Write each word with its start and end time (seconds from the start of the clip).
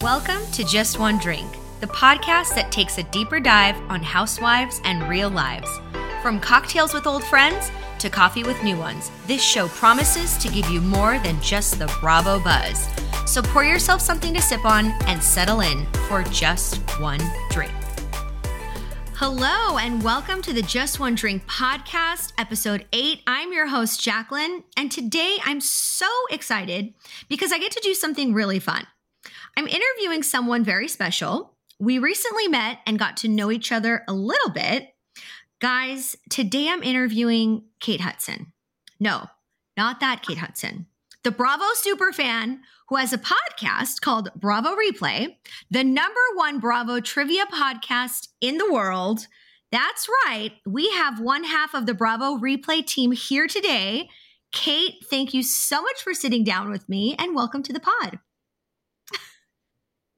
Welcome 0.00 0.44
to 0.50 0.64
Just 0.64 0.98
One 0.98 1.18
Drink, 1.18 1.48
the 1.80 1.86
podcast 1.86 2.56
that 2.56 2.72
takes 2.72 2.98
a 2.98 3.04
deeper 3.04 3.38
dive 3.38 3.76
on 3.88 4.02
housewives 4.02 4.80
and 4.84 5.08
real 5.08 5.30
lives. 5.30 5.70
From 6.20 6.40
cocktails 6.40 6.92
with 6.92 7.06
old 7.06 7.22
friends 7.22 7.70
to 8.00 8.10
coffee 8.10 8.42
with 8.42 8.62
new 8.64 8.76
ones, 8.76 9.12
this 9.28 9.40
show 9.40 9.68
promises 9.68 10.36
to 10.38 10.50
give 10.50 10.68
you 10.68 10.80
more 10.80 11.20
than 11.20 11.40
just 11.40 11.78
the 11.78 11.86
Bravo 12.00 12.40
buzz. 12.40 12.88
So 13.24 13.40
pour 13.40 13.64
yourself 13.64 14.00
something 14.00 14.34
to 14.34 14.42
sip 14.42 14.64
on 14.64 14.86
and 15.06 15.22
settle 15.22 15.60
in 15.60 15.86
for 16.08 16.24
just 16.24 16.76
one 17.00 17.22
drink. 17.50 17.72
Hello, 19.14 19.78
and 19.78 20.02
welcome 20.02 20.42
to 20.42 20.52
the 20.52 20.62
Just 20.62 20.98
One 20.98 21.14
Drink 21.14 21.46
podcast, 21.46 22.32
episode 22.36 22.84
eight. 22.92 23.22
I'm 23.28 23.52
your 23.52 23.68
host, 23.68 24.02
Jacqueline, 24.02 24.64
and 24.76 24.90
today 24.90 25.38
I'm 25.44 25.60
so 25.60 26.08
excited 26.30 26.92
because 27.28 27.52
I 27.52 27.58
get 27.58 27.70
to 27.72 27.80
do 27.80 27.94
something 27.94 28.34
really 28.34 28.58
fun. 28.58 28.86
I'm 29.56 29.68
interviewing 29.68 30.22
someone 30.24 30.64
very 30.64 30.88
special. 30.88 31.54
We 31.78 31.98
recently 31.98 32.48
met 32.48 32.78
and 32.86 32.98
got 32.98 33.18
to 33.18 33.28
know 33.28 33.52
each 33.52 33.70
other 33.70 34.04
a 34.08 34.12
little 34.12 34.50
bit. 34.50 34.88
Guys, 35.60 36.16
today 36.28 36.68
I'm 36.68 36.82
interviewing 36.82 37.64
Kate 37.80 38.00
Hudson. 38.00 38.52
No, 38.98 39.26
not 39.76 40.00
that 40.00 40.22
Kate 40.22 40.38
Hudson. 40.38 40.86
The 41.22 41.30
Bravo 41.30 41.64
superfan 41.76 42.58
who 42.88 42.96
has 42.96 43.12
a 43.12 43.18
podcast 43.18 44.00
called 44.00 44.28
Bravo 44.34 44.76
Replay, 44.76 45.36
the 45.70 45.84
number 45.84 46.20
one 46.34 46.58
Bravo 46.58 47.00
trivia 47.00 47.46
podcast 47.46 48.28
in 48.40 48.58
the 48.58 48.70
world. 48.70 49.26
That's 49.70 50.08
right. 50.26 50.52
We 50.66 50.90
have 50.90 51.20
one 51.20 51.44
half 51.44 51.74
of 51.74 51.86
the 51.86 51.94
Bravo 51.94 52.36
Replay 52.38 52.84
team 52.84 53.12
here 53.12 53.46
today. 53.46 54.10
Kate, 54.52 54.94
thank 55.08 55.32
you 55.32 55.42
so 55.42 55.80
much 55.80 56.02
for 56.02 56.12
sitting 56.12 56.44
down 56.44 56.70
with 56.70 56.88
me 56.88 57.14
and 57.18 57.34
welcome 57.34 57.62
to 57.62 57.72
the 57.72 57.80
pod. 57.80 58.18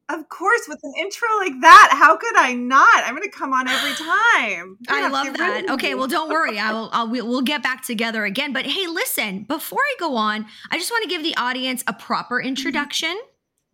Of 0.08 0.28
course, 0.28 0.62
with 0.68 0.78
an 0.84 0.92
intro 1.00 1.28
like 1.38 1.60
that, 1.62 1.88
how 1.92 2.16
could 2.16 2.36
I 2.36 2.52
not? 2.52 3.02
I'm 3.04 3.16
going 3.16 3.28
to 3.28 3.36
come 3.36 3.52
on 3.52 3.66
every 3.66 3.92
time. 3.94 4.78
I 4.88 5.08
love 5.08 5.36
that. 5.36 5.70
Okay, 5.70 5.94
well, 5.94 6.06
don't 6.06 6.30
worry. 6.30 6.58
I 6.60 6.72
will. 6.72 6.90
I'll, 6.92 7.08
we'll 7.08 7.42
get 7.42 7.62
back 7.62 7.84
together 7.84 8.24
again. 8.24 8.52
But 8.52 8.66
hey, 8.66 8.86
listen. 8.86 9.42
Before 9.42 9.80
I 9.80 9.94
go 9.98 10.14
on, 10.16 10.46
I 10.70 10.78
just 10.78 10.92
want 10.92 11.02
to 11.02 11.08
give 11.08 11.24
the 11.24 11.36
audience 11.36 11.82
a 11.88 11.92
proper 11.92 12.38
mm-hmm. 12.38 12.48
introduction 12.48 13.16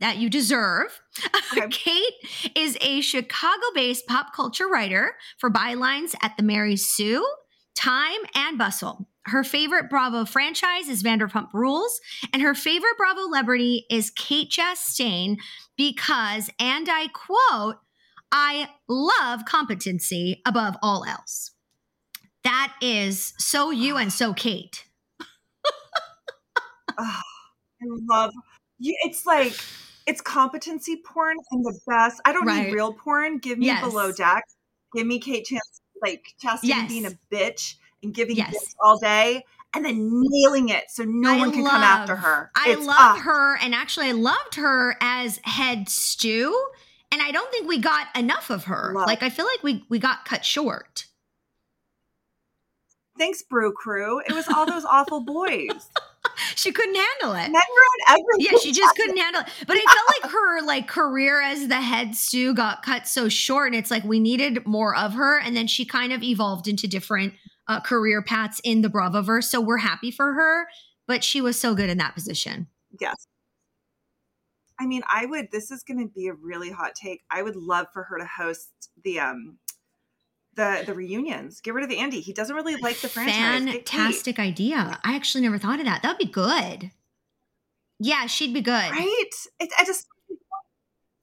that 0.00 0.18
you 0.18 0.28
deserve. 0.28 1.00
Okay. 1.54 1.68
Kate 1.68 2.52
is 2.56 2.78
a 2.80 3.02
Chicago-based 3.02 4.06
pop 4.06 4.34
culture 4.34 4.66
writer 4.66 5.16
for 5.36 5.50
bylines 5.50 6.14
at 6.22 6.34
the 6.38 6.42
Mary 6.42 6.76
Sue, 6.76 7.22
Time, 7.74 8.20
and 8.34 8.56
Bustle. 8.56 9.06
Her 9.26 9.44
favorite 9.44 9.90
Bravo 9.90 10.24
franchise 10.24 10.88
is 10.88 11.02
Vanderpump 11.02 11.52
Rules, 11.52 12.00
and 12.32 12.40
her 12.40 12.54
favorite 12.54 12.96
Bravo 12.96 13.22
celebrity 13.22 13.86
is 13.88 14.10
Kate 14.10 14.50
Chastain 14.50 15.36
because, 15.76 16.50
and 16.58 16.88
I 16.90 17.08
quote, 17.08 17.76
I 18.30 18.68
love 18.88 19.44
competency 19.44 20.40
above 20.46 20.76
all 20.82 21.04
else. 21.04 21.50
That 22.44 22.74
is 22.80 23.34
so 23.38 23.70
you 23.70 23.96
and 23.96 24.12
so 24.12 24.32
Kate. 24.32 24.86
oh, 25.20 25.24
I 26.98 27.84
love 28.08 28.32
you. 28.78 28.96
It's 29.04 29.26
like 29.26 29.54
it's 30.06 30.20
competency 30.20 31.02
porn 31.04 31.36
and 31.52 31.64
the 31.64 31.78
best. 31.86 32.20
I 32.24 32.32
don't 32.32 32.46
right. 32.46 32.66
need 32.66 32.74
real 32.74 32.92
porn. 32.92 33.38
Give 33.38 33.58
me 33.58 33.66
yes. 33.66 33.84
below 33.84 34.12
deck. 34.12 34.44
Give 34.94 35.06
me 35.06 35.20
Kate 35.20 35.44
Chance 35.44 35.80
like 36.02 36.24
Chastity 36.40 36.68
yes. 36.68 36.88
being 36.88 37.06
a 37.06 37.12
bitch 37.32 37.76
and 38.02 38.12
giving 38.12 38.36
yes. 38.36 38.74
all 38.82 38.98
day 38.98 39.44
and 39.74 39.84
then 39.84 40.08
nailing 40.10 40.68
it 40.68 40.84
so 40.90 41.04
no 41.06 41.30
I 41.30 41.38
one 41.38 41.52
can 41.52 41.62
love, 41.62 41.72
come 41.72 41.82
after 41.82 42.16
her. 42.16 42.50
I 42.54 42.70
it's 42.70 42.86
love 42.86 43.18
her 43.18 43.56
and 43.58 43.74
actually 43.74 44.08
I 44.08 44.12
loved 44.12 44.56
her 44.56 44.96
as 45.00 45.40
head 45.44 45.88
stew 45.88 46.56
and 47.10 47.20
I 47.22 47.30
don't 47.30 47.50
think 47.50 47.68
we 47.68 47.78
got 47.78 48.06
enough 48.16 48.50
of 48.50 48.64
her. 48.64 48.92
Love. 48.94 49.06
Like 49.06 49.22
I 49.22 49.30
feel 49.30 49.46
like 49.46 49.62
we 49.62 49.84
we 49.88 49.98
got 49.98 50.24
cut 50.24 50.44
short. 50.44 51.06
Thanks, 53.18 53.42
Brew 53.42 53.72
Crew. 53.72 54.20
It 54.20 54.32
was 54.32 54.48
all 54.48 54.66
those 54.66 54.84
awful 54.84 55.20
boys. 55.20 55.68
she 56.56 56.72
couldn't 56.72 56.94
handle 56.94 57.34
it. 57.34 57.50
Yeah, 58.38 58.58
she 58.58 58.72
just 58.72 58.96
couldn't 58.96 59.16
handle 59.16 59.42
it. 59.42 59.48
But 59.66 59.76
I 59.76 59.80
felt 59.80 60.22
like 60.22 60.32
her 60.32 60.62
like 60.62 60.88
career 60.88 61.42
as 61.42 61.68
the 61.68 61.80
head 61.80 62.14
stew 62.14 62.54
got 62.54 62.82
cut 62.82 63.06
so 63.06 63.28
short, 63.28 63.68
and 63.68 63.76
it's 63.76 63.90
like 63.90 64.04
we 64.04 64.18
needed 64.18 64.66
more 64.66 64.96
of 64.96 65.12
her, 65.14 65.38
and 65.38 65.56
then 65.56 65.66
she 65.66 65.84
kind 65.84 66.12
of 66.12 66.22
evolved 66.22 66.68
into 66.68 66.88
different 66.88 67.34
uh, 67.68 67.80
career 67.80 68.22
paths 68.22 68.60
in 68.64 68.82
the 68.82 68.88
Bravoverse. 68.88 69.44
So 69.44 69.60
we're 69.60 69.78
happy 69.78 70.10
for 70.10 70.34
her, 70.34 70.66
but 71.06 71.24
she 71.24 71.40
was 71.40 71.58
so 71.58 71.74
good 71.74 71.90
in 71.90 71.98
that 71.98 72.14
position. 72.14 72.68
Yes. 73.00 73.26
I 74.78 74.86
mean, 74.86 75.02
I 75.08 75.26
would. 75.26 75.50
This 75.52 75.70
is 75.70 75.82
going 75.82 76.00
to 76.00 76.12
be 76.12 76.28
a 76.28 76.34
really 76.34 76.70
hot 76.70 76.94
take. 76.94 77.22
I 77.30 77.42
would 77.42 77.56
love 77.56 77.86
for 77.92 78.04
her 78.04 78.18
to 78.18 78.26
host 78.26 78.70
the 79.04 79.20
um 79.20 79.58
the 80.54 80.82
the 80.84 80.94
reunions. 80.94 81.60
Get 81.60 81.74
rid 81.74 81.84
of 81.84 81.90
the 81.90 81.98
Andy. 81.98 82.20
He 82.20 82.32
doesn't 82.32 82.54
really 82.54 82.76
like 82.76 83.00
the 83.00 83.08
franchise. 83.08 83.72
Fantastic 83.72 84.38
idea. 84.38 84.98
I 85.04 85.14
actually 85.14 85.42
never 85.42 85.58
thought 85.58 85.78
of 85.78 85.86
that. 85.86 86.02
That'd 86.02 86.18
be 86.18 86.24
good. 86.24 86.90
Yeah, 88.00 88.26
she'd 88.26 88.52
be 88.52 88.60
good. 88.60 88.72
Right? 88.72 89.26
It, 89.60 89.70
I 89.78 89.84
just 89.84 90.08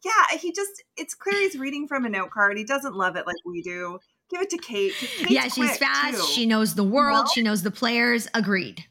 yeah, 0.06 0.38
he 0.38 0.54
just 0.54 0.84
it's 0.96 1.14
clear 1.14 1.40
he's 1.40 1.58
reading 1.58 1.88
from 1.88 2.06
a 2.06 2.10
note 2.10 2.32
card. 2.32 2.58
He 2.58 2.64
doesn't 2.64 2.96
love 2.96 3.16
it 3.18 3.28
like 3.28 3.36
we 3.46 3.62
do. 3.62 4.00
Give 4.30 4.42
it 4.42 4.50
to 4.52 4.58
Kate. 4.58 4.94
Kate's 4.94 5.32
yeah, 5.32 5.48
she's 5.48 5.78
fast. 5.78 6.18
Too. 6.18 6.34
She 6.34 6.46
knows 6.46 6.76
the 6.76 6.84
world. 6.84 7.30
She 7.30 7.42
knows 7.42 7.64
the 7.64 7.72
players. 7.72 8.28
Agreed. 8.34 8.86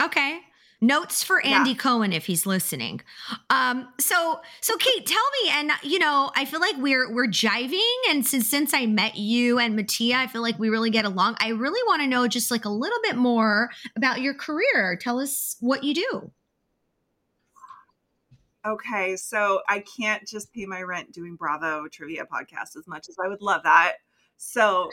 Okay. 0.00 0.40
Notes 0.80 1.22
for 1.22 1.40
Andy 1.46 1.70
yeah. 1.70 1.76
Cohen 1.76 2.12
if 2.12 2.26
he's 2.26 2.44
listening. 2.44 3.02
Um, 3.50 3.86
so 4.00 4.40
so 4.60 4.76
Kate, 4.78 5.06
tell 5.06 5.22
me, 5.44 5.50
and 5.52 5.70
you 5.84 6.00
know, 6.00 6.32
I 6.34 6.44
feel 6.44 6.58
like 6.58 6.74
we're 6.76 7.12
we're 7.12 7.28
jiving, 7.28 7.94
and 8.10 8.26
since 8.26 8.48
since 8.48 8.74
I 8.74 8.86
met 8.86 9.16
you 9.16 9.60
and 9.60 9.76
Mattia, 9.76 10.16
I 10.16 10.26
feel 10.26 10.42
like 10.42 10.58
we 10.58 10.70
really 10.70 10.90
get 10.90 11.04
along. 11.04 11.36
I 11.38 11.50
really 11.50 11.80
want 11.86 12.02
to 12.02 12.08
know 12.08 12.26
just 12.26 12.50
like 12.50 12.64
a 12.64 12.68
little 12.68 12.98
bit 13.04 13.14
more 13.14 13.70
about 13.94 14.22
your 14.22 14.34
career. 14.34 14.98
Tell 15.00 15.20
us 15.20 15.56
what 15.60 15.84
you 15.84 15.94
do. 15.94 16.32
Okay, 18.66 19.16
so 19.16 19.60
I 19.68 19.84
can't 19.96 20.26
just 20.26 20.52
pay 20.52 20.66
my 20.66 20.82
rent 20.82 21.12
doing 21.12 21.36
Bravo 21.36 21.86
trivia 21.86 22.24
podcast 22.24 22.76
as 22.76 22.88
much 22.88 23.08
as 23.08 23.16
I 23.24 23.28
would 23.28 23.42
love 23.42 23.62
that. 23.62 23.98
So 24.44 24.90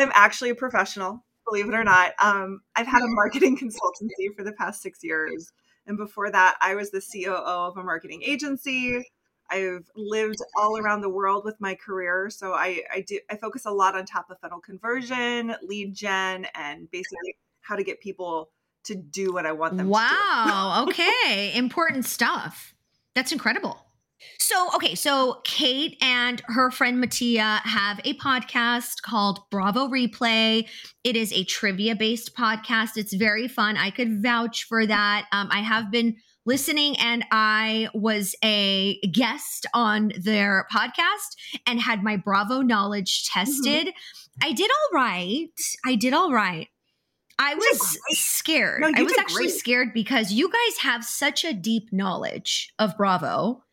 I'm 0.00 0.10
actually 0.14 0.48
a 0.48 0.54
professional, 0.54 1.24
believe 1.46 1.68
it 1.68 1.74
or 1.74 1.84
not. 1.84 2.12
Um, 2.18 2.62
I've 2.74 2.86
had 2.86 3.02
a 3.02 3.08
marketing 3.08 3.58
consultancy 3.62 4.34
for 4.34 4.42
the 4.42 4.52
past 4.52 4.80
six 4.80 5.00
years. 5.04 5.52
And 5.86 5.98
before 5.98 6.30
that, 6.30 6.56
I 6.60 6.74
was 6.74 6.90
the 6.90 7.02
COO 7.02 7.34
of 7.34 7.76
a 7.76 7.82
marketing 7.82 8.22
agency. 8.24 9.04
I've 9.50 9.90
lived 9.94 10.38
all 10.56 10.78
around 10.78 11.02
the 11.02 11.10
world 11.10 11.44
with 11.44 11.60
my 11.60 11.74
career. 11.74 12.30
So 12.30 12.54
I, 12.54 12.82
I 12.90 13.04
do 13.06 13.18
I 13.30 13.36
focus 13.36 13.66
a 13.66 13.70
lot 13.70 13.94
on 13.94 14.06
top 14.06 14.30
of 14.30 14.38
funnel 14.40 14.60
conversion, 14.60 15.54
lead 15.62 15.94
gen, 15.94 16.46
and 16.54 16.90
basically 16.90 17.36
how 17.60 17.76
to 17.76 17.84
get 17.84 18.00
people 18.00 18.48
to 18.84 18.94
do 18.94 19.34
what 19.34 19.44
I 19.44 19.52
want 19.52 19.76
them 19.76 19.88
wow. 19.88 20.00
to 20.00 20.14
do. 20.14 20.50
Wow. 20.50 20.86
okay. 20.88 21.52
Important 21.54 22.06
stuff. 22.06 22.74
That's 23.14 23.32
incredible. 23.32 23.84
So, 24.38 24.68
okay, 24.74 24.94
so 24.94 25.40
Kate 25.44 25.96
and 26.02 26.42
her 26.46 26.70
friend 26.70 27.00
Mattia 27.00 27.60
have 27.64 28.00
a 28.04 28.14
podcast 28.14 29.02
called 29.02 29.40
Bravo 29.50 29.88
Replay. 29.88 30.68
It 31.04 31.16
is 31.16 31.32
a 31.32 31.44
trivia 31.44 31.94
based 31.94 32.36
podcast. 32.36 32.96
It's 32.96 33.14
very 33.14 33.48
fun. 33.48 33.76
I 33.76 33.90
could 33.90 34.22
vouch 34.22 34.64
for 34.64 34.86
that. 34.86 35.26
Um, 35.32 35.48
I 35.50 35.60
have 35.60 35.90
been 35.90 36.16
listening 36.44 36.96
and 36.98 37.24
I 37.30 37.88
was 37.94 38.34
a 38.44 38.98
guest 39.12 39.66
on 39.74 40.12
their 40.20 40.66
podcast 40.72 41.36
and 41.66 41.80
had 41.80 42.02
my 42.02 42.16
Bravo 42.16 42.62
knowledge 42.62 43.24
mm-hmm. 43.24 43.40
tested. 43.40 43.88
Mm-hmm. 43.88 44.48
I 44.48 44.52
did 44.52 44.70
all 44.70 44.98
right. 44.98 45.48
I 45.84 45.94
did 45.94 46.12
all 46.12 46.32
right. 46.32 46.68
I 47.38 47.54
was 47.54 47.98
scared. 48.10 48.80
No, 48.80 48.90
I 48.94 49.02
was 49.02 49.16
actually 49.18 49.44
great. 49.46 49.54
scared 49.54 49.94
because 49.94 50.32
you 50.32 50.48
guys 50.48 50.78
have 50.80 51.04
such 51.04 51.44
a 51.44 51.52
deep 51.52 51.92
knowledge 51.92 52.72
of 52.78 52.96
Bravo 52.96 53.64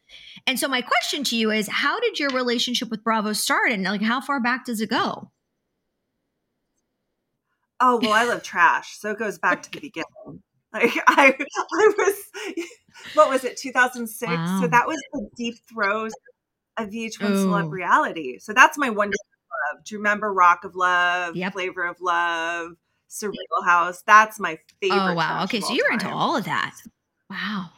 and 0.48 0.59
so 0.59 0.68
my 0.68 0.82
question 0.82 1.24
to 1.26 1.36
you 1.36 1.52
is 1.52 1.68
how 1.68 2.00
did 2.00 2.20
your 2.20 2.30
relationship 2.30 2.90
with 2.90 3.03
Bravo 3.03 3.34
start 3.34 3.72
and 3.72 3.84
like 3.84 4.02
how 4.02 4.22
far 4.22 4.40
back 4.40 4.66
does 4.66 4.82
it 4.82 4.90
go? 4.90 5.32
Oh, 7.80 8.00
well, 8.02 8.14
I 8.14 8.26
love 8.26 8.44
trash. 8.44 8.97
So 8.97 9.12
it 9.12 9.20
goes 9.20 9.38
back 9.38 9.64
to 9.64 9.72
the 9.72 9.80
beginning. 9.80 10.06
Like 10.72 10.91
I 11.08 11.36
I 11.36 11.94
was 11.97 12.16
what 13.16 13.28
was 13.28 13.44
it, 13.44 13.58
2006? 13.58 14.30
Wow. 14.30 14.59
So 14.62 14.68
that 14.68 14.86
was 14.86 15.02
the 15.14 15.28
deep 15.36 15.56
throes 15.68 16.12
of 16.78 16.90
VH1 16.90 17.24
Ooh. 17.24 17.47
celeb 17.47 17.64
oh. 17.64 17.68
reality. 17.70 18.38
So 18.38 18.53
that's 18.53 18.78
my 18.78 18.92
one 18.92 19.09
love. 19.09 19.84
Do 19.84 19.96
you 19.96 19.97
remember 19.97 20.32
Rock 20.32 20.66
of 20.66 20.76
Love, 20.76 21.35
yep. 21.35 21.53
Flavor 21.53 21.88
of 21.88 22.00
Love, 22.02 22.74
Surreal 23.09 23.66
House? 23.66 24.03
That's 24.06 24.40
my 24.40 24.59
oh, 24.59 24.76
favorite. 24.80 25.00
Oh 25.00 25.14
wow. 25.16 25.44
Okay, 25.46 25.59
so 25.59 25.74
you're 25.74 25.92
into 25.92 26.08
all 26.08 26.35
of 26.35 26.46
that. 26.46 26.76
Wow. 27.32 27.72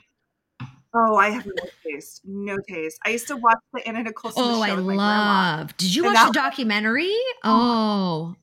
Oh, 0.93 1.15
I 1.15 1.29
have 1.29 1.45
no 1.45 1.53
taste. 1.85 2.21
No 2.25 2.57
taste. 2.67 2.99
I 3.05 3.11
used 3.11 3.27
to 3.27 3.37
watch 3.37 3.59
the 3.73 3.87
Anna 3.87 4.03
Nicole 4.03 4.31
Smith 4.31 4.45
Oh, 4.45 4.61
I 4.61 4.73
love. 4.73 5.75
Did 5.77 5.95
you 5.95 6.03
watch 6.03 6.27
the 6.27 6.33
documentary? 6.33 7.15
Oh. 7.43 8.35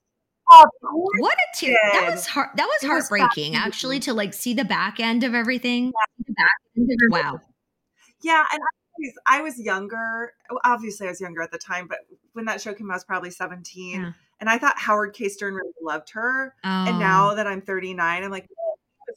Oh, 0.51 0.65
what 1.19 1.37
a 1.37 1.57
tear! 1.57 1.77
That 1.93 2.11
was 2.11 2.27
heart. 2.27 2.51
That 2.57 2.65
was 2.65 2.89
heartbreaking, 2.89 3.53
was 3.53 3.61
actually, 3.61 4.01
to 4.01 4.15
like 4.15 4.33
see 4.33 4.55
the 4.55 4.65
back 4.65 4.99
end 4.99 5.23
of 5.23 5.35
everything. 5.35 5.93
Yeah, 6.27 6.47
wow. 7.11 7.41
Yeah, 8.23 8.45
and 8.51 8.63
I 9.27 9.43
was 9.43 9.61
younger. 9.61 10.33
Obviously, 10.65 11.07
I 11.07 11.11
was 11.11 11.21
younger 11.21 11.43
at 11.43 11.53
the 11.53 11.59
time, 11.59 11.87
but 11.87 11.99
when 12.33 12.47
that 12.47 12.63
show 12.63 12.73
came 12.73 12.91
out, 12.91 12.95
I 12.95 12.97
was 12.97 13.05
probably 13.05 13.31
17. 13.31 14.01
Yeah. 14.01 14.13
And 14.41 14.49
I 14.49 14.57
thought 14.57 14.79
Howard 14.79 15.13
K. 15.13 15.29
Stern 15.29 15.53
really 15.53 15.71
loved 15.83 16.09
her. 16.11 16.55
Oh. 16.65 16.69
And 16.69 16.99
now 16.99 17.35
that 17.35 17.47
I'm 17.47 17.61
39, 17.61 18.25
I'm 18.25 18.31
like, 18.31 18.49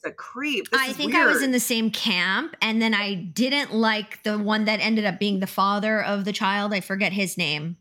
a 0.04 0.10
creep. 0.12 0.70
This 0.70 0.80
I 0.80 0.92
think 0.92 1.14
I 1.14 1.26
was 1.26 1.42
in 1.42 1.52
the 1.52 1.60
same 1.60 1.90
camp, 1.90 2.56
and 2.60 2.80
then 2.80 2.94
I 2.94 3.14
didn't 3.14 3.72
like 3.72 4.22
the 4.22 4.38
one 4.38 4.64
that 4.66 4.80
ended 4.80 5.04
up 5.04 5.18
being 5.18 5.40
the 5.40 5.46
father 5.46 6.02
of 6.02 6.24
the 6.24 6.32
child. 6.32 6.72
I 6.72 6.80
forget 6.80 7.12
his 7.12 7.36
name. 7.38 7.76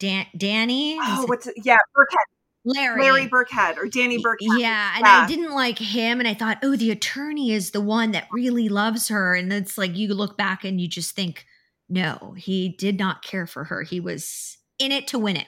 Dan- 0.00 0.26
Danny, 0.36 0.98
Oh, 1.00 1.24
what's 1.26 1.46
it? 1.46 1.54
Yeah, 1.62 1.76
Birkhead. 1.94 2.18
Larry. 2.66 3.02
Larry 3.02 3.28
Birkhead 3.28 3.76
or 3.76 3.86
Danny 3.86 4.18
Birkhead. 4.18 4.58
Yeah, 4.58 4.92
and 4.96 5.04
Yeah. 5.04 5.22
I 5.24 5.26
didn't 5.26 5.52
like 5.54 5.78
him, 5.78 6.18
and 6.18 6.28
I 6.28 6.34
thought, 6.34 6.58
oh, 6.62 6.76
the 6.76 6.90
attorney 6.90 7.52
is 7.52 7.70
the 7.70 7.80
one 7.80 8.12
that 8.12 8.26
really 8.32 8.68
loves 8.68 9.08
her, 9.08 9.34
and 9.34 9.52
it's 9.52 9.76
like 9.78 9.96
you 9.96 10.12
look 10.14 10.36
back 10.36 10.64
and 10.64 10.80
you 10.80 10.88
just 10.88 11.14
think, 11.14 11.44
no, 11.88 12.34
he 12.36 12.70
did 12.70 12.98
not 12.98 13.22
care 13.22 13.46
for 13.46 13.64
her. 13.64 13.82
He 13.82 14.00
was 14.00 14.56
in 14.78 14.90
it 14.92 15.06
to 15.08 15.18
win 15.18 15.36
it. 15.36 15.46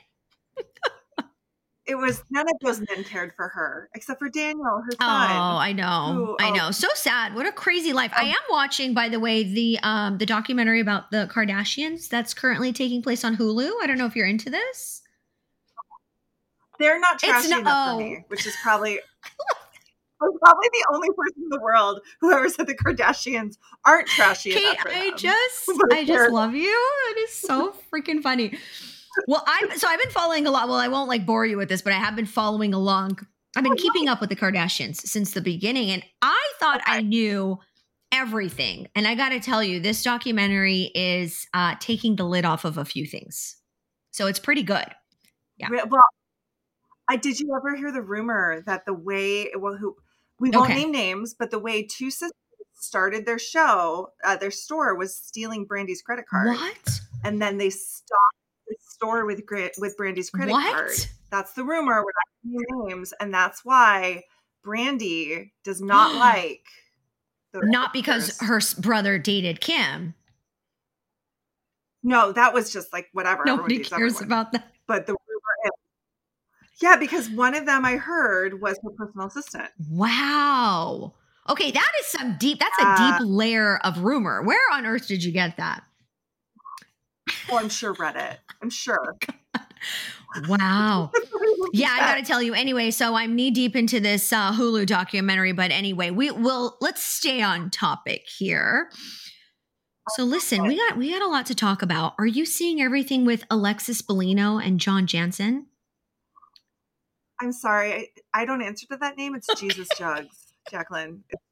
It 1.86 1.94
was 1.94 2.24
none 2.30 2.46
of 2.48 2.54
those 2.62 2.80
men 2.80 3.04
cared 3.04 3.32
for 3.36 3.48
her 3.48 3.88
except 3.94 4.18
for 4.18 4.28
Daniel, 4.28 4.82
her 4.84 4.90
son. 4.92 5.30
Oh. 5.30 5.56
I 5.56 5.72
know. 5.72 6.12
who- 6.14 6.36
I 6.40 6.50
oh. 6.50 6.54
know. 6.54 6.70
So 6.72 6.88
sad. 6.94 7.34
What 7.34 7.46
a 7.46 7.52
crazy 7.52 7.92
life. 7.92 8.12
I 8.14 8.24
Oh. 8.24 8.28
am 8.28 8.34
watching, 8.50 8.92
by 8.92 9.08
the 9.08 9.20
way, 9.20 9.44
the 9.44 9.78
um 9.82 10.18
the 10.18 10.26
documentary 10.26 10.80
about 10.80 11.10
the 11.12 11.28
Kardashians 11.32 12.08
that's 12.08 12.34
currently 12.34 12.72
taking 12.72 13.02
place 13.02 13.24
on 13.24 13.36
Hulu. 13.36 13.70
I 13.82 13.86
don't 13.86 13.98
know 13.98 14.06
if 14.06 14.16
you're 14.16 14.26
into 14.26 14.50
this. 14.50 15.02
They're 16.78 17.00
not 17.00 17.14
It's 17.14 17.22
trashy 17.24 17.48
no- 17.50 17.58
enough 17.60 17.88
oh. 17.88 17.92
for 17.98 18.04
me, 18.04 18.24
which 18.28 18.46
is 18.46 18.54
probably 18.62 18.98
I'm 20.22 20.30
probably 20.42 20.68
the 20.72 20.86
only 20.94 21.08
person 21.08 21.42
in 21.42 21.48
the 21.50 21.60
world 21.60 22.00
who 22.20 22.32
ever 22.32 22.48
said 22.48 22.66
the 22.66 22.74
Kardashians 22.74 23.58
aren't 23.84 24.08
trashy 24.08 24.50
Kate, 24.52 24.62
enough 24.64 24.78
for 24.78 24.88
I 24.90 25.10
them. 25.10 25.18
just 25.18 25.70
I 25.92 26.04
just 26.04 26.32
love 26.32 26.54
you. 26.54 26.76
It 27.10 27.18
is 27.18 27.32
so 27.32 27.74
freaking 27.92 28.22
funny. 28.22 28.58
Well, 29.28 29.42
I'm 29.46 29.76
so 29.78 29.88
I've 29.88 30.00
been 30.00 30.10
following 30.10 30.46
a 30.46 30.50
lot. 30.50 30.68
Well, 30.68 30.78
I 30.78 30.88
won't 30.88 31.08
like 31.08 31.26
bore 31.26 31.46
you 31.46 31.56
with 31.56 31.68
this, 31.68 31.82
but 31.82 31.92
I 31.92 31.96
have 31.96 32.16
been 32.16 32.26
following 32.26 32.74
along. 32.74 33.18
I've 33.56 33.64
been 33.64 33.76
keeping 33.76 34.08
up 34.08 34.20
with 34.20 34.28
the 34.30 34.36
Kardashians 34.36 34.96
since 34.96 35.32
the 35.32 35.40
beginning, 35.40 35.90
and 35.90 36.02
I 36.20 36.52
thought 36.60 36.82
I 36.84 37.00
knew 37.00 37.58
everything. 38.12 38.88
And 38.94 39.06
I 39.08 39.14
got 39.14 39.30
to 39.30 39.40
tell 39.40 39.62
you, 39.62 39.80
this 39.80 40.02
documentary 40.02 40.90
is 40.94 41.46
uh, 41.54 41.74
taking 41.80 42.16
the 42.16 42.24
lid 42.24 42.44
off 42.44 42.64
of 42.64 42.76
a 42.78 42.84
few 42.84 43.06
things, 43.06 43.56
so 44.10 44.26
it's 44.26 44.38
pretty 44.38 44.62
good. 44.62 44.86
Yeah. 45.56 45.68
Well, 45.70 46.02
I 47.08 47.16
did 47.16 47.40
you 47.40 47.54
ever 47.56 47.76
hear 47.76 47.92
the 47.92 48.02
rumor 48.02 48.62
that 48.66 48.84
the 48.84 48.92
way 48.94 49.50
well 49.56 49.76
who 49.76 49.96
we 50.38 50.50
won't 50.50 50.70
Okay. 50.70 50.80
name 50.80 50.92
names, 50.92 51.34
but 51.38 51.50
the 51.50 51.58
way 51.58 51.82
two 51.82 52.10
sisters 52.10 52.32
started 52.74 53.24
their 53.24 53.38
show, 53.38 54.10
uh, 54.22 54.36
their 54.36 54.50
store 54.50 54.94
was 54.96 55.16
stealing 55.16 55.64
Brandi's 55.64 56.02
credit 56.02 56.26
card, 56.28 56.48
What? 56.48 57.00
and 57.24 57.40
then 57.40 57.56
they 57.56 57.70
stopped 57.70 58.35
store 58.96 59.26
with 59.26 59.42
with 59.78 59.96
Brandi's 59.96 60.30
credit 60.30 60.52
What? 60.52 60.74
card. 60.74 60.90
That's 61.30 61.52
the 61.52 61.64
rumor. 61.64 62.02
We're 62.02 62.56
not 62.64 62.86
names, 62.88 63.12
and 63.20 63.32
that's 63.32 63.64
why 63.64 64.22
Brandy 64.64 65.52
does 65.64 65.80
not 65.80 66.14
like. 66.18 66.62
the 67.52 67.60
Not 67.64 67.92
because 67.92 68.38
her 68.40 68.60
brother 68.80 69.18
dated 69.18 69.60
Kim. 69.60 70.14
No, 72.02 72.32
that 72.32 72.54
was 72.54 72.72
just 72.72 72.92
like 72.92 73.08
whatever. 73.12 73.42
Nobody 73.44 73.80
cares 73.80 74.20
about 74.20 74.52
that. 74.52 74.72
But 74.86 75.06
the 75.06 75.12
rumor 75.12 75.56
is, 75.66 75.72
yeah, 76.80 76.96
because 76.96 77.28
one 77.30 77.54
of 77.54 77.66
them 77.66 77.84
I 77.84 77.96
heard 77.96 78.60
was 78.60 78.78
her 78.84 78.90
personal 78.90 79.26
assistant. 79.26 79.70
Wow. 79.90 81.14
Okay, 81.48 81.70
that 81.72 81.90
is 82.00 82.06
some 82.06 82.36
deep. 82.38 82.60
That's 82.60 82.78
a 82.78 82.86
Uh, 82.86 83.18
deep 83.18 83.26
layer 83.28 83.78
of 83.78 83.98
rumor. 83.98 84.42
Where 84.42 84.60
on 84.72 84.86
earth 84.86 85.06
did 85.08 85.22
you 85.24 85.32
get 85.32 85.56
that? 85.56 85.82
Oh, 87.50 87.58
I'm 87.58 87.68
sure 87.68 87.94
Reddit. 87.94 88.38
I'm 88.62 88.70
sure. 88.70 89.16
Wow. 90.48 91.12
Yeah, 91.72 91.88
I 91.90 92.00
got 92.00 92.16
to 92.16 92.22
tell 92.22 92.42
you 92.42 92.52
anyway. 92.52 92.90
So 92.90 93.14
I'm 93.14 93.34
knee 93.34 93.50
deep 93.50 93.74
into 93.74 94.00
this 94.00 94.32
uh, 94.32 94.52
Hulu 94.52 94.86
documentary, 94.86 95.52
but 95.52 95.70
anyway, 95.70 96.10
we 96.10 96.30
will 96.30 96.76
let's 96.80 97.02
stay 97.02 97.40
on 97.40 97.70
topic 97.70 98.22
here. 98.28 98.90
So 100.10 100.24
listen, 100.24 100.62
we 100.64 100.76
got 100.76 100.96
we 100.96 101.10
got 101.10 101.22
a 101.22 101.26
lot 101.26 101.46
to 101.46 101.54
talk 101.54 101.82
about. 101.82 102.14
Are 102.18 102.26
you 102.26 102.44
seeing 102.44 102.80
everything 102.80 103.24
with 103.24 103.44
Alexis 103.50 104.02
Bellino 104.02 104.64
and 104.64 104.78
John 104.78 105.06
Janssen? 105.06 105.66
I'm 107.40 107.52
sorry. 107.52 107.92
I, 107.92 108.42
I 108.42 108.44
don't 108.44 108.62
answer 108.62 108.86
to 108.90 108.96
that 108.98 109.16
name. 109.16 109.34
It's 109.34 109.48
Jesus 109.58 109.88
Jugs, 109.98 110.54
Jacqueline. 110.70 111.24
It's 111.30 111.42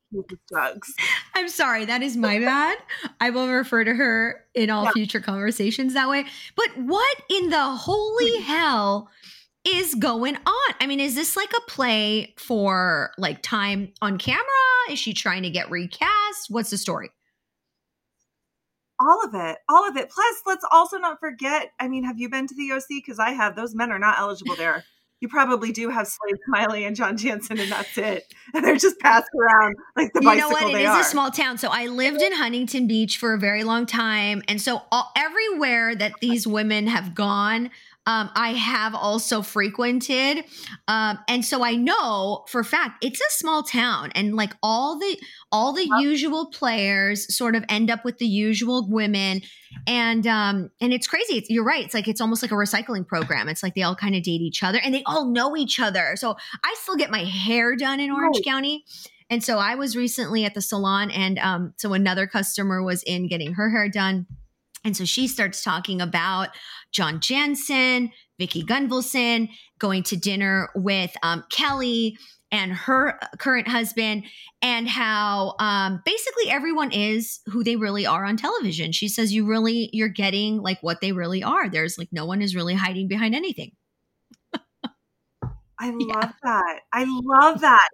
Jugs. 0.49 0.95
I'm 1.35 1.49
sorry, 1.49 1.85
that 1.85 2.03
is 2.03 2.17
my 2.17 2.39
bad. 2.39 2.79
I 3.21 3.31
will 3.31 3.49
refer 3.49 3.85
to 3.85 3.95
her 3.95 4.45
in 4.55 4.71
all 4.71 4.85
Yeah. 4.85 4.93
future 4.93 5.21
conversations 5.21 5.95
that 5.95 6.09
way. 6.09 6.27
But 6.57 6.77
what 6.77 7.23
in 7.29 7.51
the 7.51 7.71
holy 7.71 8.31
mm-hmm. 8.31 8.43
hell 8.43 9.11
is 9.65 9.95
going 9.95 10.37
on? 10.37 10.75
I 10.81 10.87
mean, 10.87 11.01
is 11.01 11.15
this 11.15 11.37
like 11.37 11.53
a 11.57 11.71
play 11.71 12.35
for 12.37 13.13
like 13.19 13.43
time 13.43 13.93
on 14.03 14.19
camera? 14.19 14.45
Is 14.91 14.99
she 14.99 15.15
trying 15.15 15.43
to 15.43 15.51
get 15.51 15.71
recast? 15.71 16.51
What's 16.51 16.71
the 16.71 16.79
story? 16.79 17.11
All 19.01 19.25
of 19.25 19.35
it. 19.35 19.59
All 19.69 19.89
of 19.89 19.97
it. 19.97 20.11
Plus, 20.11 20.43
let's 20.47 20.65
also 20.71 20.99
not 20.99 21.19
forget. 21.19 21.73
I 21.81 21.89
mean, 21.89 22.05
have 22.05 22.19
you 22.19 22.29
been 22.29 22.47
to 22.47 22.55
the 22.55 22.73
OC? 22.73 22.85
Because 22.89 23.19
I 23.19 23.31
have. 23.31 23.57
Those 23.57 23.75
men 23.75 23.91
are 23.91 23.99
not 23.99 24.19
eligible 24.19 24.55
there. 24.55 24.85
You 25.25 25.29
probably 25.29 25.73
do 25.73 25.89
have 25.89 26.07
Slade 26.07 26.37
Smiley 26.47 26.85
and 26.85 26.95
John 26.95 27.17
Janssen, 27.17 27.59
and 27.59 27.73
that's 27.73 27.97
it. 27.97 28.35
And 28.53 28.63
they're 28.63 28.77
just 28.77 29.01
passed 29.01 29.31
around 29.35 29.75
like 29.97 30.13
the 30.13 30.21
you 30.21 30.27
bicycle 30.27 30.51
know 30.51 30.55
what? 30.67 30.75
It 30.75 30.83
is 30.83 30.91
are. 30.91 31.01
a 31.01 31.05
small 31.05 31.31
town. 31.31 31.57
So 31.57 31.71
I 31.73 31.87
lived 31.87 32.21
in 32.21 32.33
Huntington 32.33 32.87
Beach 32.87 33.17
for 33.17 33.33
a 33.33 33.39
very 33.39 33.65
long 33.65 33.87
time. 33.87 34.43
And 34.49 34.61
so 34.61 34.83
all, 34.93 35.11
everywhere 35.17 35.95
that 35.95 36.13
these 36.21 36.47
women 36.47 36.89
have 36.89 37.15
gone, 37.15 37.71
um, 38.07 38.31
I 38.35 38.51
have 38.51 38.95
also 38.95 39.41
frequented. 39.41 40.45
Um, 40.89 41.19
and 41.27 41.45
so 41.45 41.65
I 41.65 41.75
know 41.75 42.45
for 42.49 42.61
a 42.61 42.65
fact 42.65 43.03
it's 43.05 43.21
a 43.21 43.31
small 43.31 43.63
town 43.63 44.11
and 44.15 44.35
like 44.35 44.55
all 44.63 44.99
the 44.99 45.19
all 45.51 45.73
the 45.73 45.89
usual 46.01 46.51
players 46.51 47.35
sort 47.35 47.57
of 47.57 47.65
end 47.69 47.91
up 47.91 48.05
with 48.05 48.19
the 48.19 48.27
usual 48.27 48.87
women. 48.91 49.41
And 49.87 50.27
um, 50.27 50.71
and 50.81 50.93
it's 50.93 51.07
crazy. 51.07 51.39
It's, 51.39 51.51
you're 51.51 51.65
right. 51.65 51.85
It's 51.85 51.95
like 51.95 52.07
it's 52.07 52.21
almost 52.21 52.43
like 52.43 52.53
a 52.53 52.57
recycling 52.57 53.07
program. 53.07 53.49
It's 53.49 53.63
like 53.63 53.75
they 53.75 53.83
all 53.83 53.97
kind 53.97 54.15
of 54.15 54.23
date 54.23 54.43
each 54.43 54.63
other 54.63 54.79
and 54.83 54.95
they 54.95 55.03
all 55.07 55.25
know 55.31 55.57
each 55.57 55.81
other. 55.81 56.15
So 56.17 56.37
I 56.63 56.75
still 56.83 56.97
get 56.97 57.11
my 57.11 57.25
hair 57.25 57.75
done 57.75 58.01
in 58.01 58.11
Orange 58.11 58.37
Right. 58.37 58.45
County. 58.45 58.85
And 59.31 59.43
so 59.43 59.59
I 59.59 59.75
was 59.75 59.97
recently 59.97 60.45
at 60.45 60.53
the 60.53 60.61
salon, 60.61 61.11
and 61.11 61.39
um, 61.39 61.73
so 61.79 61.95
another 61.95 62.27
customer 62.27 62.83
was 62.83 63.03
in 63.05 63.27
getting 63.27 63.55
her 63.55 63.71
hair 63.71 63.89
done. 63.89 64.27
And 64.85 64.95
so 64.95 65.07
she 65.07 65.27
starts 65.27 65.65
talking 65.65 66.03
about 66.03 66.51
John 66.95 67.21
Janssen, 67.21 68.11
Vicki 68.39 68.63
Gunvalson, 68.65 69.51
going 69.79 70.03
to 70.05 70.17
dinner 70.17 70.71
with 70.75 71.15
um, 71.23 71.45
Kelly 71.51 72.17
and 72.53 72.73
her 72.73 73.19
current 73.39 73.67
husband, 73.67 74.25
and 74.63 74.89
how 74.89 75.57
um, 75.59 76.01
basically 76.07 76.49
everyone 76.51 76.93
is 76.93 77.41
who 77.47 77.65
they 77.65 77.75
really 77.75 78.07
are 78.07 78.25
on 78.25 78.37
television. 78.37 78.93
She 78.93 79.09
says 79.09 79.33
you 79.35 79.45
really 79.45 79.91
you're 79.93 80.09
getting 80.09 80.59
like 80.63 80.79
what 80.81 81.01
they 81.01 81.11
really 81.13 81.43
are. 81.43 81.69
There's 81.69 81.99
like 81.99 82.09
no 82.13 82.25
one 82.27 82.41
is 82.41 82.55
really 82.55 82.75
hiding 82.75 83.09
behind 83.09 83.35
anything. 83.35 83.73
I 85.79 85.91
love 85.91 85.97
Yeah. 85.99 86.31
that. 86.45 86.81
I 86.93 87.05
love 87.09 87.61
that. 87.63 87.89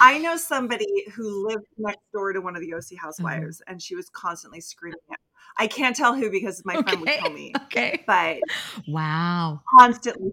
I 0.00 0.18
know 0.18 0.36
somebody 0.36 0.86
who 1.14 1.48
lived 1.48 1.66
next 1.78 2.00
door 2.12 2.32
to 2.32 2.40
one 2.40 2.54
of 2.56 2.62
the 2.62 2.74
OC 2.74 2.98
housewives, 3.00 3.60
and 3.66 3.80
she 3.82 3.94
was 3.96 4.08
constantly 4.10 4.60
screaming. 4.60 4.98
At 5.12 5.18
I 5.58 5.66
can't 5.66 5.96
tell 5.96 6.14
who 6.14 6.30
because 6.30 6.62
my 6.64 6.76
friend 6.82 7.00
would 7.00 7.08
tell 7.10 7.30
me, 7.32 7.52
Okay. 7.64 8.02
but 8.06 8.38
Wow. 8.86 9.60
constantly, 9.78 10.32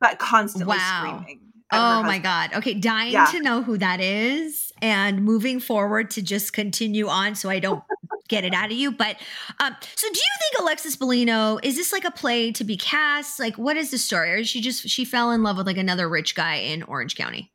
but 0.00 0.18
constantly 0.18 0.76
Wow. 0.76 0.98
screaming. 0.98 1.40
Oh 1.72 2.02
my. 2.04 2.18
God. 2.18 2.54
Okay. 2.54 2.74
Dying 2.74 3.12
Yeah. 3.12 3.26
to 3.26 3.40
know 3.40 3.60
who 3.62 3.76
that 3.78 4.00
is 4.00 4.72
and 4.80 5.24
moving 5.24 5.58
forward 5.58 6.10
to 6.10 6.22
just 6.22 6.52
continue 6.52 7.08
on 7.08 7.34
so 7.34 7.50
I 7.50 7.58
don't 7.58 7.82
get 8.28 8.44
it 8.44 8.54
out 8.54 8.66
of 8.70 8.76
you. 8.76 8.92
But 8.92 9.16
um, 9.60 9.74
so 9.96 10.06
do 10.08 10.18
you 10.18 10.30
think 10.40 10.62
Alexis 10.62 10.96
Bellino, 10.96 11.58
is 11.64 11.74
this 11.76 11.92
like 11.92 12.04
a 12.04 12.10
play 12.12 12.52
to 12.52 12.62
be 12.64 12.76
cast? 12.76 13.40
Like, 13.40 13.56
what 13.58 13.76
is 13.76 13.90
the 13.90 13.98
story? 13.98 14.32
Or 14.32 14.36
is 14.36 14.48
she 14.48 14.60
just, 14.60 14.88
she 14.88 15.04
fell 15.04 15.32
in 15.32 15.42
love 15.42 15.56
with 15.56 15.66
like 15.66 15.76
another 15.76 16.08
rich 16.08 16.34
guy 16.36 16.54
in 16.56 16.82
Orange 16.84 17.16
County? 17.16 17.50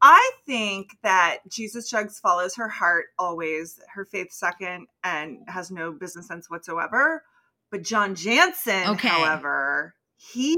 I 0.00 0.30
think 0.46 0.96
that 1.02 1.38
Jesus 1.48 1.90
Jugs 1.90 2.20
follows 2.20 2.54
her 2.56 2.68
heart 2.68 3.06
always, 3.18 3.80
her 3.92 4.04
faith 4.04 4.32
second, 4.32 4.86
and 5.02 5.38
has 5.48 5.70
no 5.70 5.92
business 5.92 6.28
sense 6.28 6.48
whatsoever. 6.48 7.24
But 7.70 7.82
John 7.82 8.14
Janssen, 8.14 8.90
Okay. 8.90 9.08
however, 9.08 9.94
he 10.16 10.56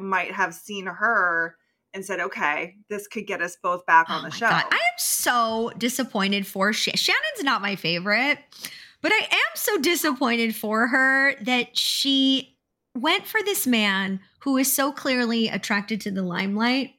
might 0.00 0.32
have 0.32 0.54
seen 0.54 0.86
her 0.86 1.56
and 1.94 2.04
said, 2.04 2.20
"Okay, 2.20 2.76
this 2.88 3.06
could 3.06 3.26
get 3.26 3.42
us 3.42 3.56
both 3.62 3.84
back 3.84 4.08
on 4.08 4.20
Oh 4.20 4.22
the 4.22 4.30
my 4.30 4.36
show." 4.36 4.48
God. 4.48 4.64
I 4.70 4.76
am 4.76 4.98
so 4.98 5.72
disappointed 5.76 6.46
for 6.46 6.72
Sha- 6.72 6.96
Shannon's 6.96 7.42
not 7.42 7.60
my 7.62 7.76
favorite, 7.76 8.38
but 9.02 9.12
I 9.12 9.28
am 9.30 9.56
so 9.56 9.76
disappointed 9.78 10.56
for 10.56 10.86
her 10.86 11.34
that 11.42 11.76
she 11.76 12.56
went 12.94 13.26
for 13.26 13.42
this 13.42 13.66
man 13.66 14.20
who 14.40 14.56
is 14.56 14.72
so 14.72 14.92
clearly 14.92 15.48
attracted 15.48 16.00
to 16.02 16.10
the 16.10 16.22
limelight 16.22 16.94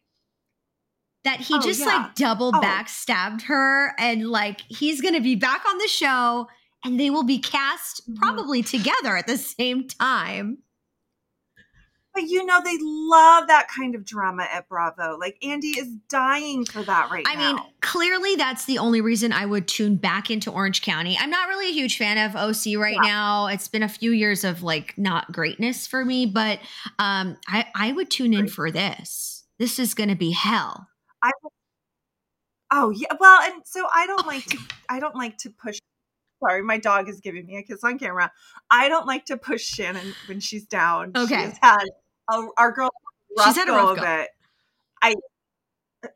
that 1.24 1.40
he 1.40 1.56
Oh, 1.56 1.62
just 1.62 1.80
yeah. 1.80 1.86
like 1.88 2.16
double 2.16 2.52
Oh. 2.54 2.60
backstabbed 2.62 3.44
her 3.44 3.94
and 4.00 4.30
like 4.30 4.62
he's 4.68 5.02
to 5.14 5.22
be 5.22 5.36
back 5.36 5.64
on 5.68 5.78
the 5.78 5.88
show 5.88 6.48
and 6.84 7.00
they 7.00 7.10
will 7.10 7.24
be 7.24 7.40
cast 7.40 8.02
Mhm. 8.10 8.16
probably 8.18 8.62
together 8.62 9.16
at 9.16 9.26
the 9.28 9.38
same 9.38 9.88
time. 9.88 10.58
But 12.14 12.24
you 12.30 12.46
know, 12.46 12.62
they 12.64 12.78
love 12.80 13.48
that 13.48 13.68
kind 13.76 13.96
of 13.96 14.06
drama 14.06 14.44
at 14.44 14.70
Bravo. 14.70 15.18
Like 15.20 15.36
Andy 15.44 15.70
is 15.70 15.88
dying 16.10 16.64
for 16.64 16.84
that 16.84 17.10
right 17.10 17.26
I 17.28 17.34
now. 17.34 17.42
I 17.42 17.54
mean, 17.54 17.64
clearly 17.82 18.36
that's 18.36 18.66
the 18.66 18.78
only 18.78 19.02
reason 19.02 19.34
I 19.34 19.48
would 19.48 19.68
tune 19.68 19.96
back 19.96 20.30
into 20.30 20.52
Orange 20.52 20.84
County. 20.84 21.18
I'm 21.20 21.32
not 21.32 21.48
really 21.50 21.70
a 21.70 21.74
huge 21.74 21.98
fan 21.98 22.20
of 22.20 22.36
OC 22.36 22.76
right 22.76 22.98
Yeah. 23.02 23.10
now. 23.10 23.48
It's 23.48 23.68
been 23.68 23.82
a 23.82 23.90
few 23.90 24.12
years 24.12 24.44
of 24.44 24.62
like 24.62 24.94
not 24.96 25.32
greatness 25.32 25.88
for 25.88 26.06
me, 26.06 26.28
but 26.28 26.60
um 27.00 27.38
I 27.48 27.66
I 27.74 27.92
would 27.94 28.12
tune 28.12 28.34
in 28.36 28.48
for 28.48 28.70
this. 28.70 29.44
This 29.58 29.80
is 29.80 29.96
to 30.10 30.16
be 30.16 30.32
hell. 30.32 30.88
I 31.24 31.32
Oh 32.76 32.90
yeah, 32.90 33.08
well, 33.20 33.42
and 33.44 33.62
so 33.66 33.86
I 33.94 34.08
don't 34.08 34.26
Oh 34.26 34.28
like 34.28 34.46
to. 34.48 34.58
I 34.90 35.00
don't 35.00 35.16
like 35.16 35.38
to 35.40 35.50
push. 35.52 35.78
Sorry, 36.44 36.62
my 36.64 36.78
dog 36.78 37.08
is 37.08 37.20
giving 37.22 37.46
me 37.46 37.58
a 37.58 37.64
kiss 37.64 37.84
on 37.84 38.00
camera. 38.00 38.32
I 38.70 38.90
don't 38.90 39.06
like 39.06 39.26
to 39.26 39.38
push 39.38 39.64
Shannon 39.64 40.14
when 40.26 40.40
she's 40.40 40.66
down. 40.66 41.14
Okay. 41.16 41.36
has 41.36 41.58
had 41.62 41.86
a, 42.30 42.48
our 42.58 42.72
girl. 42.72 42.90
Rough 43.38 43.48
She's 43.48 43.56
had 43.58 43.68
a 43.70 43.72
go 43.72 43.78
rough 43.78 43.90
of 43.92 44.04
go. 44.04 44.12
it. 44.22 44.30
I. 45.02 45.16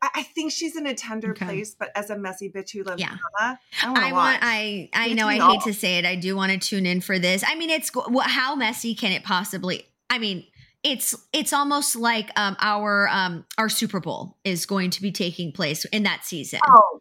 I 0.02 0.22
think 0.22 0.52
she's 0.52 0.76
in 0.76 0.86
a 0.86 0.92
tender 0.94 1.30
Okay. 1.30 1.46
place, 1.46 1.74
but 1.78 1.90
as 1.94 2.10
a 2.10 2.18
messy 2.18 2.50
bitch 2.50 2.72
who 2.72 2.82
loves 2.82 3.00
Yeah. 3.00 3.16
drama, 3.38 3.58
I 3.82 3.90
want 3.90 4.04
I 4.04 4.12
want. 4.12 4.38
I 4.42 4.90
I 4.92 5.12
know 5.14 5.26
I 5.26 5.34
hate 5.36 5.42
all. 5.42 5.60
to 5.62 5.72
say 5.72 5.96
it. 5.96 6.04
I 6.04 6.14
do 6.14 6.36
want 6.36 6.52
to 6.52 6.58
tune 6.58 6.84
in 6.84 7.00
for 7.00 7.18
this. 7.18 7.42
I 7.46 7.54
mean, 7.54 7.70
it's 7.70 7.90
how 8.22 8.54
messy 8.54 8.94
can 8.94 9.12
it 9.12 9.24
possibly? 9.24 9.86
I 10.10 10.18
mean, 10.18 10.44
it's 10.82 11.14
it's 11.32 11.52
almost 11.52 11.96
like 11.96 12.30
um 12.38 12.56
our 12.60 13.08
um 13.08 13.44
our 13.58 13.68
Super 13.68 14.00
Bowl 14.00 14.36
is 14.44 14.66
going 14.66 14.90
to 14.90 15.02
be 15.02 15.10
taking 15.12 15.52
place 15.52 15.84
in 15.86 16.04
that 16.04 16.24
season. 16.24 16.60
oh, 16.66 17.00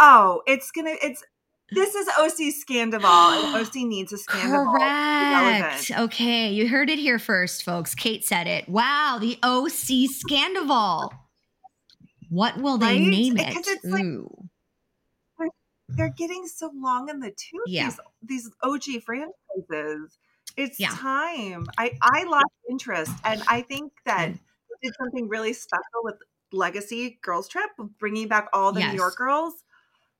oh, 0.00 0.42
it's 0.46 0.70
gonna. 0.70 0.94
It's 1.02 1.22
this 1.70 1.94
is 1.94 2.06
OC 2.18 2.52
Scandoval, 2.54 3.42
and 3.44 3.66
OC 3.66 3.74
needs 3.76 4.12
a 4.12 4.16
Scandoval. 4.16 4.78
Correct. 4.78 5.90
Okay, 5.90 6.50
you 6.52 6.68
heard 6.68 6.90
it 6.90 6.98
here 6.98 7.18
first, 7.18 7.64
folks. 7.64 7.94
Kate 7.94 8.24
said 8.24 8.46
it. 8.46 8.68
Wow, 8.68 9.18
the 9.20 9.38
OC 9.42 10.08
Scandoval. 10.10 11.10
What 12.30 12.58
will 12.58 12.78
they 12.78 12.98
Right? 12.98 13.00
name 13.00 13.36
it? 13.38 13.48
Because 13.48 13.68
it's 13.68 13.84
like- 13.84 14.02
Ooh. 14.04 14.48
they're 15.88 16.08
getting 16.16 16.46
so 16.46 16.70
long 16.74 17.08
in 17.08 17.20
the 17.20 17.30
tooth. 17.30 17.62
Yeah. 17.66 17.90
These, 18.22 18.44
these 18.44 18.50
OG 18.62 19.02
franchises. 19.04 20.18
It's 20.56 20.78
Yeah. 20.78 20.90
time. 20.90 21.66
I 21.78 21.92
I 22.02 22.24
lost 22.24 22.46
interest, 22.70 23.20
and 23.24 23.42
I 23.48 23.62
think 23.62 23.92
that 24.06 24.32
Mm. 24.32 24.38
did 24.82 24.94
something 25.00 25.28
really 25.28 25.52
special 25.52 26.02
with 26.04 26.16
Legacy 26.52 27.18
Girls 27.22 27.48
Trip, 27.48 27.70
bringing 27.98 28.28
back 28.28 28.48
all 28.52 28.72
the 28.72 28.80
Yes. 28.80 28.90
New 28.92 28.94
York 28.96 29.16
girls. 29.16 29.64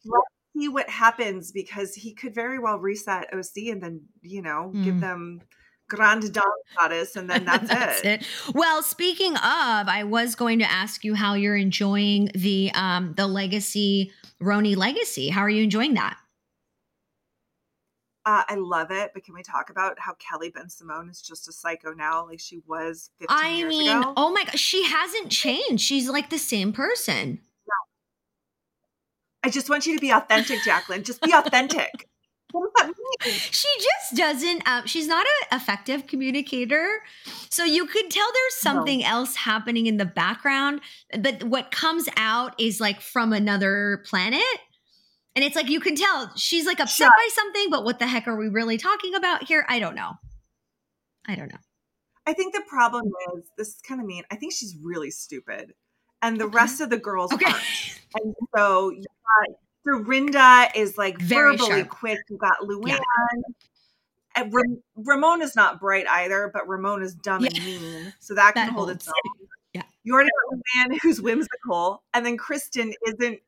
Let's 0.04 0.24
see 0.56 0.68
what 0.68 0.88
happens 0.90 1.52
because 1.52 1.94
he 1.94 2.14
could 2.14 2.34
very 2.34 2.58
well 2.58 2.78
reset 2.78 3.28
OC 3.34 3.70
and 3.70 3.82
then 3.82 4.02
you 4.22 4.42
know 4.42 4.78
give 4.82 4.96
Mm. 4.96 5.00
them 5.00 5.42
grande 5.88 6.32
dame 6.32 6.42
status, 6.72 7.16
and 7.16 7.30
then 7.30 7.44
that's, 7.44 7.70
it. 8.04 8.26
Well, 8.54 8.82
speaking 8.82 9.34
of, 9.36 9.42
I 9.88 10.04
was 10.04 10.34
going 10.34 10.58
to 10.60 10.70
ask 10.70 11.04
you 11.04 11.14
how 11.14 11.34
you're 11.34 11.56
enjoying 11.56 12.30
the 12.34 12.70
um 12.74 13.14
the 13.16 13.26
legacy 13.26 14.12
RHONY 14.42 14.76
legacy. 14.76 15.28
How 15.28 15.42
are 15.42 15.50
you 15.50 15.62
enjoying 15.62 15.94
that? 15.94 16.18
Uh, 18.26 18.42
I 18.48 18.54
love 18.54 18.90
it, 18.90 19.10
but 19.12 19.22
can 19.22 19.34
we 19.34 19.42
talk 19.42 19.68
about 19.68 19.98
how 19.98 20.14
Kelly 20.14 20.50
Bensimon 20.50 21.10
is 21.10 21.20
just 21.20 21.46
a 21.48 21.52
psycho 21.52 21.92
now, 21.92 22.26
like 22.26 22.40
she 22.40 22.60
was 22.66 23.10
15 23.18 23.36
I 23.38 23.48
years 23.56 23.68
mean, 23.68 23.96
ago? 23.98 24.14
oh 24.16 24.32
my 24.32 24.44
gosh, 24.44 24.58
she 24.58 24.84
hasn't 24.84 25.30
changed. 25.30 25.84
She's 25.84 26.08
like 26.08 26.30
the 26.30 26.38
same 26.38 26.72
person. 26.72 27.40
I 29.42 29.50
just 29.50 29.68
want 29.68 29.84
you 29.86 29.94
to 29.94 30.00
be 30.00 30.10
authentic, 30.10 30.60
Jacqueline. 30.64 31.02
Just 31.04 31.20
be 31.20 31.32
authentic. 31.34 32.08
what 32.52 32.70
does 32.74 32.86
that 32.86 32.94
mean? 33.26 33.34
She 33.50 33.68
just 33.78 34.16
doesn't. 34.16 34.66
Um, 34.66 34.86
she's 34.86 35.06
not 35.06 35.26
an 35.26 35.58
effective 35.60 36.06
communicator, 36.06 37.02
so 37.50 37.62
you 37.62 37.84
could 37.86 38.10
tell 38.10 38.26
there's 38.32 38.64
No. 38.64 38.72
something 38.72 39.04
else 39.04 39.36
happening 39.36 39.86
in 39.86 39.98
the 39.98 40.06
background. 40.06 40.80
But 41.20 41.44
what 41.44 41.72
comes 41.72 42.08
out 42.16 42.54
is 42.58 42.80
like 42.80 43.02
from 43.02 43.34
another 43.34 44.02
planet, 44.06 44.40
and 45.36 45.44
it's 45.44 45.56
like 45.56 45.68
you 45.68 45.80
can 45.80 45.94
tell 45.96 46.30
she's 46.36 46.66
like 46.66 46.80
upset 46.80 47.06
Shut. 47.06 47.12
by 47.16 47.28
something. 47.34 47.70
But 47.70 47.84
what 47.84 47.98
the 47.98 48.06
heck 48.06 48.26
are 48.28 48.36
we 48.36 48.48
really 48.48 48.78
talking 48.78 49.14
about 49.14 49.44
here? 49.44 49.64
I 49.68 49.78
don't 49.78 49.94
know. 49.94 50.12
I 51.26 51.34
don't 51.34 51.50
know. 51.52 51.58
I 52.26 52.32
think 52.32 52.54
the 52.54 52.62
problem 52.68 53.04
is 53.36 53.44
this 53.58 53.68
is 53.68 53.80
kind 53.86 54.00
of 54.00 54.06
mean. 54.06 54.24
I 54.30 54.36
think 54.36 54.52
she's 54.52 54.76
really 54.82 55.10
stupid, 55.10 55.74
and 56.22 56.38
the 56.40 56.44
Okay. 56.46 56.56
rest 56.56 56.80
of 56.80 56.90
the 56.90 56.98
girls 56.98 57.32
Okay. 57.32 57.46
aren't. 57.50 58.00
And 58.22 58.34
so 58.56 58.90
you 58.90 59.02
got 59.02 59.56
Dorinda 59.84 60.68
is 60.74 60.96
like 60.96 61.18
Very 61.20 61.56
verbally 61.56 61.80
sharp. 61.80 61.88
quick. 61.90 62.18
You 62.30 62.38
got 62.38 62.58
Luann. 62.62 62.88
Yeah. 62.88 62.98
And 64.36 64.52
Ram- 64.52 64.82
Ramona's 64.96 65.54
not 65.54 65.78
bright 65.78 66.08
either, 66.08 66.50
but 66.52 66.66
Ramona's 66.66 67.14
dumb 67.14 67.44
and 67.44 67.54
mean, 67.64 68.12
so 68.18 68.34
that 68.34 68.54
can 68.54 68.66
That 68.66 68.72
hold 68.72 68.88
holds. 68.88 69.06
its 69.06 69.08
own. 69.08 69.48
Yeah. 69.74 69.82
You 70.02 70.14
already 70.14 70.30
got 70.50 70.58
Luann 70.90 70.98
who's 71.02 71.20
whimsical, 71.20 72.02
and 72.14 72.24
then 72.26 72.36
Kristen 72.36 72.94
isn't, 73.06 73.38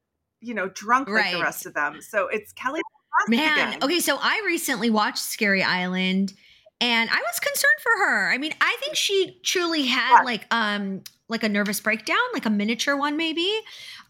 you 0.46 0.54
know, 0.54 0.68
drunk 0.68 1.08
like 1.08 1.32
the 1.32 1.40
rest 1.42 1.66
of 1.66 1.74
them. 1.74 2.00
So 2.00 2.28
it's 2.28 2.52
Kelly. 2.52 2.80
Man, 3.28 3.68
again. 3.68 3.78
okay, 3.82 3.98
so 4.00 4.18
I 4.20 4.42
recently 4.46 4.90
watched 4.90 5.18
Scary 5.24 5.62
Island 5.62 6.34
and 6.80 7.08
I 7.10 7.16
was 7.16 7.40
concerned 7.40 7.80
for 7.82 8.04
her. 8.04 8.30
I 8.30 8.38
mean, 8.38 8.52
I 8.60 8.76
think 8.80 8.94
she 8.94 9.40
truly 9.42 9.86
had 9.86 10.18
Yeah. 10.18 10.24
like 10.24 10.46
um 10.50 11.02
like 11.28 11.42
a 11.42 11.48
nervous 11.48 11.80
breakdown, 11.80 12.18
like 12.34 12.46
a 12.46 12.50
miniature 12.50 12.96
one 12.96 13.16
maybe. 13.16 13.50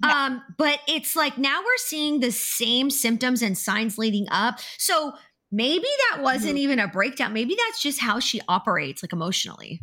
Um 0.02 0.42
but 0.58 0.80
it's 0.88 1.14
like 1.16 1.38
now 1.38 1.60
we're 1.60 1.76
seeing 1.78 2.20
the 2.20 2.32
same 2.32 2.90
symptoms 2.90 3.42
and 3.42 3.56
signs 3.56 3.96
leading 3.96 4.26
up. 4.30 4.58
So 4.76 5.14
maybe 5.52 5.86
that 6.10 6.22
wasn't 6.22 6.56
Mhm. 6.56 6.60
even 6.60 6.78
a 6.80 6.88
breakdown. 6.88 7.32
Maybe 7.32 7.56
that's 7.66 7.80
just 7.80 8.00
how 8.00 8.18
she 8.20 8.40
operates 8.48 9.02
like 9.02 9.12
emotionally. 9.12 9.80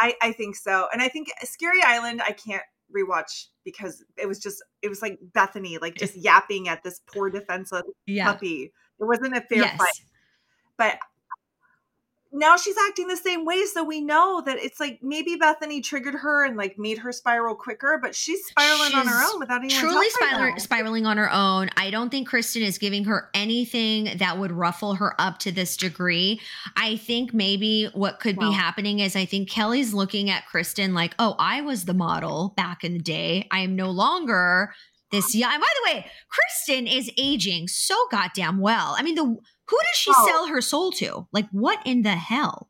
I, 0.00 0.14
I 0.20 0.32
think 0.32 0.56
so. 0.56 0.88
And 0.92 1.00
I 1.00 1.08
think 1.08 1.28
Scary 1.42 1.82
Island, 1.82 2.20
I 2.26 2.32
can't 2.32 2.64
rewatch 2.94 3.46
because 3.64 4.04
it 4.16 4.26
was 4.26 4.38
just, 4.38 4.62
it 4.82 4.88
was 4.88 5.02
like 5.02 5.18
Bethenny, 5.32 5.80
like 5.80 5.94
just 5.94 6.16
yapping 6.16 6.68
at 6.68 6.82
this 6.82 7.00
poor 7.06 7.30
defenseless 7.30 7.82
Yeah. 8.06 8.32
puppy. 8.32 8.72
It 9.00 9.04
wasn't 9.04 9.36
a 9.36 9.40
fair 9.40 9.58
Yes. 9.58 9.78
fight. 9.78 10.00
But 10.76 10.98
now 12.34 12.56
she's 12.56 12.74
acting 12.88 13.06
the 13.06 13.16
same 13.16 13.44
way. 13.44 13.64
So 13.64 13.84
we 13.84 14.00
know 14.00 14.42
that 14.44 14.58
it's 14.58 14.80
like 14.80 14.98
maybe 15.02 15.36
Bethenny 15.36 15.82
triggered 15.82 16.14
her 16.14 16.44
and 16.44 16.56
like 16.56 16.78
made 16.78 16.98
her 16.98 17.12
spiral 17.12 17.54
quicker, 17.54 17.98
but 18.02 18.14
she's 18.14 18.44
spiraling 18.46 18.92
on 18.94 19.06
her 19.06 19.32
own 19.32 19.38
without 19.38 19.62
anyone's 19.62 19.78
truly 19.78 20.10
spiraling, 20.10 20.58
spiraling 20.58 21.06
on 21.06 21.16
her 21.16 21.32
own. 21.32 21.70
I 21.76 21.90
don't 21.90 22.10
think 22.10 22.28
Kristen 22.28 22.62
is 22.62 22.76
giving 22.76 23.04
her 23.04 23.30
anything 23.34 24.18
that 24.18 24.36
would 24.38 24.50
ruffle 24.50 24.96
her 24.96 25.14
up 25.20 25.38
to 25.40 25.52
this 25.52 25.76
degree. 25.76 26.40
I 26.76 26.96
think 26.96 27.32
maybe 27.32 27.86
what 27.94 28.18
could 28.18 28.38
No. 28.40 28.50
be 28.50 28.54
happening 28.54 28.98
is 28.98 29.14
I 29.14 29.24
think 29.26 29.48
Kelly's 29.48 29.94
looking 29.94 30.28
at 30.28 30.46
Kristen 30.46 30.92
like, 30.92 31.14
oh, 31.20 31.36
I 31.38 31.60
was 31.60 31.84
the 31.84 31.94
model 31.94 32.52
back 32.56 32.82
in 32.82 32.94
the 32.94 32.98
day. 32.98 33.46
I 33.52 33.60
am 33.60 33.76
no 33.76 33.90
longer 33.90 34.74
this 35.14 35.34
young. 35.34 35.52
And 35.52 35.60
by 35.60 35.66
the 35.82 35.92
way, 35.94 36.06
Kristen 36.28 36.86
is 36.86 37.10
aging 37.16 37.68
so 37.68 37.94
goddamn 38.10 38.58
well. 38.58 38.94
I 38.98 39.02
mean, 39.02 39.14
the 39.14 39.24
who 39.24 39.78
does 39.78 39.96
she 39.96 40.10
Oh. 40.14 40.26
sell 40.26 40.46
her 40.48 40.60
soul 40.60 40.90
to? 40.92 41.26
Like, 41.32 41.48
what 41.50 41.80
in 41.86 42.02
the 42.02 42.16
hell? 42.16 42.68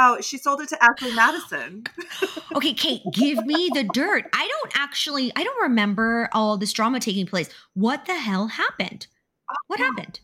Oh, 0.00 0.20
she 0.20 0.38
sold 0.38 0.60
it 0.60 0.68
to 0.68 0.78
Ashley 0.82 1.12
Madison. 1.14 1.84
Okay, 2.54 2.72
Kate, 2.72 3.02
give 3.12 3.44
me 3.44 3.70
the 3.72 3.84
dirt. 3.84 4.24
I 4.32 4.48
don't 4.48 4.72
actually, 4.80 5.30
I 5.36 5.44
don't 5.44 5.62
remember 5.62 6.28
all 6.32 6.56
this 6.56 6.72
drama 6.72 6.98
taking 6.98 7.26
place. 7.26 7.48
What 7.74 8.06
the 8.06 8.14
hell 8.14 8.46
happened? 8.48 9.06
What 9.66 9.78
happened? 9.78 10.20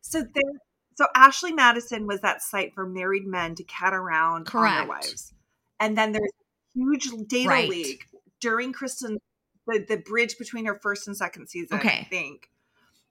So 0.00 0.20
there, 0.22 0.52
so 0.96 1.06
Ashley 1.14 1.52
Madison 1.52 2.06
was 2.06 2.22
that 2.22 2.42
site 2.42 2.72
for 2.74 2.86
married 2.86 3.26
men 3.26 3.54
to 3.56 3.64
cat 3.64 3.92
around 3.92 4.48
on 4.54 4.62
their 4.78 4.86
wives, 4.88 5.32
and 5.78 5.96
then 5.98 6.12
there's 6.12 6.24
a 6.24 6.78
huge 6.78 7.10
data 7.28 7.48
Right. 7.50 7.68
leak 7.68 8.06
during 8.40 8.72
Kristen 8.72 9.18
the 9.66 9.84
the 9.88 9.96
bridge 9.96 10.36
between 10.38 10.66
her 10.66 10.78
first 10.82 11.06
and 11.06 11.16
second 11.16 11.48
season, 11.48 11.78
I 11.82 12.06
think, 12.10 12.50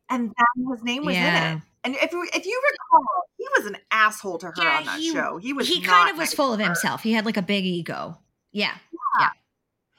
and 0.10 0.30
then 0.30 0.68
his 0.72 0.84
name 0.84 1.06
was 1.06 1.16
in 1.16 1.24
it. 1.24 1.62
And 1.86 1.96
if 1.96 2.12
you- 2.14 2.28
if 2.34 2.46
you 2.46 2.62
recall, 2.72 3.06
he 3.38 3.46
was 3.58 3.66
an 3.66 3.78
asshole 3.92 4.38
to 4.40 4.48
her 4.48 4.54
Yeah, 4.58 4.78
on 4.78 4.86
that 4.86 5.00
he- 5.00 5.12
show. 5.12 5.38
He 5.38 5.52
was 5.52 5.68
He 5.68 5.82
kind 5.82 6.10
of 6.10 6.18
was 6.18 6.30
nice 6.30 6.34
full 6.34 6.54
of 6.54 6.60
himself. 6.60 7.04
He 7.04 7.12
had 7.14 7.26
like 7.26 7.36
a 7.38 7.42
big 7.42 7.66
ego. 7.66 8.18
Yeah. 8.54 8.78
Yeah, 9.20 9.30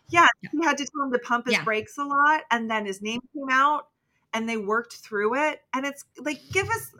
Yeah. 0.09 0.27
he 0.53 0.65
had 0.65 0.79
to 0.79 0.87
tell 0.87 1.05
him 1.05 1.13
to 1.13 1.19
pump 1.19 1.45
his 1.47 1.55
Yeah. 1.55 1.65
brakes 1.65 1.99
a 1.99 2.05
lot, 2.05 2.43
and 2.51 2.71
then 2.71 2.87
his 2.87 3.03
name 3.03 3.21
came 3.35 3.51
out, 3.51 3.89
and 4.33 4.49
they 4.49 4.57
worked 4.57 4.95
through 4.95 5.35
it. 5.35 5.63
And 5.75 5.85
it's 5.85 6.05
like, 6.19 6.41
give 6.53 6.69
us, 6.71 6.95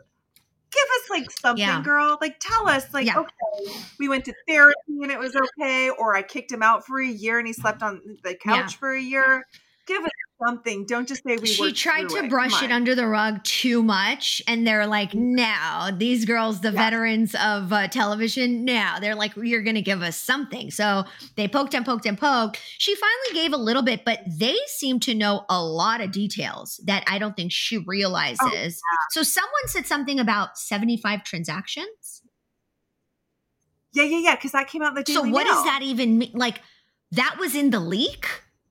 give 0.75 0.87
us 1.01 1.09
like 1.09 1.31
something, 1.31 1.65
Yeah. 1.65 1.81
girl. 1.81 2.17
Like, 2.21 2.37
tell 2.39 2.67
us, 2.67 2.93
like, 2.93 3.05
Yeah. 3.05 3.19
okay, 3.19 3.73
we 3.99 4.09
went 4.09 4.25
to 4.25 4.33
therapy 4.47 4.75
and 5.01 5.11
it 5.11 5.17
was 5.19 5.35
okay, 5.35 5.89
or 5.89 6.15
I 6.15 6.21
kicked 6.21 6.51
him 6.51 6.61
out 6.61 6.85
for 6.85 6.99
a 7.01 7.07
year 7.07 7.39
and 7.39 7.47
he 7.47 7.53
slept 7.53 7.81
on 7.81 8.17
the 8.23 8.35
couch 8.35 8.73
Yeah. 8.73 8.77
for 8.79 8.91
a 8.93 9.01
year. 9.01 9.45
Give 9.85 10.03
us 10.03 10.09
something. 10.43 10.85
Don't 10.85 11.07
just 11.07 11.23
say 11.23 11.37
we. 11.37 11.47
She 11.47 11.71
tried 11.71 12.09
to 12.09 12.17
it. 12.17 12.29
brush 12.29 12.61
it 12.63 12.71
under 12.71 12.95
the 12.95 13.07
rug 13.07 13.43
too 13.43 13.81
much, 13.83 14.41
and 14.47 14.65
they're 14.65 14.87
like, 14.87 15.13
"Now 15.13 15.89
these 15.95 16.25
girls, 16.25 16.61
the 16.61 16.71
Yeah. 16.71 16.83
veterans 16.83 17.35
of 17.35 17.71
uh, 17.71 17.87
television, 17.87 18.65
now 18.65 18.99
they're 18.99 19.15
like, 19.15 19.33
you're 19.35 19.61
going 19.63 19.75
to 19.75 19.81
give 19.81 20.01
us 20.01 20.17
something." 20.17 20.71
So 20.71 21.05
they 21.35 21.47
poked 21.47 21.73
and 21.73 21.85
poked 21.85 22.05
and 22.05 22.17
poked. 22.17 22.59
She 22.77 22.95
finally 22.95 23.33
gave 23.33 23.53
a 23.53 23.57
little 23.57 23.83
bit, 23.83 24.05
but 24.05 24.19
they 24.27 24.55
seem 24.67 24.99
to 25.01 25.13
know 25.13 25.45
a 25.49 25.63
lot 25.63 26.01
of 26.01 26.11
details 26.11 26.79
that 26.85 27.03
I 27.07 27.17
don't 27.19 27.35
think 27.35 27.51
she 27.51 27.77
realizes. 27.79 28.81
Oh, 28.81 28.97
So 29.11 29.23
someone 29.23 29.67
said 29.67 29.85
something 29.85 30.19
about 30.19 30.57
seventy-five 30.57 31.23
transactions. 31.23 32.21
Yeah, 33.93 34.03
yeah, 34.03 34.17
yeah. 34.17 34.35
Because 34.35 34.51
that 34.51 34.67
came 34.67 34.81
out 34.81 34.89
in 34.89 34.95
the 34.95 35.03
Daily 35.03 35.15
so 35.15 35.21
what 35.29 35.45
Mail. 35.45 35.53
does 35.53 35.63
that 35.65 35.81
even 35.81 36.17
mean? 36.17 36.31
Like 36.33 36.61
that 37.11 37.37
was 37.39 37.55
in 37.55 37.69
the 37.69 37.79
leak. 37.79 38.27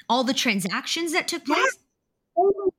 All 0.08 0.24
the 0.24 0.34
transactions 0.34 1.12
that 1.12 1.28
took 1.28 1.44
place. 1.44 1.78
Oh, 2.36 2.72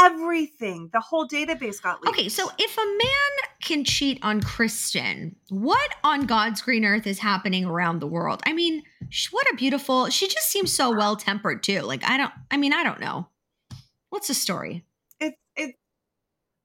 everything. 0.00 0.90
The 0.92 1.00
whole 1.00 1.28
database 1.28 1.80
got 1.82 2.02
leaked. 2.02 2.08
Okay, 2.08 2.28
so 2.28 2.50
if 2.58 2.76
a 2.76 2.86
man 2.86 3.50
can 3.62 3.84
cheat 3.84 4.18
on 4.22 4.40
Kristen, 4.40 5.36
what 5.50 5.94
on 6.02 6.26
God's 6.26 6.62
green 6.62 6.84
earth 6.84 7.06
is 7.06 7.18
happening 7.18 7.64
around 7.64 8.00
the 8.00 8.06
world? 8.06 8.42
I 8.46 8.52
mean, 8.52 8.82
sh- 9.10 9.28
what 9.30 9.50
a 9.52 9.56
beautiful. 9.56 10.08
She 10.08 10.26
just 10.26 10.48
seems 10.50 10.72
so 10.72 10.90
well 10.96 11.16
tempered 11.16 11.62
too. 11.62 11.80
Like 11.82 12.04
I 12.04 12.16
don't. 12.16 12.32
I 12.50 12.56
mean, 12.56 12.72
I 12.72 12.82
don't 12.82 13.00
know. 13.00 13.28
What's 14.10 14.28
the 14.28 14.34
story? 14.34 14.84
It's 15.20 15.36
it 15.56 15.74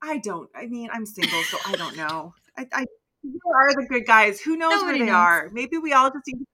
I 0.01 0.17
don't. 0.19 0.49
I 0.55 0.67
mean, 0.67 0.89
I'm 0.91 1.05
single, 1.05 1.41
so 1.43 1.57
I 1.65 1.75
don't 1.75 1.97
know. 1.97 2.33
I, 2.57 2.67
I 2.71 2.85
who 3.21 3.53
are 3.53 3.73
the 3.73 3.85
good 3.89 4.05
guys? 4.05 4.39
Who 4.39 4.55
knows 4.55 4.73
Nobody 4.73 4.99
where 4.99 5.05
they 5.07 5.11
knows. 5.11 5.15
are? 5.15 5.49
Maybe 5.51 5.77
we 5.77 5.93
all 5.93 6.09
just 6.09 6.23
need 6.27 6.39
to 6.39 6.45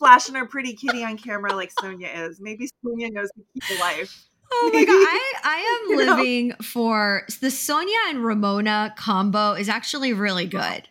flashing 0.00 0.34
her 0.34 0.46
pretty 0.46 0.72
kitty 0.74 1.04
on 1.04 1.16
camera 1.16 1.54
like 1.54 1.72
Sonja 1.80 2.08
is. 2.28 2.40
Maybe 2.40 2.66
Sonja 2.84 3.12
knows 3.12 3.28
the 3.36 3.44
key 3.54 3.74
to 3.76 3.80
life. 3.80 4.26
Oh 4.52 4.70
my 4.74 4.84
god, 4.84 4.92
I, 4.94 5.32
I 5.44 5.80
am 5.84 5.90
You 6.00 6.04
know? 6.06 6.16
living 6.16 6.52
for 6.60 7.22
the 7.40 7.46
Sonja 7.48 7.94
and 8.08 8.24
Ramona 8.24 8.92
combo 8.98 9.52
is 9.52 9.68
actually 9.68 10.12
really 10.12 10.46
good. 10.46 10.88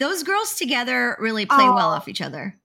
Those 0.00 0.24
girls 0.24 0.56
together 0.56 1.16
really 1.20 1.46
play 1.46 1.64
well 1.68 1.90
Oh. 1.90 1.94
off 1.94 2.08
each 2.08 2.20
other. 2.20 2.56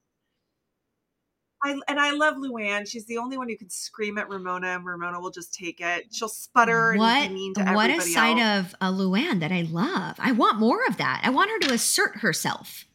I 1.64 1.80
and 1.88 2.00
I 2.00 2.12
love 2.12 2.38
Luann. 2.38 2.88
She's 2.90 3.06
the 3.06 3.20
only 3.20 3.38
one 3.38 3.48
who 3.48 3.56
can 3.56 3.70
scream 3.70 4.18
at 4.18 4.30
Ramona, 4.30 4.70
and 4.70 4.84
Ramona 4.86 5.22
will 5.22 5.30
just 5.30 5.54
take 5.54 5.80
it. 5.80 6.08
She'll 6.12 6.28
sputter 6.28 6.96
What 6.96 7.18
and 7.22 7.30
be 7.30 7.36
mean 7.36 7.54
to 7.54 7.64
what 7.74 7.92
a 7.92 8.02
side 8.02 8.40
else. 8.40 8.74
of 8.74 8.76
a 8.82 8.92
Luann 8.92 9.42
that 9.42 9.52
I 9.52 9.62
love. 9.70 10.16
I 10.18 10.32
want 10.32 10.58
more 10.60 10.84
of 10.88 10.98
that. 10.98 11.22
I 11.24 11.30
want 11.30 11.52
her 11.52 11.60
to 11.68 11.74
assert 11.76 12.18
herself. 12.18 12.86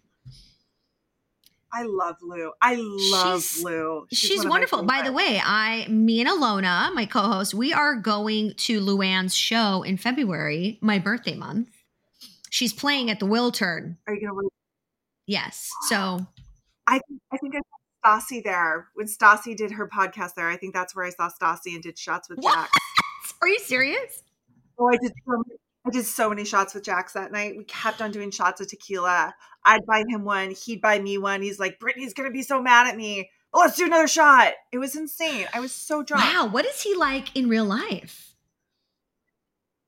I 1.78 1.82
love 1.82 2.16
Lou. 2.22 2.52
I 2.62 2.76
love 2.78 3.42
She's- 3.42 3.62
Lou. 3.62 4.06
She's, 4.10 4.38
one 4.40 4.48
wonderful. 4.48 4.82
By 4.84 5.02
the 5.02 5.12
way, 5.12 5.40
I, 5.44 5.86
me 5.88 6.20
and 6.22 6.30
Alona, 6.30 6.92
my 6.94 7.04
co-host, 7.04 7.52
we 7.52 7.72
are 7.74 7.96
going 7.96 8.54
to 8.58 8.80
Luann's 8.80 9.34
show 9.34 9.82
in 9.82 9.98
February, 9.98 10.78
my 10.80 10.98
birthday 10.98 11.34
month. 11.34 11.68
She's 12.48 12.72
playing 12.72 13.10
at 13.10 13.20
the 13.20 13.26
Wiltern. 13.26 13.96
are 14.06 14.14
you 14.14 14.26
gonna? 14.26 14.48
Yes. 15.26 15.70
So 15.88 16.26
I 16.86 17.00
I 17.32 17.36
think 17.36 17.54
I 17.56 17.60
saw 18.02 18.18
Stassi 18.20 18.42
there 18.42 18.86
when 18.94 19.06
Stassi 19.06 19.54
did 19.54 19.72
her 19.72 19.86
podcast 19.88 20.34
there. 20.34 20.48
I 20.48 20.56
think 20.56 20.72
that's 20.72 20.96
where 20.96 21.04
I 21.04 21.10
saw 21.10 21.28
Stassi 21.28 21.74
and 21.74 21.82
did 21.82 21.98
shots 21.98 22.30
with 22.30 22.38
What? 22.38 22.54
Jax. 22.54 23.34
are 23.42 23.48
you 23.48 23.58
serious? 23.58 24.22
Oh, 24.78 24.88
I 24.88 24.96
did. 24.96 25.12
So 25.26 25.32
many, 25.32 25.58
I 25.86 25.90
did 25.90 26.04
so 26.04 26.28
many 26.28 26.44
shots 26.44 26.74
with 26.74 26.82
Jax 26.84 27.12
that 27.12 27.30
night. 27.32 27.56
We 27.56 27.64
kept 27.64 28.02
on 28.02 28.10
doing 28.10 28.30
shots 28.30 28.60
of 28.60 28.68
tequila. 28.68 29.34
I'd 29.64 29.86
buy 29.86 30.02
him 30.08 30.24
one. 30.24 30.50
He'd 30.50 30.80
buy 30.80 30.98
me 30.98 31.16
one. 31.18 31.42
He's 31.42 31.58
like, 31.60 31.78
Brittany's 31.78 32.14
gonna 32.14 32.30
be 32.30 32.42
so 32.42 32.60
mad 32.60 32.86
at 32.88 32.96
me. 32.96 33.30
Well, 33.52 33.64
let's 33.64 33.76
do 33.76 33.86
another 33.86 34.08
shot. 34.08 34.52
It 34.72 34.78
was 34.78 34.96
insane. 34.96 35.46
I 35.54 35.60
was 35.60 35.72
so 35.72 36.02
drunk. 36.02 36.24
Wow. 36.24 36.46
What 36.46 36.66
is 36.66 36.82
he 36.82 36.94
like 36.94 37.34
in 37.36 37.48
real 37.48 37.64
life? 37.64 38.34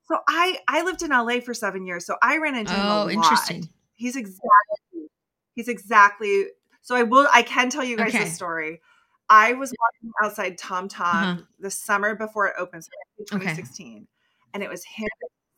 So 0.05 0.17
I 0.27 0.59
I 0.67 0.83
lived 0.83 1.01
in 1.03 1.09
LA 1.11 1.39
for 1.39 1.53
seven 1.53 1.85
years. 1.85 2.05
So 2.05 2.15
I 2.21 2.37
ran 2.37 2.55
into 2.55 2.73
him. 2.73 2.85
Oh, 2.89 3.09
interesting. 3.09 3.69
He's 3.95 4.15
exactly. 4.15 5.09
He's 5.55 5.67
exactly. 5.67 6.45
So 6.81 6.95
I 6.95 7.03
will. 7.03 7.27
I 7.31 7.41
can 7.43 7.69
tell 7.69 7.83
you 7.83 7.97
guys 7.97 8.09
Okay. 8.15 8.23
this 8.23 8.33
story. 8.33 8.81
I 9.29 9.53
was 9.53 9.71
walking 9.77 10.11
outside 10.23 10.57
Tom 10.57 10.87
Tom 10.87 11.23
Uh-huh. 11.23 11.41
the 11.59 11.69
summer 11.69 12.15
before 12.15 12.47
it 12.47 12.55
opened, 12.57 12.85
so 12.85 12.89
Okay. 13.35 13.37
2016, 13.45 14.07
and 14.55 14.63
it 14.63 14.69
was 14.69 14.83
him, 14.85 15.07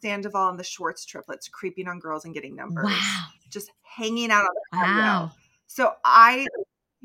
Sandoval, 0.01 0.49
and 0.49 0.59
the 0.59 0.63
Schwartz 0.63 1.05
triplets 1.05 1.47
creeping 1.47 1.87
on 1.87 1.99
girls 1.99 2.25
and 2.25 2.33
getting 2.33 2.55
numbers, 2.55 2.85
Wow. 2.85 3.25
just 3.49 3.71
hanging 3.83 4.31
out 4.31 4.47
on 4.73 4.79
the. 4.79 5.01
Wow. 5.01 5.31
So 5.67 5.93
I, 6.03 6.47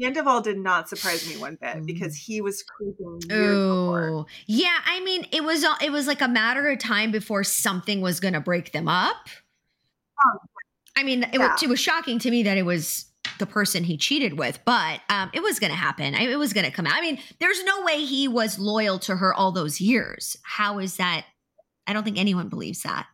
Sandoval 0.00 0.40
did 0.42 0.58
not 0.58 0.88
surprise 0.88 1.28
me 1.28 1.36
one 1.36 1.56
bit 1.60 1.86
because 1.86 2.16
he 2.16 2.40
was 2.40 2.62
creeping. 2.62 3.20
Oh, 3.30 4.26
yeah. 4.46 4.78
I 4.84 5.00
mean, 5.00 5.26
it 5.32 5.44
was 5.44 5.64
it 5.82 5.90
was 5.92 6.06
like 6.06 6.20
a 6.20 6.28
matter 6.28 6.68
of 6.68 6.78
time 6.78 7.12
before 7.12 7.44
something 7.44 8.00
was 8.00 8.20
going 8.20 8.34
to 8.34 8.40
break 8.40 8.72
them 8.72 8.88
up. 8.88 9.28
Oh, 10.24 10.38
I 10.96 11.02
mean, 11.02 11.24
it, 11.24 11.34
yeah. 11.34 11.52
was, 11.52 11.62
it 11.62 11.68
was 11.68 11.80
shocking 11.80 12.18
to 12.20 12.30
me 12.30 12.42
that 12.44 12.56
it 12.56 12.64
was 12.64 13.06
the 13.38 13.46
person 13.46 13.84
he 13.84 13.96
cheated 13.98 14.38
with, 14.38 14.58
but 14.64 15.00
um, 15.10 15.30
it 15.34 15.42
was 15.42 15.58
going 15.58 15.70
to 15.70 15.76
happen. 15.76 16.14
It 16.14 16.38
was 16.38 16.52
going 16.52 16.64
to 16.64 16.72
come 16.72 16.86
out. 16.86 16.94
I 16.94 17.00
mean, 17.02 17.18
there's 17.38 17.62
no 17.64 17.82
way 17.82 18.04
he 18.04 18.28
was 18.28 18.58
loyal 18.58 18.98
to 19.00 19.16
her 19.16 19.34
all 19.34 19.52
those 19.52 19.80
years. 19.80 20.36
How 20.42 20.78
is 20.78 20.96
that? 20.96 21.26
I 21.86 21.92
don't 21.92 22.04
think 22.04 22.18
anyone 22.18 22.48
believes 22.48 22.82
that. 22.82 23.06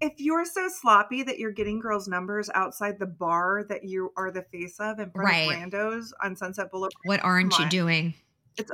If 0.00 0.12
you're 0.18 0.44
so 0.44 0.68
sloppy 0.68 1.22
that 1.22 1.38
you're 1.38 1.52
getting 1.52 1.80
girls' 1.80 2.08
numbers 2.08 2.50
outside 2.54 2.98
the 2.98 3.06
bar 3.06 3.64
that 3.68 3.84
you 3.84 4.12
are 4.16 4.30
the 4.30 4.42
face 4.42 4.76
of 4.78 4.98
in 4.98 5.10
front 5.10 5.28
Right. 5.28 5.64
of 5.64 5.70
Randos 5.72 6.06
on 6.22 6.36
Sunset 6.36 6.70
Boulevard, 6.70 6.92
What 7.04 7.22
aren't 7.24 7.58
you 7.58 7.68
doing? 7.68 8.14
it's. 8.56 8.70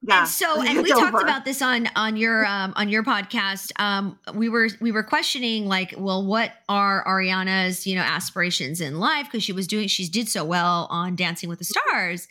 Yeah. 0.00 0.20
And 0.20 0.28
so, 0.28 0.62
and 0.62 0.82
we 0.82 0.90
talked 0.90 1.20
about 1.22 1.44
this 1.44 1.60
on 1.60 1.88
on 1.96 2.16
your 2.16 2.46
um, 2.46 2.72
on 2.76 2.88
your 2.88 3.02
podcast. 3.02 3.72
Um, 3.80 4.16
we 4.32 4.48
were 4.48 4.68
we 4.80 4.92
were 4.92 5.02
questioning 5.02 5.66
like, 5.66 5.92
well, 5.98 6.24
what 6.24 6.52
are 6.68 7.04
Ariana's 7.04 7.84
you 7.86 7.96
know 7.96 8.02
aspirations 8.02 8.80
in 8.80 9.00
life 9.00 9.26
because 9.26 9.42
she 9.42 9.52
was 9.52 9.66
doing 9.66 9.88
she 9.88 10.08
did 10.08 10.28
so 10.28 10.44
well 10.44 10.86
on 10.90 11.16
Dancing 11.16 11.48
with 11.48 11.58
the 11.58 11.64
Stars, 11.64 12.28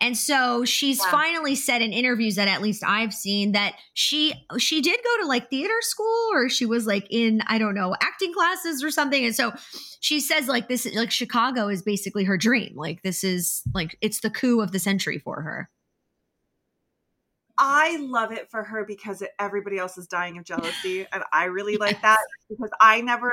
and 0.00 0.16
so 0.16 0.64
she's 0.64 0.98
Yeah. 0.98 1.10
finally 1.10 1.54
said 1.54 1.82
in 1.82 1.92
interviews 1.92 2.36
that 2.36 2.48
at 2.48 2.62
least 2.62 2.82
I've 2.86 3.12
seen 3.14 3.52
that 3.52 3.74
she 3.94 4.34
she 4.58 4.80
did 4.80 4.98
go 5.02 5.22
to 5.22 5.28
like 5.28 5.50
theater 5.50 5.76
school 5.80 6.28
or 6.32 6.48
she 6.48 6.66
was 6.66 6.86
like 6.86 7.06
in 7.10 7.42
I 7.46 7.58
don't 7.58 7.74
know 7.74 7.94
acting 8.02 8.32
classes 8.32 8.82
or 8.82 8.90
something, 8.90 9.24
and 9.24 9.34
so 9.34 9.52
she 10.00 10.20
says 10.20 10.48
like 10.48 10.68
this 10.68 10.86
like 10.94 11.10
Chicago 11.10 11.68
is 11.68 11.82
basically 11.82 12.24
her 12.24 12.36
dream. 12.38 12.72
Like 12.76 13.02
this 13.02 13.22
is 13.24 13.62
like 13.74 13.96
it's 14.00 14.20
the 14.20 14.30
coup 14.30 14.60
of 14.60 14.72
the 14.72 14.78
century 14.78 15.18
for 15.18 15.42
her. 15.42 15.68
I 17.58 17.98
love 17.98 18.32
it 18.32 18.50
for 18.50 18.62
her 18.62 18.84
because 18.86 19.22
everybody 19.38 19.78
else 19.78 19.98
is 19.98 20.06
dying 20.06 20.38
of 20.38 20.44
jealousy, 20.44 21.06
and 21.12 21.22
I 21.32 21.44
really 21.44 21.76
like 21.76 22.00
that 22.02 22.20
because 22.48 22.70
I 22.80 23.00
never. 23.02 23.32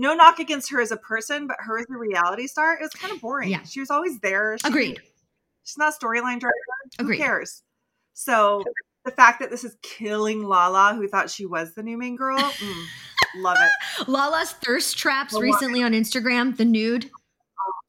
No 0.00 0.14
knock 0.14 0.38
against 0.38 0.70
her 0.70 0.80
as 0.80 0.92
a 0.92 0.96
person, 0.96 1.48
but 1.48 1.56
her 1.58 1.76
as 1.76 1.86
a 1.92 1.96
reality 1.98 2.46
star, 2.46 2.74
it 2.74 2.82
was 2.82 2.92
kind 2.92 3.12
of 3.12 3.20
boring. 3.20 3.50
Yeah. 3.50 3.64
She 3.64 3.80
was 3.80 3.90
always 3.90 4.20
there. 4.20 4.56
She- 4.62 4.68
Agreed. 4.68 5.00
She's 5.68 5.76
not 5.76 5.92
a 5.92 6.04
storyline 6.04 6.40
driver. 6.40 6.54
Agreed. 6.98 7.18
Who 7.18 7.22
cares? 7.22 7.62
So 8.14 8.64
the 9.04 9.10
fact 9.10 9.40
that 9.40 9.50
this 9.50 9.64
is 9.64 9.76
killing 9.82 10.42
Lala, 10.42 10.94
who 10.94 11.06
thought 11.06 11.28
she 11.28 11.44
was 11.44 11.74
the 11.74 11.82
new 11.82 11.98
main 11.98 12.16
girl, 12.16 12.38
mm, 12.38 12.84
love 13.36 13.58
it. 13.60 14.08
Lala's 14.08 14.52
thirst 14.52 14.96
traps 14.96 15.38
recently 15.38 15.82
on 15.82 15.92
Instagram, 15.92 16.56
the 16.56 16.64
nude 16.64 17.10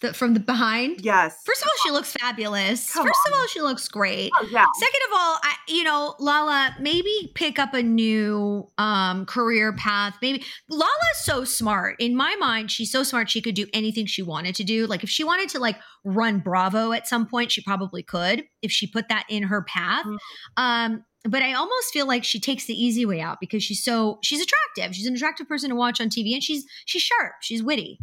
the, 0.01 0.13
from 0.13 0.33
the 0.33 0.39
behind. 0.39 1.01
Yes. 1.01 1.37
First 1.45 1.61
of 1.61 1.67
all, 1.67 1.77
she 1.83 1.91
looks 1.91 2.13
fabulous. 2.13 2.93
Come 2.93 3.05
First 3.05 3.19
of 3.27 3.33
all, 3.33 3.47
she 3.47 3.61
looks 3.61 3.87
great. 3.87 4.31
Oh, 4.33 4.47
yeah. 4.49 4.65
Second 4.79 5.01
of 5.07 5.13
all, 5.13 5.37
I, 5.43 5.55
you 5.67 5.83
know, 5.83 6.15
Lala, 6.19 6.75
maybe 6.79 7.31
pick 7.35 7.59
up 7.59 7.73
a 7.73 7.83
new 7.83 8.69
um, 8.77 9.25
career 9.25 9.73
path. 9.73 10.15
Maybe 10.21 10.43
Lala's 10.69 10.93
so 11.23 11.43
smart. 11.43 11.97
In 11.99 12.15
my 12.15 12.35
mind, 12.37 12.71
she's 12.71 12.91
so 12.91 13.03
smart. 13.03 13.29
She 13.29 13.41
could 13.41 13.55
do 13.55 13.67
anything 13.73 14.05
she 14.05 14.21
wanted 14.21 14.55
to 14.55 14.63
do. 14.63 14.87
Like 14.87 15.03
if 15.03 15.09
she 15.09 15.23
wanted 15.23 15.49
to 15.49 15.59
like 15.59 15.77
run 16.05 16.39
Bravo 16.39 16.93
at 16.93 17.07
some 17.07 17.25
point, 17.25 17.51
she 17.51 17.61
probably 17.61 18.03
could 18.03 18.45
if 18.61 18.71
she 18.71 18.87
put 18.87 19.09
that 19.09 19.25
in 19.29 19.43
her 19.43 19.63
path. 19.63 20.05
Mhm. 20.05 20.17
Um, 20.57 21.05
but 21.25 21.43
I 21.43 21.53
almost 21.53 21.91
feel 21.91 22.07
like 22.07 22.23
she 22.23 22.39
takes 22.39 22.65
the 22.65 22.73
easy 22.73 23.05
way 23.05 23.19
out 23.19 23.39
because 23.41 23.61
she's 23.61 23.83
so 23.83 24.19
she's 24.23 24.41
attractive. 24.41 24.95
She's 24.95 25.05
an 25.05 25.15
attractive 25.15 25.49
person 25.49 25.69
to 25.69 25.75
watch 25.75 25.99
on 25.99 26.07
TV, 26.07 26.33
and 26.33 26.41
she's 26.41 26.65
she's 26.85 27.01
sharp. 27.01 27.33
She's 27.41 27.61
witty. 27.61 27.99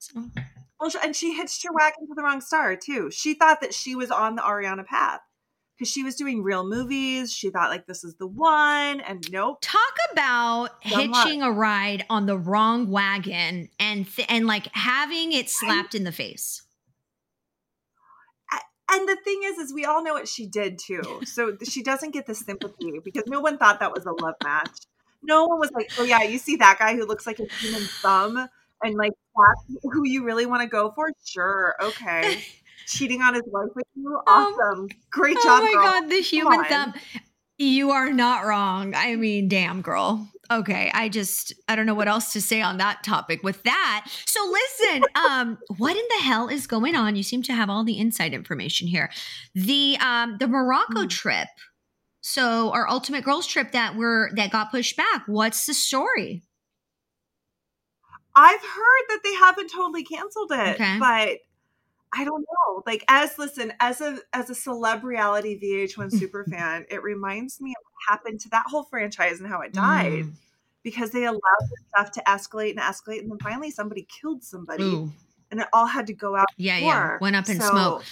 So 0.00 0.24
Well, 0.82 0.90
and 1.00 1.14
she 1.14 1.32
hitched 1.32 1.62
her 1.62 1.72
wagon 1.72 2.08
to 2.08 2.14
the 2.16 2.24
wrong 2.24 2.40
star 2.40 2.74
too. 2.74 3.08
She 3.12 3.34
thought 3.34 3.60
that 3.60 3.72
she 3.72 3.94
was 3.94 4.10
on 4.10 4.34
the 4.34 4.42
Ariana 4.42 4.84
path 4.84 5.20
because 5.78 5.88
she 5.88 6.02
was 6.02 6.16
doing 6.16 6.42
real 6.42 6.66
movies. 6.66 7.32
She 7.32 7.50
thought 7.50 7.70
like 7.70 7.86
this 7.86 8.02
is 8.02 8.16
the 8.16 8.26
one, 8.26 9.00
and 9.00 9.24
nope. 9.30 9.58
talk 9.60 9.94
about 10.10 10.70
Somewhat. 10.84 11.24
hitching 11.24 11.40
a 11.40 11.52
ride 11.52 12.04
on 12.10 12.26
the 12.26 12.36
wrong 12.36 12.90
wagon 12.90 13.68
and 13.78 14.12
th- 14.12 14.26
and 14.28 14.48
like 14.48 14.66
having 14.72 15.30
it 15.30 15.48
slapped 15.48 15.94
in 15.94 16.02
the 16.02 16.10
face. 16.10 16.62
And 18.90 19.08
the 19.08 19.16
thing 19.24 19.40
is, 19.44 19.58
is 19.58 19.72
we 19.72 19.84
all 19.84 20.02
know 20.02 20.14
what 20.14 20.26
she 20.26 20.46
did 20.46 20.80
too. 20.80 21.20
So 21.24 21.56
she 21.62 21.84
doesn't 21.84 22.10
get 22.10 22.26
the 22.26 22.34
sympathy 22.34 22.98
because 23.04 23.22
no 23.28 23.40
one 23.40 23.56
thought 23.56 23.78
that 23.78 23.92
was 23.92 24.04
a 24.04 24.10
love 24.10 24.34
match. 24.42 24.80
No 25.22 25.46
one 25.46 25.60
was 25.60 25.70
like, 25.70 25.92
"Oh 25.96 26.02
yeah, 26.02 26.24
you 26.24 26.38
see 26.38 26.56
that 26.56 26.80
guy 26.80 26.96
who 26.96 27.06
looks 27.06 27.24
like 27.24 27.38
a 27.38 27.46
human 27.46 27.82
thumb." 27.82 28.48
And 28.82 28.96
like 28.96 29.12
that's 29.36 29.80
who 29.92 30.06
you 30.06 30.24
really 30.24 30.46
want 30.46 30.62
to 30.62 30.68
go 30.68 30.92
for? 30.94 31.10
Sure, 31.24 31.74
okay. 31.82 32.44
cheating 32.86 33.22
on 33.22 33.34
his 33.34 33.44
wife 33.46 33.68
with 33.74 33.86
you. 33.94 34.20
Um, 34.26 34.54
Awesome. 34.54 34.88
Great 35.10 35.36
job. 35.36 35.60
Oh 35.60 35.64
my 35.64 35.72
girl. 35.72 36.00
god, 36.00 36.10
the 36.10 36.20
human 36.20 36.64
thumb. 36.64 36.94
You 37.58 37.90
are 37.92 38.10
not 38.10 38.44
wrong. 38.44 38.94
I 38.94 39.14
mean, 39.14 39.48
damn, 39.48 39.82
girl. 39.82 40.28
Okay, 40.50 40.90
I 40.92 41.08
just 41.08 41.52
I 41.68 41.76
don't 41.76 41.86
know 41.86 41.94
what 41.94 42.08
else 42.08 42.32
to 42.32 42.40
say 42.42 42.60
on 42.60 42.78
that 42.78 43.04
topic 43.04 43.42
with 43.42 43.62
that. 43.62 44.06
So 44.26 44.40
listen, 44.50 45.04
um 45.30 45.58
what 45.78 45.96
in 45.96 46.02
the 46.18 46.24
hell 46.24 46.48
is 46.48 46.66
going 46.66 46.96
on? 46.96 47.14
You 47.14 47.22
seem 47.22 47.42
to 47.44 47.54
have 47.54 47.70
all 47.70 47.84
the 47.84 47.98
inside 47.98 48.34
information 48.34 48.88
here. 48.88 49.10
The 49.54 49.96
um 50.00 50.36
the 50.38 50.48
Morocco 50.48 51.02
Hmm. 51.02 51.06
trip. 51.06 51.48
So 52.20 52.70
our 52.72 52.88
ultimate 52.88 53.24
girls 53.24 53.46
trip 53.46 53.72
that 53.72 53.96
were 53.96 54.30
that 54.34 54.50
got 54.50 54.70
pushed 54.70 54.96
back. 54.96 55.22
What's 55.26 55.66
the 55.66 55.74
story? 55.74 56.42
I've 58.34 58.60
heard 58.60 59.04
that 59.08 59.20
they 59.22 59.34
haven't 59.34 59.70
totally 59.70 60.04
canceled 60.04 60.52
it, 60.52 60.74
Okay. 60.74 60.98
but 60.98 61.38
I 62.14 62.24
don't 62.24 62.40
know. 62.42 62.82
Like 62.86 63.04
as 63.08 63.38
listen, 63.38 63.72
as 63.80 64.00
a 64.00 64.18
as 64.32 64.50
a 64.50 64.54
celeb 64.54 65.02
reality 65.02 65.58
VH1 65.60 66.10
super 66.18 66.44
fan, 66.44 66.86
it 66.90 67.02
reminds 67.02 67.60
me 67.60 67.70
of 67.70 67.84
what 67.84 68.12
happened 68.16 68.40
to 68.40 68.48
that 68.50 68.64
whole 68.66 68.84
franchise 68.84 69.40
and 69.40 69.48
how 69.48 69.60
it 69.60 69.72
died 69.72 70.24
Mm. 70.24 70.32
because 70.82 71.10
they 71.10 71.24
allowed 71.24 71.40
the 71.60 71.76
stuff 71.88 72.10
to 72.12 72.22
escalate 72.26 72.70
and 72.70 72.80
escalate, 72.80 73.20
and 73.20 73.30
then 73.30 73.38
finally 73.38 73.70
somebody 73.70 74.06
killed 74.20 74.42
somebody, 74.44 74.84
Ooh. 74.84 75.12
and 75.50 75.60
it 75.60 75.68
all 75.72 75.86
had 75.86 76.06
to 76.08 76.12
go 76.14 76.36
out. 76.36 76.46
Yeah, 76.56 76.78
yeah. 76.78 77.18
Went 77.20 77.36
up 77.36 77.48
in 77.48 77.60
So- 77.60 77.70
smoke. 77.70 78.04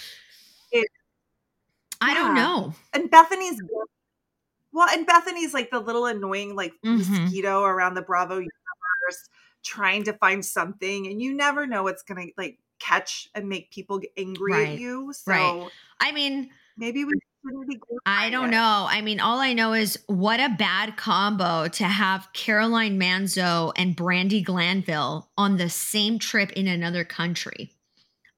I 2.03 2.13
don't 2.15 2.33
know. 2.33 2.73
And 2.93 3.11
Bethenny's 3.11 3.61
well, 4.71 4.87
and 4.89 5.05
Bethenny's 5.05 5.53
like 5.53 5.69
the 5.69 5.79
little 5.79 6.05
annoying 6.07 6.55
like 6.55 6.73
Mhm. 6.83 6.97
mosquito 7.25 7.61
around 7.63 7.93
the 7.93 8.01
Bravo 8.01 8.35
universe, 8.35 9.29
trying 9.63 10.03
to 10.05 10.13
find 10.13 10.43
something, 10.45 11.07
and 11.07 11.21
you 11.21 11.33
never 11.33 11.67
know 11.67 11.83
what's 11.83 12.03
gonna 12.03 12.25
like 12.37 12.59
catch 12.79 13.29
and 13.35 13.47
make 13.47 13.71
people 13.71 13.99
get 13.99 14.11
angry 14.17 14.51
Right. 14.53 14.69
at 14.69 14.79
you. 14.79 15.13
So 15.13 15.31
Right. 15.31 15.69
I 15.99 16.11
mean, 16.11 16.49
maybe 16.77 17.05
we 17.05 17.11
shouldn't 17.45 17.67
be. 17.69 17.79
I 18.05 18.29
don't 18.31 18.47
it. 18.49 18.51
know. 18.51 18.87
I 18.89 19.01
mean, 19.01 19.19
all 19.19 19.39
I 19.39 19.53
know 19.53 19.73
is 19.73 19.99
what 20.07 20.39
a 20.39 20.49
bad 20.49 20.97
combo 20.97 21.67
to 21.67 21.83
have 21.83 22.27
Caroline 22.33 22.99
Manzo 22.99 23.71
and 23.75 23.95
Brandi 23.95 24.43
Glanville 24.43 25.29
on 25.37 25.57
the 25.57 25.69
same 25.69 26.17
trip 26.17 26.51
in 26.53 26.67
another 26.67 27.03
country. 27.03 27.71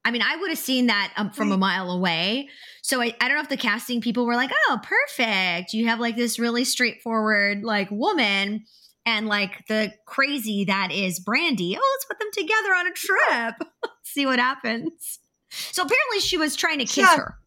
I 0.06 0.12
mean, 0.12 0.22
I 0.22 0.36
would 0.36 0.50
have 0.50 0.60
seen 0.60 0.88
that 0.88 1.14
um, 1.16 1.32
from 1.32 1.54
a 1.54 1.58
mile 1.58 1.90
away. 1.90 2.50
So 2.82 3.02
I, 3.02 3.16
I 3.22 3.30
don't 3.30 3.38
know 3.38 3.44
if 3.44 3.48
the 3.48 3.56
casting 3.56 4.02
people 4.02 4.26
were 4.26 4.36
like, 4.36 4.52
oh, 4.68 4.82
perfect. 4.84 5.74
You 5.74 5.88
have 5.88 6.02
like 6.02 6.18
this 6.18 6.38
really 6.38 6.66
straightforward, 6.66 7.64
like 7.64 7.90
woman 7.90 8.66
and 9.06 9.28
like 9.28 9.66
the 9.68 9.94
crazy 10.06 10.66
that 10.66 10.92
is 10.92 11.20
Brandi. 11.20 11.76
Oh, 11.78 11.96
let's 11.96 12.06
put 12.06 12.20
them 12.20 12.30
together 12.34 12.74
on 12.76 12.88
a 12.88 12.92
trip. 12.92 13.70
See 14.04 14.26
what 14.26 14.40
happens. 14.40 15.20
So 15.50 15.84
apparently 15.84 16.20
she 16.20 16.38
was 16.38 16.56
trying 16.56 16.80
to 16.80 16.86
kiss 16.86 16.98
Yeah. 16.98 17.18
her. 17.18 17.38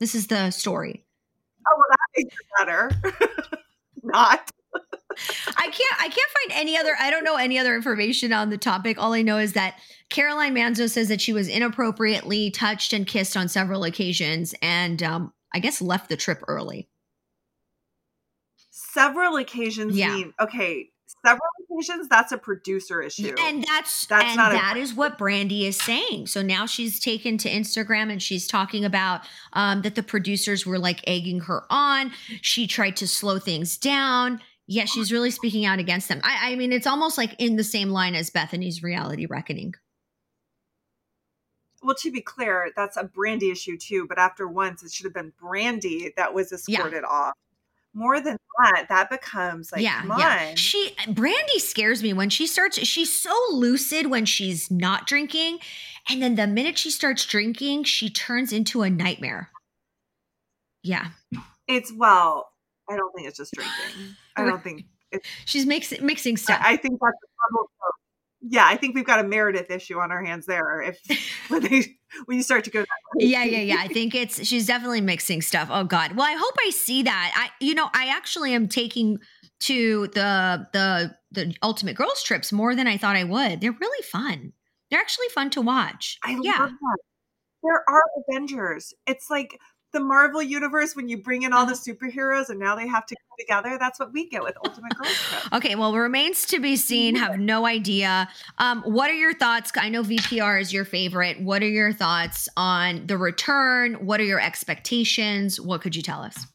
This 0.00 0.14
is 0.14 0.26
the 0.26 0.50
story. 0.50 1.04
Oh, 1.68 1.74
well, 1.76 1.86
that 1.90 2.22
makes 2.22 2.34
it 2.36 2.46
better. 2.58 3.58
Not. 4.02 4.50
I 5.56 5.62
can't 5.70 5.94
I 6.00 6.08
can't 6.08 6.30
find 6.50 6.60
any 6.60 6.76
other 6.76 6.92
I 7.00 7.10
don't 7.10 7.24
know 7.24 7.36
any 7.36 7.58
other 7.58 7.74
information 7.74 8.32
on 8.34 8.50
the 8.50 8.58
topic. 8.58 8.98
All 8.98 9.14
I 9.14 9.22
know 9.22 9.38
is 9.38 9.54
that 9.54 9.78
Caroline 10.10 10.54
Manzo 10.54 10.90
says 10.90 11.08
that 11.08 11.22
she 11.22 11.32
was 11.32 11.48
inappropriately 11.48 12.50
touched 12.50 12.92
and 12.92 13.06
kissed 13.06 13.34
on 13.36 13.48
several 13.48 13.84
occasions 13.84 14.54
and 14.60 15.02
um 15.02 15.32
I 15.54 15.58
guess 15.60 15.80
left 15.80 16.10
the 16.10 16.16
trip 16.18 16.42
early. 16.46 16.88
Several 18.70 19.36
occasions 19.36 19.96
Yeah. 19.96 20.14
mean 20.14 20.34
okay. 20.40 20.90
Several 21.24 21.40
occasions. 21.70 22.08
That's 22.08 22.30
a 22.32 22.38
producer 22.38 23.02
issue. 23.02 23.34
And 23.40 23.64
that's, 23.64 24.06
That's 24.06 24.24
and 24.24 24.36
not 24.36 24.52
a- 24.52 24.54
that 24.56 24.76
is 24.76 24.94
what 24.94 25.18
Brandi 25.18 25.62
is 25.62 25.76
saying. 25.76 26.28
So 26.28 26.40
now 26.42 26.66
she's 26.66 27.00
taken 27.00 27.36
to 27.38 27.50
Instagram 27.50 28.12
and 28.12 28.22
she's 28.22 28.46
talking 28.46 28.84
about 28.84 29.22
um, 29.54 29.82
that 29.82 29.94
the 29.96 30.02
producers 30.04 30.64
were 30.64 30.78
like 30.78 31.00
egging 31.08 31.40
her 31.40 31.64
on. 31.68 32.12
She 32.42 32.66
tried 32.66 32.96
to 32.96 33.08
slow 33.08 33.38
things 33.38 33.76
down. 33.76 34.40
Yeah, 34.68 34.84
she's 34.84 35.10
really 35.12 35.30
speaking 35.30 35.64
out 35.64 35.78
against 35.78 36.08
them. 36.08 36.20
I, 36.24 36.52
I 36.52 36.56
mean, 36.56 36.72
it's 36.72 36.86
almost 36.86 37.16
like 37.18 37.34
in 37.40 37.56
the 37.56 37.64
same 37.64 37.90
line 37.90 38.14
as 38.14 38.30
Bethenny's 38.30 38.82
reality 38.82 39.26
reckoning. 39.26 39.74
well, 41.82 41.94
to 42.00 42.10
be 42.10 42.20
clear, 42.20 42.70
that's 42.74 42.96
a 42.96 43.04
Brandi 43.04 43.52
issue 43.52 43.78
too. 43.78 44.06
But 44.08 44.18
after 44.18 44.48
once, 44.48 44.82
it 44.82 44.92
should 44.92 45.04
have 45.04 45.14
been 45.14 45.32
Brandi 45.40 46.14
that 46.16 46.34
was 46.34 46.52
Yeah. 46.66 46.78
escorted 46.78 47.04
off. 47.04 47.34
More 47.96 48.20
than 48.20 48.36
that, 48.62 48.86
that 48.90 49.08
becomes 49.08 49.72
like, 49.72 49.80
yeah, 49.80 50.02
yeah. 50.18 50.54
She 50.54 50.90
Brandi 51.06 51.58
scares 51.58 52.02
me 52.02 52.12
when 52.12 52.28
she 52.28 52.46
starts. 52.46 52.78
She's 52.86 53.10
so 53.10 53.34
lucid 53.52 54.08
when 54.08 54.26
she's 54.26 54.70
not 54.70 55.06
drinking, 55.06 55.60
and 56.06 56.22
then 56.22 56.34
the 56.34 56.46
minute 56.46 56.76
she 56.76 56.90
starts 56.90 57.24
drinking, 57.24 57.84
she 57.84 58.10
turns 58.10 58.52
into 58.52 58.82
a 58.82 58.90
nightmare. 58.90 59.48
Yeah, 60.82 61.06
It's 61.66 61.90
well, 61.90 62.50
I 62.86 62.96
don't 62.96 63.14
think 63.14 63.28
it's 63.28 63.38
just 63.38 63.54
drinking. 63.54 64.14
I 64.36 64.44
don't 64.44 64.62
think. 64.62 64.84
she's 65.46 65.64
mixing 65.64 66.04
mixing 66.04 66.36
stuff. 66.36 66.60
I, 66.62 66.74
I 66.74 66.76
think 66.76 67.00
that's 67.00 67.16
a 67.16 67.50
problem. 67.50 67.66
Yeah, 68.42 68.66
I 68.66 68.76
think 68.76 68.94
we've 68.94 69.06
got 69.06 69.24
a 69.24 69.26
Meredith 69.26 69.70
issue 69.70 69.98
on 70.00 70.12
our 70.12 70.22
hands 70.22 70.44
there. 70.44 70.82
If 70.82 71.00
when 71.48 71.62
they 71.62 71.96
when 72.24 72.36
you 72.36 72.42
start 72.42 72.64
to 72.64 72.70
go, 72.70 72.84
yeah, 73.16 73.44
yeah, 73.44 73.60
yeah. 73.60 73.76
I 73.78 73.88
think 73.88 74.14
it's 74.14 74.44
she's 74.46 74.66
definitely 74.66 75.00
mixing 75.00 75.42
stuff. 75.42 75.68
Oh 75.70 75.84
God. 75.84 76.16
Well, 76.16 76.26
I 76.26 76.32
hope 76.32 76.54
I 76.66 76.70
see 76.70 77.02
that. 77.02 77.32
I, 77.36 77.64
you 77.64 77.74
know, 77.74 77.88
I 77.94 78.08
actually 78.08 78.54
am 78.54 78.68
taking 78.68 79.18
to 79.60 80.08
the 80.08 80.66
the 80.72 81.14
the 81.32 81.54
ultimate 81.62 81.96
girls 81.96 82.22
trips 82.22 82.52
more 82.52 82.74
than 82.74 82.86
I 82.86 82.96
thought 82.96 83.16
I 83.16 83.24
would. 83.24 83.60
They're 83.60 83.72
really 83.72 84.02
fun. 84.02 84.52
They're 84.90 85.00
actually 85.00 85.28
fun 85.34 85.50
to 85.50 85.60
watch. 85.60 86.18
I 86.24 86.38
yeah. 86.42 86.58
love 86.60 86.70
that. 86.70 86.98
There 87.62 87.84
are 87.88 88.02
Avengers. 88.28 88.94
It's 89.06 89.28
like 89.30 89.58
the 89.92 90.00
Marvel 90.00 90.42
universe 90.42 90.94
when 90.94 91.08
you 91.08 91.16
bring 91.16 91.42
in 91.42 91.52
all 91.52 91.64
the 91.64 91.72
Uh-huh. 91.72 91.92
superheroes 91.94 92.48
and 92.50 92.58
now 92.58 92.74
they 92.76 92.86
have 92.86 93.06
to 93.06 93.14
come 93.14 93.36
together. 93.38 93.78
That's 93.78 93.98
what 93.98 94.12
we 94.12 94.28
get 94.28 94.42
with 94.42 94.56
Ultimate 94.64 94.94
Girls 94.96 95.12
Trip. 95.14 95.52
Okay, 95.54 95.74
well, 95.74 95.94
remains 95.94 96.44
to 96.46 96.60
be 96.60 96.76
seen. 96.76 97.14
Have 97.16 97.38
no 97.38 97.66
idea. 97.66 98.28
Um, 98.58 98.82
what 98.82 99.10
are 99.10 99.14
your 99.14 99.32
thoughts? 99.34 99.70
I 99.76 99.88
know 99.88 100.02
VPR 100.02 100.60
is 100.60 100.72
your 100.72 100.84
favorite. 100.84 101.40
What 101.40 101.62
are 101.62 101.68
your 101.68 101.92
thoughts 101.92 102.48
on 102.56 103.06
the 103.06 103.16
return? 103.16 103.94
What 104.06 104.20
are 104.20 104.24
your 104.24 104.40
expectations? 104.40 105.60
What 105.60 105.80
could 105.80 105.96
you 105.96 106.02
tell 106.02 106.20
us? 106.22 106.46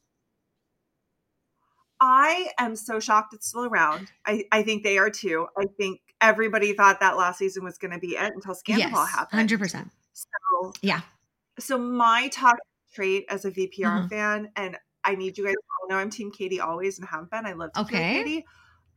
I 1.99 2.49
am 2.57 2.75
so 2.75 2.99
shocked 2.99 3.33
it's 3.33 3.47
still 3.47 3.65
around. 3.65 4.11
I, 4.25 4.45
I 4.51 4.63
think 4.63 4.83
they 4.83 4.97
are 4.97 5.09
too. 5.11 5.47
I 5.57 5.65
think 5.77 6.01
everybody 6.19 6.73
thought 6.73 6.99
that 6.99 7.15
last 7.15 7.37
season 7.37 7.63
was 7.63 7.77
going 7.77 7.91
to 7.91 7.99
be 7.99 8.15
it 8.17 8.33
until 8.33 8.55
Scandal 8.55 8.89
yes, 8.89 9.09
happened. 9.11 9.37
hundred 9.37 9.59
percent. 9.59 9.91
So 10.13 10.73
Yeah. 10.81 11.01
So 11.59 11.77
my 11.77 12.27
top 12.29 12.55
trait 12.93 13.25
as 13.29 13.45
a 13.45 13.51
VPR 13.51 14.03
Mhm. 14.03 14.09
fan, 14.09 14.51
and 14.55 14.77
I 15.03 15.15
need 15.15 15.37
you 15.37 15.45
guys 15.45 15.53
to 15.55 15.59
all 15.81 15.89
know 15.89 15.97
I'm 15.97 16.09
Team 16.09 16.31
Katie 16.31 16.59
always 16.59 16.99
and 16.99 17.07
have 17.07 17.29
been. 17.29 17.45
I 17.45 17.53
love 17.53 17.73
Team 17.73 17.85
Okay. 17.85 18.23
Katie. 18.23 18.45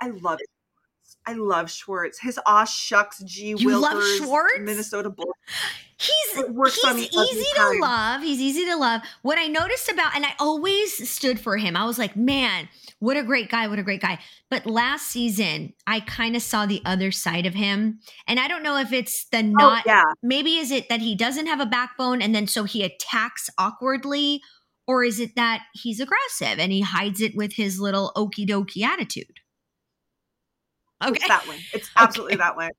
I 0.01 0.09
love 0.11 0.39
Schwartz. 0.39 1.17
I 1.27 1.33
love 1.35 1.71
Schwartz. 1.71 2.19
His 2.21 2.39
aw 2.47 2.65
shucks 2.65 3.21
G 3.25 3.55
You 3.59 3.79
love 3.79 4.03
Schwartz? 4.19 4.59
Minnesota 4.61 5.11
Bull. 5.11 5.35
He's 6.05 6.45
he's 6.77 7.15
easy 7.15 7.47
to 7.57 7.79
love. 7.81 8.23
He's 8.23 8.41
easy 8.41 8.65
to 8.67 8.77
love. 8.77 9.03
What 9.23 9.39
I 9.39 9.47
noticed 9.47 9.89
about, 9.91 10.15
and 10.15 10.25
I 10.25 10.35
always 10.39 11.09
stood 11.09 11.41
for 11.41 11.57
him. 11.57 11.77
I 11.77 11.85
was 11.85 11.99
like, 11.99 12.17
man, 12.17 12.69
what 12.99 13.17
a 13.17 13.23
great 13.23 13.49
guy! 13.51 13.67
What 13.69 13.79
a 13.79 13.83
great 13.83 14.01
guy. 14.01 14.19
But 14.51 14.67
last 14.67 15.09
season, 15.09 15.73
I 15.87 16.01
kind 16.01 16.37
of 16.37 16.43
saw 16.43 16.67
the 16.67 16.83
other 16.85 17.11
side 17.13 17.47
of 17.47 17.55
him, 17.55 18.01
and 18.27 18.39
I 18.39 18.49
don't 18.49 18.63
know 18.63 18.77
if 18.79 18.93
it's 18.93 19.27
the 19.31 19.39
Oh, 19.39 19.43
not. 19.43 19.85
yeah. 19.87 20.03
Maybe 20.23 20.57
is 20.57 20.71
it 20.71 20.89
that 20.89 21.01
he 21.01 21.15
doesn't 21.15 21.47
have 21.47 21.61
a 21.61 21.67
backbone, 21.67 22.21
and 22.23 22.35
then 22.35 22.47
so 22.47 22.65
he 22.65 22.83
attacks 22.83 23.49
awkwardly, 23.59 24.43
or 24.87 25.05
is 25.05 25.21
it 25.21 25.37
that 25.37 25.63
he's 25.75 26.01
aggressive 26.01 26.59
and 26.59 26.73
he 26.73 26.83
hides 26.83 27.21
it 27.21 27.35
with 27.35 27.55
his 27.55 27.81
little 27.81 28.13
okey 28.17 28.47
dokey 28.47 28.83
attitude? 28.83 29.41
Okay. 31.03 31.17
It's 31.17 31.29
that 31.29 31.47
way. 31.49 31.59
It's 31.73 31.91
absolutely 31.97 32.37
that 32.37 32.57
one. 32.57 32.71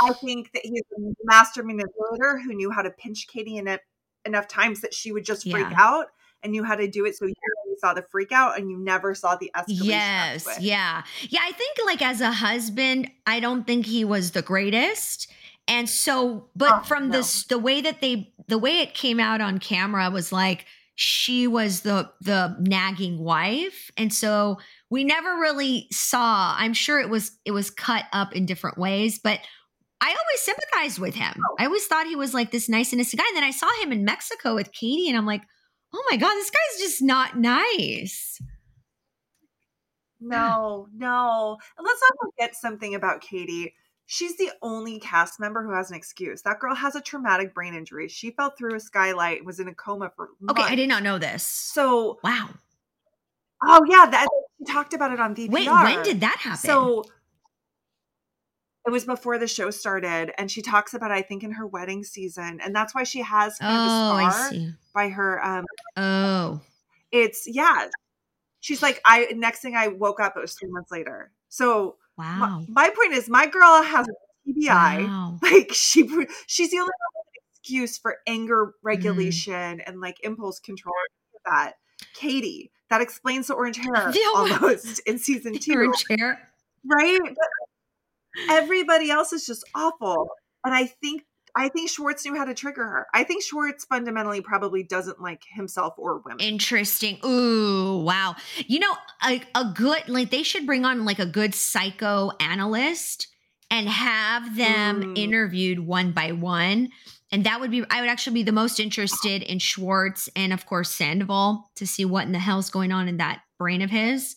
I 0.00 0.12
think 0.14 0.52
that 0.52 0.62
he's 0.64 0.82
a 0.96 1.00
master 1.24 1.62
manipulator 1.62 2.38
who 2.44 2.54
knew 2.54 2.70
how 2.70 2.82
to 2.82 2.90
pinch 2.90 3.26
Katie 3.28 3.56
in 3.56 3.68
it 3.68 3.80
enough 4.24 4.48
times 4.48 4.80
that 4.82 4.92
she 4.94 5.12
would 5.12 5.24
just 5.24 5.42
freak 5.50 5.66
Yeah. 5.70 5.76
out 5.78 6.06
and 6.42 6.52
knew 6.52 6.64
how 6.64 6.74
to 6.74 6.88
do 6.88 7.04
it. 7.06 7.16
So 7.16 7.26
you 7.26 7.34
only 7.66 7.76
saw 7.78 7.94
the 7.94 8.02
freak 8.10 8.32
out 8.32 8.58
and 8.58 8.70
you 8.70 8.78
never 8.78 9.14
saw 9.14 9.36
the 9.36 9.50
escalation. 9.54 9.84
Yes, 9.84 10.48
yeah. 10.60 11.02
Yeah, 11.28 11.40
I 11.42 11.52
think 11.52 11.76
like 11.84 12.02
as 12.02 12.20
a 12.20 12.30
husband, 12.32 13.10
I 13.26 13.40
don't 13.40 13.66
think 13.66 13.86
he 13.86 14.04
was 14.04 14.30
the 14.32 14.42
greatest. 14.42 15.30
And 15.68 15.88
so 15.88 16.48
but 16.56 16.70
Oh, 16.72 16.84
from 16.84 17.08
no. 17.08 17.18
this 17.18 17.44
the 17.44 17.58
way 17.58 17.80
that 17.80 18.00
they 18.00 18.32
the 18.48 18.58
way 18.58 18.80
it 18.80 18.94
came 18.94 19.20
out 19.20 19.40
on 19.40 19.58
camera 19.58 20.10
was 20.10 20.32
like 20.32 20.66
she 20.96 21.46
was 21.46 21.80
the 21.82 22.10
the 22.20 22.56
nagging 22.60 23.18
wife. 23.18 23.90
And 23.96 24.12
so 24.12 24.58
we 24.90 25.04
never 25.04 25.36
really 25.36 25.86
saw. 25.92 26.54
I'm 26.58 26.74
sure 26.74 27.00
it 27.00 27.08
was 27.08 27.32
it 27.44 27.52
was 27.52 27.70
cut 27.70 28.04
up 28.12 28.34
in 28.34 28.44
different 28.46 28.76
ways, 28.78 29.18
but 29.18 29.40
I 30.00 30.08
always 30.08 30.40
sympathized 30.40 30.98
with 30.98 31.14
him. 31.14 31.34
Oh. 31.38 31.56
I 31.58 31.66
always 31.66 31.86
thought 31.86 32.06
he 32.06 32.16
was 32.16 32.32
like 32.34 32.50
this 32.50 32.68
nice 32.68 32.92
and 32.92 33.00
innocent 33.00 33.20
guy. 33.20 33.26
And 33.28 33.36
then 33.36 33.44
I 33.44 33.50
saw 33.50 33.68
him 33.82 33.92
in 33.92 34.04
Mexico 34.04 34.54
with 34.54 34.72
Katie 34.72 35.08
and 35.08 35.16
I'm 35.16 35.26
like, 35.26 35.42
"Oh 35.92 36.02
my 36.10 36.16
god, 36.16 36.34
this 36.34 36.50
guy's 36.50 36.80
just 36.80 37.02
not 37.02 37.36
nice." 37.38 38.40
No, 40.20 40.86
no. 40.94 41.58
And 41.78 41.86
let's 41.86 42.00
not 42.02 42.30
forget 42.30 42.54
something 42.54 42.94
about 42.94 43.20
Katie. 43.20 43.74
she's 44.12 44.36
the 44.38 44.50
only 44.60 44.98
cast 44.98 45.38
member 45.38 45.62
who 45.62 45.72
has 45.72 45.88
an 45.90 45.96
excuse. 45.96 46.42
That 46.42 46.58
girl 46.58 46.74
has 46.74 46.96
a 46.96 47.00
traumatic 47.00 47.54
brain 47.54 47.74
injury. 47.74 48.08
She 48.08 48.32
fell 48.32 48.50
through 48.50 48.74
a 48.74 48.80
skylight 48.80 49.38
and 49.38 49.46
was 49.46 49.60
in 49.60 49.68
a 49.68 49.74
coma 49.74 50.10
for 50.16 50.30
Okay. 50.50 50.62
I 50.62 50.74
did 50.74 50.88
not 50.88 51.04
know 51.04 51.18
this. 51.18 51.44
So, 51.44 52.18
Wow. 52.24 52.48
oh 53.64 53.84
yeah, 53.88 54.06
that 54.10 54.26
she 54.58 54.72
talked 54.72 54.94
about 54.94 55.12
it 55.12 55.20
on 55.20 55.34
VPR. 55.36 55.50
Wait, 55.50 55.68
when 55.70 56.02
did 56.02 56.20
that 56.22 56.38
happen? 56.40 56.58
So 56.58 57.04
it 58.90 58.92
was 58.92 59.04
before 59.04 59.38
the 59.38 59.46
show 59.46 59.70
started, 59.70 60.32
and 60.36 60.50
she 60.50 60.62
talks 60.62 60.94
about 60.94 61.12
it, 61.12 61.14
I 61.14 61.22
think 61.22 61.44
in 61.44 61.52
her 61.52 61.64
wedding 61.64 62.02
season, 62.02 62.58
and 62.60 62.74
that's 62.74 62.92
why 62.92 63.04
she 63.04 63.22
has 63.22 63.56
kind 63.58 63.72
oh, 63.72 63.84
of 63.84 64.18
a 64.18 64.24
I 64.24 64.30
scar 64.30 64.52
by 64.92 65.08
her. 65.10 65.44
Um, 65.44 65.64
Oh, 65.96 66.60
it's 67.12 67.44
yeah. 67.46 67.86
She's 68.58 68.82
like, 68.82 69.00
I 69.04 69.28
next 69.36 69.60
thing 69.60 69.76
I 69.76 69.86
woke 69.88 70.18
up, 70.18 70.34
it 70.36 70.40
was 70.40 70.54
three 70.54 70.70
months 70.70 70.90
later. 70.90 71.30
So 71.48 71.98
my, 72.16 72.40
wow. 72.40 72.64
my 72.68 72.88
point 72.90 73.12
is, 73.12 73.28
my 73.28 73.46
girl 73.46 73.80
has 73.80 74.08
a 74.08 74.50
TBI. 74.50 75.06
Wow. 75.06 75.38
Like 75.42 75.72
she, 75.72 76.02
she's 76.48 76.70
the 76.72 76.78
only 76.78 76.90
one 76.90 77.12
with 77.14 77.26
an 77.36 77.42
excuse 77.60 77.96
for 77.96 78.16
anger 78.26 78.66
Mm. 78.66 78.72
regulation 78.82 79.80
and 79.82 80.00
like 80.00 80.16
impulse 80.24 80.58
control. 80.58 80.94
That 81.46 81.74
Katie, 82.14 82.72
that 82.90 83.00
explains 83.00 83.46
the 83.46 83.54
orange 83.54 83.76
hair 83.78 84.12
almost 84.34 84.98
in 85.06 85.18
season 85.18 85.58
two 85.60 85.74
Orange 85.74 86.04
hair. 86.10 86.40
right? 86.84 87.20
Everybody 88.48 89.10
else 89.10 89.32
is 89.32 89.46
just 89.46 89.64
awful, 89.74 90.28
and 90.64 90.74
I 90.74 90.86
think 90.86 91.22
I 91.56 91.68
think 91.68 91.90
Schwartz 91.90 92.24
knew 92.24 92.36
how 92.36 92.44
to 92.44 92.54
trigger 92.54 92.84
her. 92.84 93.06
I 93.12 93.24
think 93.24 93.42
Schwartz 93.42 93.84
fundamentally 93.84 94.40
probably 94.40 94.84
doesn't 94.84 95.20
like 95.20 95.42
himself 95.52 95.94
or 95.98 96.18
women. 96.24 96.38
Interesting. 96.40 97.18
Ooh, 97.24 97.98
wow. 98.04 98.36
You 98.68 98.78
know, 98.78 98.92
a, 99.24 99.42
a 99.56 99.72
good 99.74 100.08
like 100.08 100.30
they 100.30 100.44
should 100.44 100.64
bring 100.64 100.84
on 100.84 101.04
like 101.04 101.18
a 101.18 101.26
good 101.26 101.54
psychoanalyst 101.54 103.26
and 103.70 103.88
have 103.88 104.56
them 104.56 105.02
Mm. 105.02 105.18
interviewed 105.18 105.80
one 105.80 106.12
by 106.12 106.32
one. 106.32 106.90
And 107.32 107.44
that 107.44 107.60
would 107.60 107.70
be 107.70 107.84
I 107.90 108.00
would 108.00 108.10
actually 108.10 108.34
be 108.34 108.42
the 108.42 108.52
most 108.52 108.80
interested 108.80 109.42
in 109.42 109.58
Schwartz 109.58 110.28
and 110.34 110.52
of 110.52 110.66
course 110.66 110.90
Sandoval 110.90 111.70
to 111.76 111.86
see 111.86 112.04
what 112.04 112.26
in 112.26 112.32
the 112.32 112.38
hell's 112.38 112.70
going 112.70 112.92
on 112.92 113.08
in 113.08 113.18
that 113.18 113.42
brain 113.58 113.82
of 113.82 113.90
his. 113.90 114.36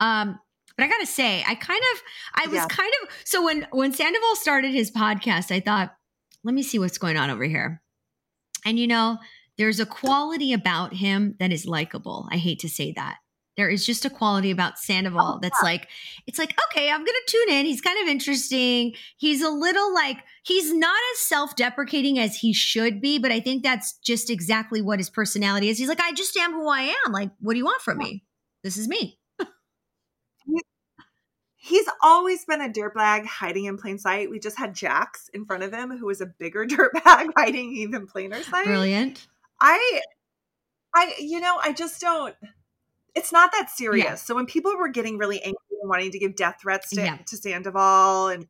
Um 0.00 0.38
but 0.76 0.84
I 0.84 0.88
gotta 0.88 1.06
say, 1.06 1.44
I 1.46 1.54
kind 1.54 1.82
of, 1.94 2.02
I 2.34 2.46
was 2.48 2.56
Yeah. 2.56 2.66
kind 2.66 2.92
of 3.02 3.08
so 3.24 3.44
when 3.44 3.66
when 3.70 3.92
Sandoval 3.92 4.36
started 4.36 4.72
his 4.72 4.90
podcast, 4.90 5.50
I 5.50 5.60
thought, 5.60 5.94
let 6.42 6.54
me 6.54 6.62
see 6.62 6.78
what's 6.78 6.98
going 6.98 7.16
on 7.16 7.30
over 7.30 7.44
here. 7.44 7.82
And 8.64 8.78
you 8.78 8.86
know, 8.86 9.18
there's 9.58 9.80
a 9.80 9.86
quality 9.86 10.52
about 10.52 10.94
him 10.94 11.36
that 11.38 11.52
is 11.52 11.66
likable. 11.66 12.28
I 12.30 12.36
hate 12.36 12.60
to 12.60 12.68
say 12.68 12.92
that. 12.96 13.18
There 13.56 13.70
is 13.70 13.86
just 13.86 14.04
a 14.04 14.10
quality 14.10 14.50
about 14.50 14.80
Sandoval 14.80 15.34
oh, 15.36 15.38
that's 15.40 15.62
like, 15.62 15.86
it's 16.26 16.40
like, 16.40 16.58
okay, 16.68 16.90
I'm 16.90 17.04
going 17.04 17.06
to 17.06 17.22
tune 17.28 17.50
in. 17.56 17.66
He's 17.66 17.80
kind 17.80 18.02
of 18.02 18.08
interesting. 18.08 18.94
He's 19.16 19.42
a 19.42 19.48
little 19.48 19.94
like, 19.94 20.16
he's 20.42 20.74
not 20.74 20.98
as 21.12 21.20
self 21.20 21.54
deprecating 21.54 22.18
as 22.18 22.34
he 22.34 22.52
should 22.52 23.00
be, 23.00 23.20
but 23.20 23.30
I 23.30 23.38
think 23.38 23.62
that's 23.62 23.96
just 23.98 24.28
exactly 24.28 24.82
what 24.82 24.98
his 24.98 25.08
personality 25.08 25.68
is. 25.68 25.78
He's 25.78 25.88
like, 25.88 26.00
I 26.00 26.10
just 26.12 26.36
am 26.36 26.52
who 26.52 26.66
I 26.68 26.92
am. 27.06 27.12
Like, 27.12 27.30
what 27.38 27.52
do 27.52 27.58
you 27.58 27.64
want 27.64 27.80
from 27.80 27.98
me? 27.98 28.24
This 28.64 28.76
is 28.76 28.88
me. 28.88 29.20
He's 31.66 31.86
always 32.02 32.44
been 32.44 32.60
a 32.60 32.68
dirtbag 32.68 33.24
hiding 33.24 33.64
in 33.64 33.78
plain 33.78 33.98
sight. 33.98 34.28
We 34.28 34.38
just 34.38 34.58
had 34.58 34.74
Jax 34.74 35.30
in 35.32 35.46
front 35.46 35.62
of 35.62 35.72
him, 35.72 35.96
who 35.96 36.04
was 36.04 36.20
a 36.20 36.26
bigger 36.26 36.66
dirtbag 36.66 37.28
hiding 37.34 37.74
even 37.74 38.06
plainer 38.06 38.42
sight. 38.42 38.66
Brilliant. 38.66 39.26
I, 39.62 40.02
I, 40.94 41.14
you 41.18 41.40
know, 41.40 41.58
I 41.62 41.72
just 41.72 42.02
don't. 42.02 42.34
It's 43.14 43.32
not 43.32 43.50
that 43.52 43.70
serious. 43.70 44.04
Yeah. 44.04 44.14
So 44.16 44.34
when 44.34 44.44
people 44.44 44.76
were 44.76 44.88
getting 44.88 45.16
really 45.16 45.40
angry 45.40 45.56
and 45.80 45.88
wanting 45.88 46.10
to 46.10 46.18
give 46.18 46.36
death 46.36 46.58
threats 46.60 46.90
to, 46.90 46.96
Yeah. 47.00 47.16
to 47.16 47.36
Sandoval 47.38 48.28
and 48.28 48.46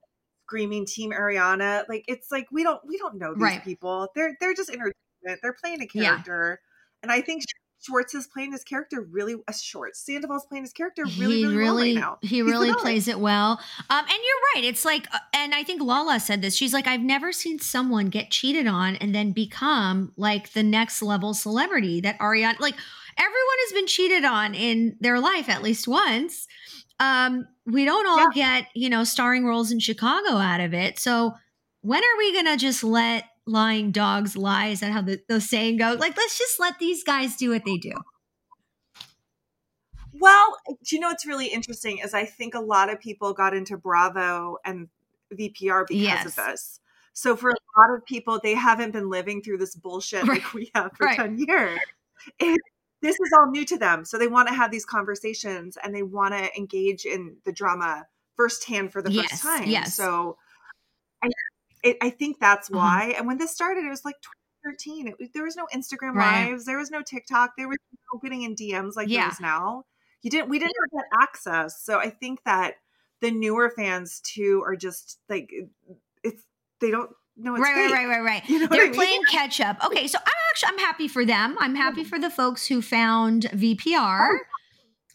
screaming 0.46 0.85
Team 0.85 1.12
Ariana, 1.12 1.88
like 1.88 2.05
it's 2.09 2.33
like 2.33 2.48
we 2.50 2.64
don't 2.64 2.81
we 2.85 2.98
don't 2.98 3.14
know 3.16 3.33
these 3.35 3.42
Right. 3.42 3.62
people. 3.64 4.09
They're 4.16 4.37
they're 4.40 4.55
just 4.55 4.70
entertainment. 4.70 5.40
They're 5.40 5.53
playing 5.62 5.83
a 5.83 5.87
Yeah. 5.94 6.09
character, 6.14 6.61
and 7.03 7.12
I 7.12 7.20
think 7.20 7.44
Schwartz 7.85 8.14
is 8.14 8.27
playing 8.27 8.53
his 8.53 8.64
character 8.64 9.03
really. 9.03 9.35
Uh, 9.47 9.53
Schwartz 9.53 10.01
Sandoval's 10.01 10.47
playing 10.47 10.64
his 10.64 10.73
character 10.73 11.05
really 11.05 11.37
he 11.37 11.44
really, 11.44 11.57
really, 11.57 11.64
well 11.64 11.77
right 11.77 11.94
now. 11.94 12.18
he 12.23 12.29
He's 12.29 12.44
really 12.44 12.73
plays 12.75 13.09
it 13.09 13.20
well. 13.20 13.61
Um, 13.90 13.99
and 13.99 14.09
you're 14.09 14.55
right. 14.55 14.64
It's 14.64 14.85
like, 14.85 15.07
uh, 15.12 15.18
and 15.35 15.55
I 15.55 15.64
think 15.64 15.83
Lala 15.83 16.18
said 16.20 16.42
this. 16.42 16.55
She's 16.55 16.73
like, 16.73 16.87
I've 16.87 17.03
never 17.03 17.33
seen 17.33 17.59
someone 17.59 18.07
get 18.07 18.31
cheated 18.31 18.66
on 18.66 18.97
and 18.97 19.14
then 19.14 19.33
become 19.33 20.12
like 20.16 20.53
the 20.53 20.62
next 20.62 21.03
level 21.03 21.35
celebrity 21.35 22.01
that 22.01 22.18
Ariana. 22.18 22.59
Like 22.61 22.77
everyone 23.18 23.57
has 23.66 23.73
been 23.73 23.87
cheated 23.87 24.25
on 24.25 24.55
in 24.55 24.97
their 25.01 25.20
life 25.20 25.49
at 25.49 25.62
least 25.62 25.87
once. 25.87 26.47
Um, 27.01 27.47
we 27.66 27.85
don't 27.85 28.07
all 28.07 28.31
get 28.31 28.66
you 28.75 28.88
know 28.88 29.05
starring 29.05 29.44
roles 29.44 29.73
in 29.73 29.79
Chicago 29.79 30.37
out 30.37 30.61
of 30.61 30.73
it. 30.73 30.99
So 30.99 31.35
when 31.83 32.03
are 32.03 32.18
we 32.18 32.35
gonna 32.35 32.57
just 32.57 32.83
let 32.83 33.25
lying 33.46 33.90
dogs 33.90 34.37
lie? 34.37 34.66
Is 34.68 34.80
that 34.80 34.92
how 34.92 35.02
the, 35.02 35.20
the 35.28 35.40
saying 35.40 35.78
goes? 35.78 35.98
Like, 35.98 36.16
let's 36.16 36.38
just 36.38 36.59
let 36.61 36.78
these 36.78 37.04
guys 37.04 37.37
do 37.37 37.50
what 37.50 37.64
they 37.64 37.78
do. 37.78 37.92
Well, 40.12 40.57
do 40.85 40.94
you 40.96 41.00
know 41.00 41.09
what's 41.09 41.26
really 41.26 41.48
interesting 41.48 41.98
is 41.98 42.14
I 42.14 42.24
think 42.24 42.54
a 42.54 42.61
lot 42.61 42.90
of 42.90 43.00
people 43.00 43.33
got 43.33 43.54
into 43.54 43.76
Bravo 43.76 44.59
and 44.64 44.88
VPR 45.33 45.85
because 45.85 46.24
Yes. 46.24 46.26
of 46.26 46.35
this. 46.37 46.80
So 47.12 47.37
for 47.37 47.50
a 47.50 47.54
lot 47.80 47.96
of 47.96 48.04
people, 48.07 48.40
they 48.42 48.54
haven't 48.54 48.92
been 48.92 49.09
living 49.09 49.42
through 49.42 49.59
this 49.59 49.74
bullshit 49.74 50.26
Right. 50.26 50.42
like 50.42 50.52
we 50.52 50.70
have 50.74 50.92
for 50.96 51.07
Right. 51.07 51.16
10 51.16 51.38
years. 51.38 51.78
And 52.40 52.59
this 53.02 53.14
is 53.20 53.33
all 53.38 53.50
new 53.50 53.64
to 53.66 53.78
them. 53.78 54.04
So 54.04 54.18
they 54.18 54.28
want 54.28 54.48
to 54.48 54.54
have 54.54 54.70
these 54.70 54.85
conversations 54.87 55.76
and 55.83 55.94
they 55.94 56.02
want 56.02 56.35
to 56.35 56.57
engage 56.57 57.04
in 57.04 57.37
the 57.44 57.52
drama 57.52 58.07
firsthand 58.37 58.92
for 58.92 59.02
the 59.02 59.11
Yes, 59.11 59.30
first 59.33 59.42
time. 59.42 59.70
yes. 59.70 59.94
So 59.94 60.38
I, 61.22 61.28
it, 61.85 61.97
I 62.03 62.11
think 62.11 62.40
that's 62.40 62.68
Uh-huh. 62.70 62.79
why. 62.81 63.14
And 63.16 63.27
when 63.27 63.38
this 63.38 63.53
started, 63.53 63.85
it 63.85 63.90
was 63.90 64.05
like 64.05 64.16
2013. 64.64 65.14
It, 65.20 65.33
there 65.35 65.44
was 65.44 65.55
no 65.57 65.66
Instagram 65.75 66.14
Right. 66.14 66.49
lives. 66.51 66.64
There 66.64 66.79
was 66.79 66.90
no 66.90 67.03
TikTok. 67.03 67.53
There 67.57 67.68
was 67.68 67.79
no 68.12 68.18
getting 68.20 68.42
in 68.42 68.57
DMs 68.57 68.97
like 68.97 69.09
Yeah. 69.09 69.23
there 69.25 69.31
is 69.33 69.40
now. 69.40 69.85
You 70.23 70.31
didn't. 70.31 70.49
We 70.49 70.59
didn't 70.59 70.75
have 70.81 71.03
that 71.05 71.23
access. 71.23 71.83
So 71.85 71.99
I 71.99 72.11
think 72.11 72.42
that 72.44 72.75
the 73.20 73.31
newer 73.31 73.70
fans 73.70 74.20
too 74.20 74.62
are 74.66 74.75
just 74.77 75.18
like 75.29 75.51
it's. 76.23 76.42
They 76.81 76.90
don't 76.90 77.11
know 77.37 77.55
it's 77.55 77.62
right, 77.62 77.75
right, 77.75 77.92
right, 77.92 78.07
right, 78.09 78.23
right. 78.23 78.42
You 78.49 78.61
know 78.61 78.66
They're 78.66 78.83
I 78.83 78.87
mean? 78.87 78.94
playing 78.94 79.23
catch 79.31 79.61
up. 79.61 79.85
Okay, 79.87 80.07
so 80.07 80.18
I'm 80.18 80.33
actually 80.51 80.68
I'm 80.70 80.79
happy 80.79 81.09
for 81.09 81.25
them. 81.25 81.57
I'm 81.61 81.75
happy 81.75 82.05
for 82.05 82.18
the 82.18 82.31
folks 82.31 82.66
who 82.66 82.81
found 82.83 83.44
VPR. 83.53 84.38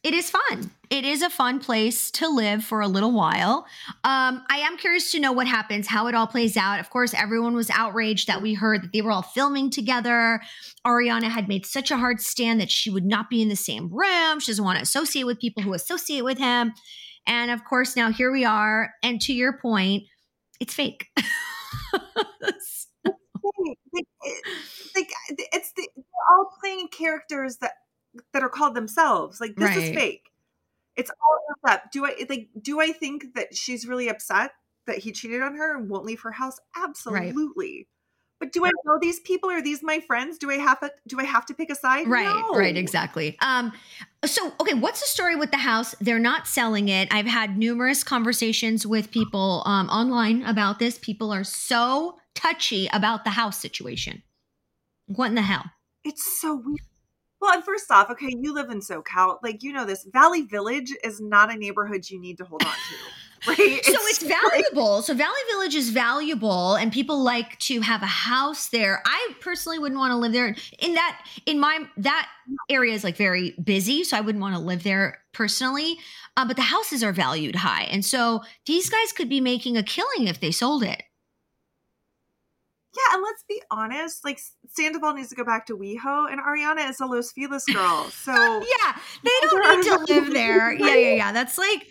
It 0.01 0.13
is 0.13 0.29
fun. 0.29 0.71
It 0.89 1.03
is 1.03 1.21
a 1.21 1.29
fun 1.29 1.59
place 1.59 2.09
to 2.12 2.29
live 2.29 2.63
for 2.63 2.79
a 2.79 2.88
little 2.88 3.12
while. 3.12 3.65
Um, 4.05 4.43
I 4.49 4.59
am 4.59 4.77
curious 4.77 5.12
to 5.12 5.19
know 5.19 5.33
what 5.33 5.45
happens, 5.45 5.88
how 5.88 6.07
it 6.07 6.15
all 6.15 6.25
plays 6.25 6.55
out. 6.55 6.79
Of 6.79 6.89
course, 6.89 7.13
everyone 7.13 7.53
was 7.53 7.69
outraged 7.69 8.27
that 8.27 8.41
we 8.41 8.53
heard 8.53 8.83
that 8.83 8.93
they 8.93 9.01
were 9.01 9.12
all 9.12 9.21
filming 9.21 9.69
together. 9.69 10.41
Ariana 10.88 11.29
had 11.29 11.49
made 11.49 11.65
such 11.65 11.91
a 11.91 11.97
hard 11.97 12.21
stand 12.21 12.62
that 12.62 12.71
she 12.71 12.89
would 12.89 13.05
not 13.05 13.29
be 13.29 13.41
in 13.41 13.49
the 13.49 13.57
same 13.57 13.89
room. 13.93 14.39
She 14.39 14.51
doesn't 14.51 14.63
want 14.63 14.77
to 14.77 14.83
associate 14.83 15.25
with 15.25 15.39
people 15.39 15.63
who 15.63 15.73
associate 15.73 16.23
with 16.23 16.38
him. 16.38 16.73
And 17.27 17.51
of 17.51 17.65
course, 17.65 17.97
now 17.97 18.09
here 18.12 18.31
we 18.31 18.45
are. 18.45 18.93
And 19.03 19.19
to 19.21 19.33
your 19.33 19.57
point, 19.57 20.03
it's 20.62 20.73
fake. 20.73 21.07
Like, 23.93 24.07
like, 24.95 25.09
it's 25.53 25.71
the, 25.75 25.88
they're 25.95 26.38
all 26.38 26.49
playing 26.62 26.88
characters 26.89 27.57
that 27.57 27.73
that 28.34 28.43
are 28.43 28.49
called 28.49 28.75
themselves. 28.75 29.39
Like 29.41 29.55
this 29.55 29.75
is 29.75 29.89
fake. 29.95 30.29
It's 30.95 31.10
all 31.10 31.55
messed 31.63 31.75
up. 31.75 31.91
Do 31.91 32.05
I 32.05 32.15
like? 32.29 32.49
Do 32.62 32.79
I 32.82 32.91
think 32.91 33.34
that 33.36 33.55
she's 33.55 33.88
really 33.88 34.10
upset 34.10 34.51
that 34.88 34.97
he 34.97 35.12
cheated 35.12 35.41
on 35.41 35.55
her 35.55 35.77
and 35.77 35.89
won't 35.89 36.05
leave 36.05 36.21
her 36.21 36.32
house? 36.32 36.60
Absolutely. 36.75 37.88
But 38.39 38.53
do 38.53 38.65
I 38.65 38.71
know 38.86 38.97
these 39.01 39.19
people? 39.19 39.49
Are 39.49 39.62
these 39.62 39.84
my 39.84 39.99
friends? 39.99 40.38
Do 40.38 40.49
I 40.49 40.55
have 40.55 40.79
to? 40.79 40.91
Do 41.08 41.19
I 41.19 41.25
have 41.25 41.45
to 41.47 41.53
pick 41.53 41.69
a 41.69 41.75
side? 41.75 42.08
Right, 42.08 42.23
No. 42.23 42.58
right, 42.58 42.75
exactly. 42.75 43.38
Um, 43.41 43.73
so 44.25 44.53
okay, 44.62 44.73
what's 44.73 45.01
the 45.01 45.08
story 45.08 45.36
with 45.36 45.51
the 45.51 45.58
house? 45.58 45.93
They're 45.99 46.19
not 46.19 46.47
selling 46.47 46.88
it. 46.88 47.13
I've 47.13 47.25
had 47.25 47.58
numerous 47.58 48.03
conversations 48.03 48.88
with 48.88 49.12
people 49.12 49.63
um, 49.65 49.89
online 49.89 50.43
about 50.43 50.79
this. 50.79 50.97
People 50.97 51.34
are 51.34 51.43
so 51.43 52.17
touchy 52.34 52.89
about 52.93 53.25
the 53.25 53.32
house 53.32 53.60
situation. 53.60 54.23
What 55.08 55.27
in 55.27 55.36
the 55.36 55.41
hell? 55.41 55.65
It's 56.05 56.39
so 56.39 56.55
weird. 56.55 56.79
Well, 57.41 57.54
and 57.54 57.63
first 57.63 57.89
off, 57.89 58.10
okay, 58.10 58.36
you 58.38 58.54
live 58.54 58.69
in 58.69 58.82
SoCal, 58.82 59.38
like 59.41 59.63
you 59.63 59.71
know 59.71 59.86
this. 59.86 60.06
Valley 60.12 60.41
Village 60.41 60.93
is 61.04 61.21
not 61.21 61.54
a 61.54 61.58
neighborhood 61.58 62.10
you 62.10 62.19
need 62.19 62.38
to 62.39 62.43
hold 62.43 62.63
on 62.63 62.73
to, 62.73 63.47
right? 63.47 63.58
so 63.86 63.93
it's 63.93 64.23
valuable. 64.52 65.02
So 65.02 65.13
Valley 65.13 65.39
Village 65.52 65.73
is 65.75 65.89
valuable, 65.89 66.75
and 66.75 66.91
people 66.91 67.23
like 67.23 67.58
to 67.60 67.80
have 67.80 68.04
a 68.04 68.08
house 68.08 68.67
there. 68.67 69.02
I 69.06 69.34
personally 69.39 69.80
wouldn't 69.80 69.99
want 69.99 70.12
to 70.12 70.17
live 70.17 70.34
there. 70.34 70.54
In 70.80 70.95
that, 70.95 71.25
in 71.45 71.60
my 71.60 71.86
that 71.97 72.30
area 72.69 72.93
is 72.93 73.06
like 73.06 73.15
very 73.15 73.52
busy, 73.63 74.04
so 74.04 74.17
I 74.17 74.21
wouldn't 74.21 74.41
want 74.41 74.56
to 74.56 74.62
live 74.62 74.84
there 74.84 75.19
personally. 75.34 75.97
Uh, 76.36 76.45
but 76.45 76.58
the 76.58 76.62
houses 76.62 77.04
are 77.04 77.13
valued 77.13 77.56
high, 77.56 77.84
and 77.84 78.04
so 78.04 78.41
these 78.65 78.89
guys 78.89 79.13
could 79.13 79.30
be 79.30 79.39
making 79.39 79.78
a 79.78 79.84
killing 79.84 80.28
if 80.28 80.41
they 80.41 80.52
sold 80.52 80.84
it. 80.84 81.04
Yeah, 82.95 83.15
and 83.15 83.23
let's 83.23 83.43
be 83.47 83.62
honest, 83.69 84.25
like 84.25 84.39
Sandoval 84.67 85.13
needs 85.13 85.30
to 85.30 85.36
go 85.36 85.43
back 85.43 85.67
to 85.67 85.78
WeHo, 85.78 86.32
and 86.32 86.41
Ariana 86.41 86.89
is 86.89 86.99
a 86.99 87.06
Los 87.06 87.32
Feliz 87.32 87.65
girl. 87.65 88.10
So 88.12 88.34
Yeah, 88.34 88.97
they 89.23 89.30
don't 89.41 89.78
need 89.78 90.08
to 90.08 90.13
live 90.13 90.34
there. 90.34 90.73
Yeah, 90.73 90.95
yeah, 90.95 91.15
yeah. 91.15 91.32
That's 91.32 91.58
like, 91.58 91.86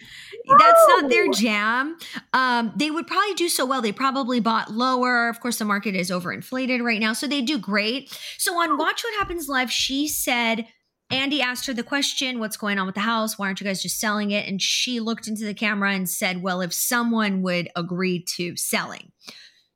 That's 0.58 0.86
not 0.88 1.08
their 1.08 1.30
jam. 1.30 1.96
Um, 2.32 2.72
they 2.76 2.90
would 2.90 3.06
probably 3.06 3.34
do 3.34 3.48
so 3.48 3.64
well. 3.64 3.80
They 3.80 3.92
probably 3.92 4.40
bought 4.40 4.72
lower. 4.72 5.28
Of 5.28 5.40
course, 5.40 5.58
the 5.58 5.64
market 5.64 5.94
is 5.94 6.10
overinflated 6.10 6.82
right 6.82 7.00
now, 7.00 7.12
so 7.12 7.26
they 7.28 7.42
do 7.42 7.58
great. 7.58 8.16
So 8.36 8.54
on 8.58 8.76
Watch 8.76 9.04
What 9.04 9.18
Happens 9.18 9.48
Live, 9.48 9.70
she 9.70 10.08
said 10.08 10.66
Andy 11.10 11.40
asked 11.40 11.66
her 11.66 11.74
the 11.74 11.82
question, 11.82 12.38
What's 12.38 12.56
going 12.56 12.78
on 12.78 12.86
with 12.86 12.94
the 12.94 13.02
house? 13.02 13.38
Why 13.38 13.46
aren't 13.46 13.60
you 13.60 13.66
guys 13.66 13.82
just 13.82 14.00
selling 14.00 14.30
it? 14.30 14.46
And 14.48 14.60
she 14.60 15.00
looked 15.00 15.26
into 15.26 15.44
the 15.44 15.54
camera 15.54 15.92
and 15.92 16.08
said, 16.08 16.42
Well, 16.42 16.60
if 16.60 16.74
someone 16.74 17.42
would 17.42 17.68
agree 17.76 18.24
to 18.36 18.56
selling. 18.56 19.12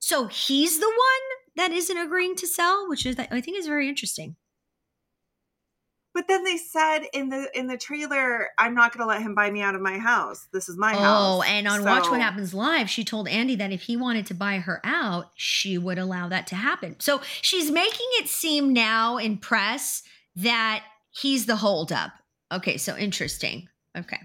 So 0.03 0.27
he's 0.27 0.81
the 0.81 0.88
one 0.88 1.38
that 1.55 1.71
isn't 1.71 1.97
agreeing 1.97 2.35
to 2.37 2.47
sell, 2.47 2.88
which 2.88 3.07
is, 3.07 3.17
I 3.19 3.41
think, 3.41 3.57
is 3.57 3.69
very 3.69 3.88
interesting. 3.88 4.35
But 6.12 6.27
then 6.27 6.43
they 6.43 6.57
said 6.57 7.05
in 7.15 7.29
the 7.29 7.49
in 7.55 7.69
the 7.69 7.79
trailer, 7.79 8.49
"I'm 8.59 8.75
not 8.75 8.93
going 8.93 9.03
to 9.03 9.07
let 9.07 9.23
him 9.23 9.35
buy 9.35 9.51
me 9.51 9.62
out 9.62 9.77
of 9.77 9.81
my 9.81 9.99
house. 9.99 10.49
This 10.53 10.69
is 10.69 10.77
my 10.77 10.93
oh, 10.93 10.99
house." 10.99 11.38
Oh, 11.38 11.43
and 11.43 11.69
on 11.69 11.81
so, 11.81 11.85
Watch 11.87 12.11
What 12.11 12.21
Happens 12.21 12.53
Live, 12.53 12.91
she 12.91 13.05
told 13.05 13.29
Andy 13.29 13.55
that 13.55 13.71
if 13.71 13.83
he 13.83 13.97
wanted 13.97 14.27
to 14.27 14.35
buy 14.35 14.59
her 14.59 14.81
out, 14.85 15.31
she 15.37 15.79
would 15.79 15.99
allow 15.99 16.29
that 16.29 16.49
to 16.49 16.57
happen. 16.57 16.97
So 16.99 17.23
she's 17.41 17.71
making 17.71 18.09
it 18.15 18.29
seem 18.29 18.73
now 18.73 19.19
in 19.19 19.38
press 19.38 20.03
that 20.35 20.83
he's 21.12 21.47
the 21.47 21.57
holdup. 21.57 22.11
Okay, 22.53 22.77
so 22.77 22.97
interesting. 22.97 23.69
Okay. 23.97 24.19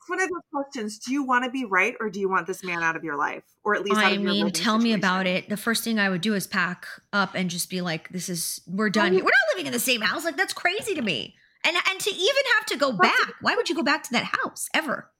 It's 0.00 0.08
one 0.08 0.20
of 0.20 0.30
those 0.30 0.42
questions. 0.50 0.98
Do 0.98 1.12
you 1.12 1.22
want 1.22 1.44
to 1.44 1.50
be 1.50 1.66
right 1.66 1.94
or 2.00 2.08
do 2.08 2.20
you 2.20 2.28
want 2.28 2.46
this 2.46 2.64
man 2.64 2.82
out 2.82 2.96
of 2.96 3.04
your 3.04 3.18
life? 3.18 3.42
Or 3.62 3.74
at 3.74 3.84
least 3.84 3.98
I 3.98 4.16
mean, 4.16 4.50
tell 4.50 4.78
situation? 4.78 4.82
me 4.82 4.92
about 4.94 5.26
it. 5.26 5.50
The 5.50 5.58
first 5.58 5.84
thing 5.84 5.98
I 5.98 6.08
would 6.08 6.22
do 6.22 6.34
is 6.34 6.46
pack 6.46 6.86
up 7.12 7.34
and 7.34 7.50
just 7.50 7.68
be 7.68 7.82
like, 7.82 8.08
this 8.08 8.30
is 8.30 8.62
we're 8.66 8.88
done. 8.88 9.12
We're 9.12 9.20
not 9.20 9.32
living 9.52 9.66
in 9.66 9.72
the 9.72 9.78
same 9.78 10.00
house. 10.00 10.24
Like 10.24 10.38
that's 10.38 10.54
crazy 10.54 10.94
to 10.94 11.02
me. 11.02 11.34
And 11.64 11.76
and 11.90 12.00
to 12.00 12.10
even 12.10 12.42
have 12.56 12.66
to 12.66 12.78
go 12.78 12.92
back. 12.92 13.34
Why 13.42 13.54
would 13.54 13.68
you 13.68 13.74
go 13.74 13.82
back 13.82 14.02
to 14.04 14.12
that 14.12 14.24
house 14.24 14.70
ever? 14.72 15.10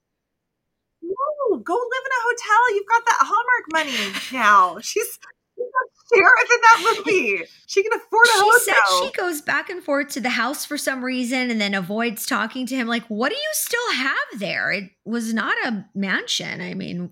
No, 1.03 1.57
go 1.57 1.73
live 1.73 2.03
in 2.05 2.11
a 2.11 2.23
hotel. 2.23 2.75
You've 2.75 2.87
got 2.87 3.05
that 3.05 3.19
Hallmark 3.21 3.71
money 3.71 4.13
now. 4.33 4.79
She's 4.81 5.19
sheriff 6.13 6.51
in 6.51 6.59
that 6.61 6.95
movie. 7.05 7.43
She 7.67 7.83
can 7.83 7.93
afford 7.93 8.25
a 8.25 8.29
she 8.29 8.39
hotel. 8.39 8.59
said 8.59 9.05
she 9.05 9.11
goes 9.11 9.41
back 9.41 9.69
and 9.69 9.83
forth 9.83 10.09
to 10.09 10.21
the 10.21 10.29
house 10.29 10.65
for 10.65 10.77
some 10.77 11.03
reason 11.03 11.49
and 11.49 11.59
then 11.59 11.73
avoids 11.73 12.25
talking 12.25 12.65
to 12.67 12.75
him. 12.75 12.87
Like, 12.87 13.05
what 13.07 13.29
do 13.29 13.35
you 13.35 13.49
still 13.53 13.91
have 13.93 14.39
there? 14.39 14.71
It 14.71 14.91
was 15.05 15.33
not 15.33 15.55
a 15.65 15.85
mansion. 15.95 16.61
I 16.61 16.73
mean, 16.73 17.11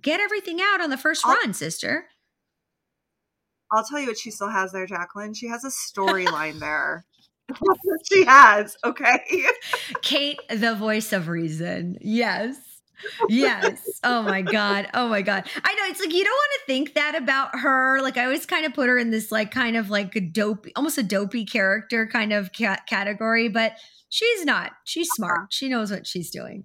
get 0.00 0.20
everything 0.20 0.60
out 0.60 0.80
on 0.80 0.90
the 0.90 0.96
1st 0.96 1.24
run, 1.24 1.54
sister. 1.54 2.06
I'll 3.72 3.84
tell 3.84 3.98
you 3.98 4.06
what 4.06 4.18
she 4.18 4.30
still 4.30 4.50
has 4.50 4.72
there, 4.72 4.86
Jacqueline. 4.86 5.34
She 5.34 5.48
has 5.48 5.64
a 5.64 5.70
storyline 5.70 6.60
there. 6.60 7.04
she 8.12 8.24
has, 8.24 8.76
okay? 8.84 9.20
Kate, 10.02 10.38
the 10.48 10.74
voice 10.74 11.12
of 11.12 11.28
reason. 11.28 11.98
Yes 12.00 12.75
yes. 13.28 14.00
Oh 14.04 14.22
my 14.22 14.42
god. 14.42 14.88
Oh 14.94 15.08
my 15.08 15.22
god. 15.22 15.48
I 15.64 15.74
know 15.74 15.82
it's 15.86 16.00
like 16.00 16.12
you 16.12 16.24
don't 16.24 16.32
want 16.32 16.50
to 16.60 16.66
think 16.66 16.94
that 16.94 17.14
about 17.14 17.58
her. 17.58 18.00
Like 18.02 18.16
I 18.16 18.24
always 18.24 18.46
kind 18.46 18.66
of 18.66 18.74
put 18.74 18.88
her 18.88 18.98
in 18.98 19.10
this 19.10 19.30
like 19.32 19.50
kind 19.50 19.76
of 19.76 19.90
like 19.90 20.14
a 20.16 20.20
dopey, 20.20 20.72
almost 20.76 20.98
a 20.98 21.02
dopey 21.02 21.44
character 21.44 22.06
kind 22.06 22.32
of 22.32 22.50
ca- 22.56 22.80
category, 22.88 23.48
but 23.48 23.72
she's 24.08 24.44
not. 24.44 24.72
She's 24.84 25.08
smart. 25.10 25.38
Uh-huh. 25.38 25.46
She 25.50 25.68
knows 25.68 25.90
what 25.90 26.06
she's 26.06 26.30
doing. 26.30 26.64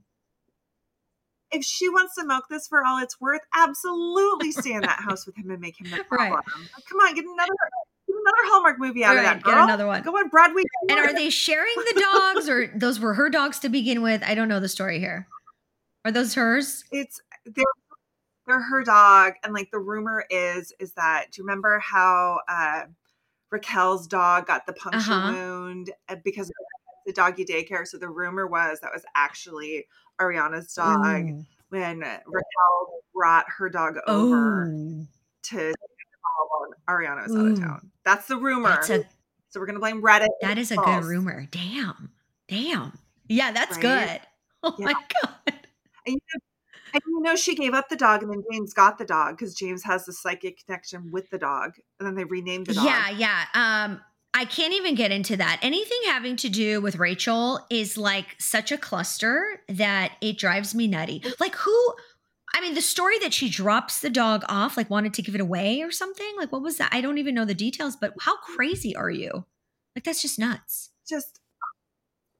If 1.51 1.65
she 1.65 1.89
wants 1.89 2.15
to 2.15 2.25
milk 2.25 2.45
this 2.49 2.67
for 2.67 2.85
all 2.85 3.03
it's 3.03 3.19
worth, 3.19 3.41
absolutely 3.53 4.53
stay 4.53 4.71
in 4.71 4.81
that 4.81 5.01
house 5.01 5.25
with 5.25 5.35
him 5.37 5.49
and 5.51 5.59
make 5.59 5.79
him 5.79 5.91
the 5.91 6.03
problem. 6.09 6.41
Right. 6.47 6.85
Come 6.89 6.99
on, 6.99 7.13
get 7.13 7.25
another 7.25 7.53
another 8.07 8.49
Hallmark 8.51 8.79
movie 8.79 9.03
out 9.03 9.15
right, 9.15 9.19
of 9.19 9.23
that 9.25 9.43
girl. 9.43 9.55
Get 9.55 9.63
another 9.63 9.87
one. 9.87 10.01
Go 10.03 10.11
on 10.11 10.29
Broadway. 10.29 10.63
And 10.89 10.99
are 10.99 11.13
they 11.13 11.29
sharing 11.29 11.73
the 11.75 12.05
dogs, 12.13 12.49
or 12.49 12.67
those 12.75 12.99
were 12.99 13.13
her 13.13 13.29
dogs 13.29 13.59
to 13.59 13.69
begin 13.69 14.01
with? 14.01 14.23
I 14.23 14.35
don't 14.35 14.47
know 14.47 14.59
the 14.59 14.69
story 14.69 14.99
here. 14.99 15.27
Are 16.05 16.11
those 16.11 16.33
hers? 16.33 16.83
It's 16.91 17.21
they're 17.45 17.63
they're 18.47 18.61
her 18.61 18.83
dog, 18.83 19.33
and 19.43 19.53
like 19.53 19.71
the 19.71 19.79
rumor 19.79 20.25
is 20.29 20.73
is 20.79 20.93
that 20.93 21.27
do 21.31 21.41
you 21.41 21.45
remember 21.45 21.79
how 21.79 22.39
uh, 22.47 22.83
Raquel's 23.51 24.07
dog 24.07 24.47
got 24.47 24.65
the 24.65 24.73
puncture 24.73 25.11
uh-huh. 25.11 25.33
wound 25.33 25.91
uh, 26.09 26.15
because 26.23 26.49
of 26.49 26.55
the 27.05 27.13
doggy 27.13 27.45
daycare? 27.45 27.87
So 27.87 27.97
the 27.97 28.09
rumor 28.09 28.47
was 28.47 28.79
that 28.79 28.91
was 28.93 29.05
actually 29.15 29.85
Ariana's 30.19 30.73
dog 30.73 31.05
Ooh. 31.05 31.45
when 31.69 31.99
Raquel 31.99 33.03
brought 33.13 33.45
her 33.57 33.69
dog 33.69 33.97
over 34.07 34.65
Ooh. 34.65 35.07
to 35.43 35.73
Ariana 36.89 37.27
was 37.27 37.35
out 37.35 37.45
of 37.45 37.59
town. 37.59 37.91
That's 38.03 38.27
the 38.27 38.37
rumor. 38.37 38.69
That's 38.69 38.89
a, 38.89 39.03
so 39.49 39.59
we're 39.59 39.65
gonna 39.65 39.79
blame 39.79 40.01
Reddit. 40.01 40.27
That 40.41 40.57
is 40.57 40.71
a 40.71 40.75
false. 40.75 40.87
good 40.87 41.09
rumor. 41.09 41.47
Damn. 41.51 42.11
Damn. 42.47 42.97
Yeah, 43.27 43.51
that's 43.51 43.77
right? 43.77 43.81
good. 43.81 44.21
Oh 44.63 44.75
yeah. 44.77 44.85
my 44.85 44.93
god. 45.23 45.53
And 46.05 46.15
you, 46.15 46.19
know, 46.33 46.39
and 46.93 47.01
you 47.07 47.21
know, 47.21 47.35
she 47.35 47.55
gave 47.55 47.73
up 47.73 47.89
the 47.89 47.95
dog, 47.95 48.23
and 48.23 48.31
then 48.31 48.43
James 48.51 48.73
got 48.73 48.97
the 48.97 49.05
dog 49.05 49.37
because 49.37 49.53
James 49.53 49.83
has 49.83 50.05
the 50.05 50.13
psychic 50.13 50.65
connection 50.65 51.11
with 51.11 51.29
the 51.29 51.37
dog, 51.37 51.73
and 51.99 52.07
then 52.07 52.15
they 52.15 52.23
renamed 52.23 52.67
the 52.67 52.73
dog. 52.73 52.85
Yeah, 52.85 53.09
yeah. 53.09 53.45
Um, 53.53 54.01
I 54.33 54.45
can't 54.45 54.73
even 54.73 54.95
get 54.95 55.11
into 55.11 55.35
that. 55.37 55.59
Anything 55.61 55.99
having 56.05 56.37
to 56.37 56.49
do 56.49 56.79
with 56.79 56.95
Rachel 56.95 57.65
is 57.69 57.97
like 57.97 58.35
such 58.39 58.71
a 58.71 58.77
cluster 58.77 59.61
that 59.67 60.13
it 60.21 60.37
drives 60.37 60.73
me 60.73 60.87
nutty. 60.87 61.23
Like 61.39 61.55
who? 61.55 61.93
I 62.53 62.61
mean, 62.61 62.73
the 62.73 62.81
story 62.81 63.19
that 63.19 63.33
she 63.33 63.49
drops 63.49 63.99
the 63.99 64.09
dog 64.09 64.43
off, 64.47 64.77
like 64.77 64.89
wanted 64.89 65.13
to 65.15 65.21
give 65.21 65.35
it 65.35 65.41
away 65.41 65.81
or 65.81 65.91
something. 65.91 66.33
Like, 66.37 66.51
what 66.51 66.61
was 66.61 66.77
that? 66.77 66.89
I 66.93 67.01
don't 67.01 67.17
even 67.17 67.35
know 67.35 67.45
the 67.45 67.53
details, 67.53 67.95
but 67.95 68.13
how 68.21 68.37
crazy 68.37 68.95
are 68.95 69.09
you? 69.09 69.45
Like, 69.95 70.05
that's 70.05 70.21
just 70.21 70.39
nuts. 70.39 70.89
Just 71.07 71.40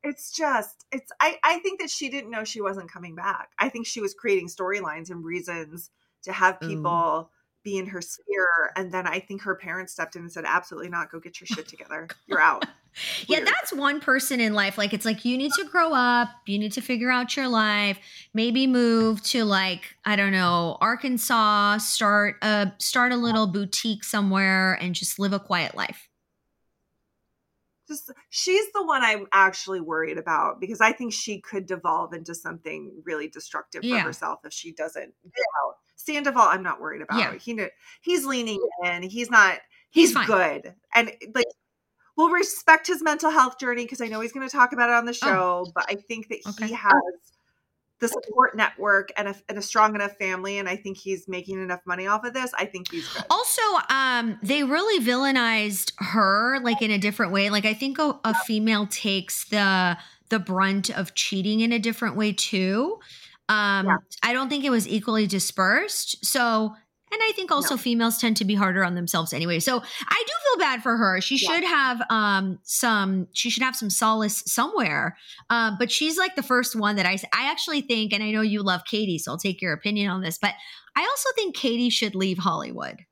it's 0.04 0.32
just 0.32 0.86
it's 0.92 1.12
I, 1.20 1.38
I 1.44 1.60
think 1.60 1.80
that 1.80 1.90
she 1.90 2.10
didn't 2.10 2.32
know 2.32 2.44
she 2.44 2.62
wasn't 2.62 2.92
coming 2.92 3.16
back. 3.16 3.50
I 3.60 3.70
think 3.70 3.86
she 3.86 4.02
was 4.02 4.14
creating 4.14 4.48
storylines 4.48 5.10
and 5.10 5.24
reasons 5.24 5.90
to 6.24 6.32
have 6.32 6.60
mm. 6.60 6.70
people 6.70 7.30
Ooh. 7.30 7.30
be 7.64 7.78
in 7.78 7.88
her 7.88 8.02
sphere 8.02 8.72
and 8.76 8.92
then 8.92 9.08
i 9.08 9.20
think 9.20 9.42
her 9.42 9.56
parents 9.56 9.94
stepped 9.94 10.16
in 10.16 10.24
and 10.24 10.32
said 10.32 10.46
absolutely 10.46 10.90
not. 10.90 11.12
Go 11.12 11.20
get 11.20 11.40
your 11.40 11.48
shit 11.48 11.68
together. 11.68 12.08
You're 12.28 12.42
out. 12.42 12.66
Yeah 13.28 13.40
that's 13.46 13.72
one 13.72 14.02
person 14.02 14.42
in 14.42 14.54
life 14.54 14.78
like 14.78 14.94
it's 14.94 15.06
like 15.06 15.24
you 15.24 15.38
need 15.38 15.54
to 15.54 15.64
grow 15.64 15.94
up 15.94 16.28
you 16.46 16.60
need 16.60 16.74
to 16.74 16.82
figure 16.82 17.10
out 17.10 17.38
your 17.38 17.48
life 17.48 17.98
maybe 18.34 18.68
move 18.68 19.24
to 19.24 19.46
like 19.46 19.96
i 20.04 20.18
don't 20.18 20.34
know 20.34 20.78
arkansas 20.82 21.78
start 21.78 22.36
a 22.42 22.74
start 22.80 23.14
a 23.14 23.16
little 23.16 23.48
boutique 23.48 24.04
somewhere 24.04 24.74
and 24.82 24.94
just 24.94 25.20
live 25.20 25.32
a 25.32 25.40
quiet 25.40 25.74
life 25.74 26.10
just 27.92 28.12
she's 28.30 28.72
the 28.74 28.84
one 28.84 29.04
I'm 29.04 29.28
actually 29.32 29.82
worried 29.82 30.18
about 30.18 30.60
because 30.60 30.82
I 30.82 30.92
think 30.92 31.14
she 31.14 31.40
could 31.42 31.66
devolve 31.66 32.14
into 32.14 32.34
something 32.34 32.92
really 33.06 33.28
destructive 33.28 33.84
yeah. 33.84 34.00
for 34.00 34.08
herself 34.08 34.40
if 34.46 34.54
she 34.54 34.72
doesn't 34.72 35.14
get 35.24 35.46
out. 35.66 35.76
Sandoval, 35.96 36.44
I'm 36.44 36.64
not 36.64 36.82
worried 36.82 37.02
about. 37.02 37.20
Yeah. 37.20 37.34
He 37.36 37.68
he's 38.02 38.26
leaning 38.26 38.60
in. 38.84 39.04
He's 39.04 39.30
not. 39.30 39.60
He's, 39.90 40.16
he's 40.16 40.26
good, 40.26 40.74
and 40.96 41.12
like 41.36 41.46
we'll 42.16 42.30
respect 42.30 42.88
his 42.88 43.04
mental 43.04 43.30
health 43.30 43.60
journey 43.60 43.84
because 43.84 44.00
I 44.00 44.08
know 44.08 44.22
he's 44.22 44.32
going 44.32 44.48
to 44.48 44.52
talk 44.52 44.72
about 44.72 44.90
it 44.90 44.96
on 44.96 45.06
the 45.06 45.12
oh. 45.12 45.26
show. 45.26 45.64
Oh. 45.68 45.72
But 45.76 45.86
I 45.90 45.96
think 45.96 46.30
that 46.30 46.40
okay. 46.48 46.68
he 46.68 46.74
has 46.74 46.92
the 48.02 48.08
support 48.08 48.58
network 48.58 49.12
and 49.16 49.28
a, 49.30 49.36
and 49.48 49.58
a, 49.58 49.62
strong 49.62 49.96
enough 49.96 50.18
family 50.18 50.58
and 50.58 50.68
i 50.68 50.76
think 50.76 50.98
he's 50.98 51.28
making 51.28 51.62
enough 51.62 51.80
money 51.86 52.08
off 52.08 52.26
of 52.26 52.34
this 52.34 52.52
i 52.58 52.66
think 52.66 52.92
he's 52.92 53.08
good. 53.08 53.24
Also 53.30 53.62
um 53.90 54.40
they 54.44 54.64
really 54.64 55.04
villainized 55.06 55.94
her 56.00 56.60
like 56.62 56.82
in 56.82 56.92
a 56.92 56.98
different 56.98 57.32
way. 57.32 57.50
Like 57.50 57.66
i 57.66 57.74
think 57.74 58.00
a, 58.00 58.20
a 58.24 58.34
female 58.46 58.88
takes 58.88 59.46
the 59.46 59.98
the 60.30 60.40
brunt 60.40 60.90
of 60.90 61.14
cheating 61.14 61.60
in 61.60 61.72
a 61.72 61.80
different 61.80 62.16
way 62.16 62.34
too. 62.34 63.00
Um 63.48 63.86
yeah. 63.86 63.98
i 64.24 64.34
don't 64.34 64.50
think 64.50 64.64
it 64.64 64.72
was 64.72 64.88
equally 64.88 65.28
dispersed. 65.28 66.26
So 66.26 66.76
and 67.12 67.22
I 67.22 67.34
think 67.34 67.52
also 67.52 67.76
no. 67.76 67.82
females 67.82 68.18
tend 68.18 68.38
to 68.38 68.46
be 68.46 68.56
harder 68.56 68.84
on 68.84 68.96
themselves 68.96 69.34
anyway. 69.34 69.60
So 69.60 69.78
I 69.78 70.24
do 70.28 70.34
feel 70.44 70.60
bad 70.60 70.82
for 70.82 70.96
her. 70.96 71.20
She 71.20 71.36
yeah. 71.36 71.54
should 71.54 71.64
have 71.66 72.02
um, 72.10 72.60
some. 72.64 73.28
She 73.34 73.50
should 73.50 73.64
have 73.64 73.76
some 73.76 73.90
solace 73.90 74.44
somewhere. 74.46 75.18
Uh, 75.50 75.72
but 75.78 75.92
she's 75.92 76.18
like 76.18 76.36
the 76.36 76.44
first 76.44 76.76
one 76.76 76.96
that 76.96 77.06
I. 77.06 77.18
I 77.34 77.52
actually 77.52 77.82
think, 77.82 78.14
and 78.14 78.24
I 78.24 78.32
know 78.32 78.42
you 78.42 78.64
love 78.64 78.84
Katie, 78.86 79.18
so 79.18 79.32
I'll 79.32 79.38
take 79.38 79.62
your 79.62 79.74
opinion 79.74 80.10
on 80.10 80.22
this. 80.22 80.38
But 80.38 80.54
I 80.96 81.02
also 81.02 81.30
think 81.36 81.56
Katie 81.56 81.90
should 81.90 82.16
leave 82.16 82.38
Hollywood. 82.38 83.06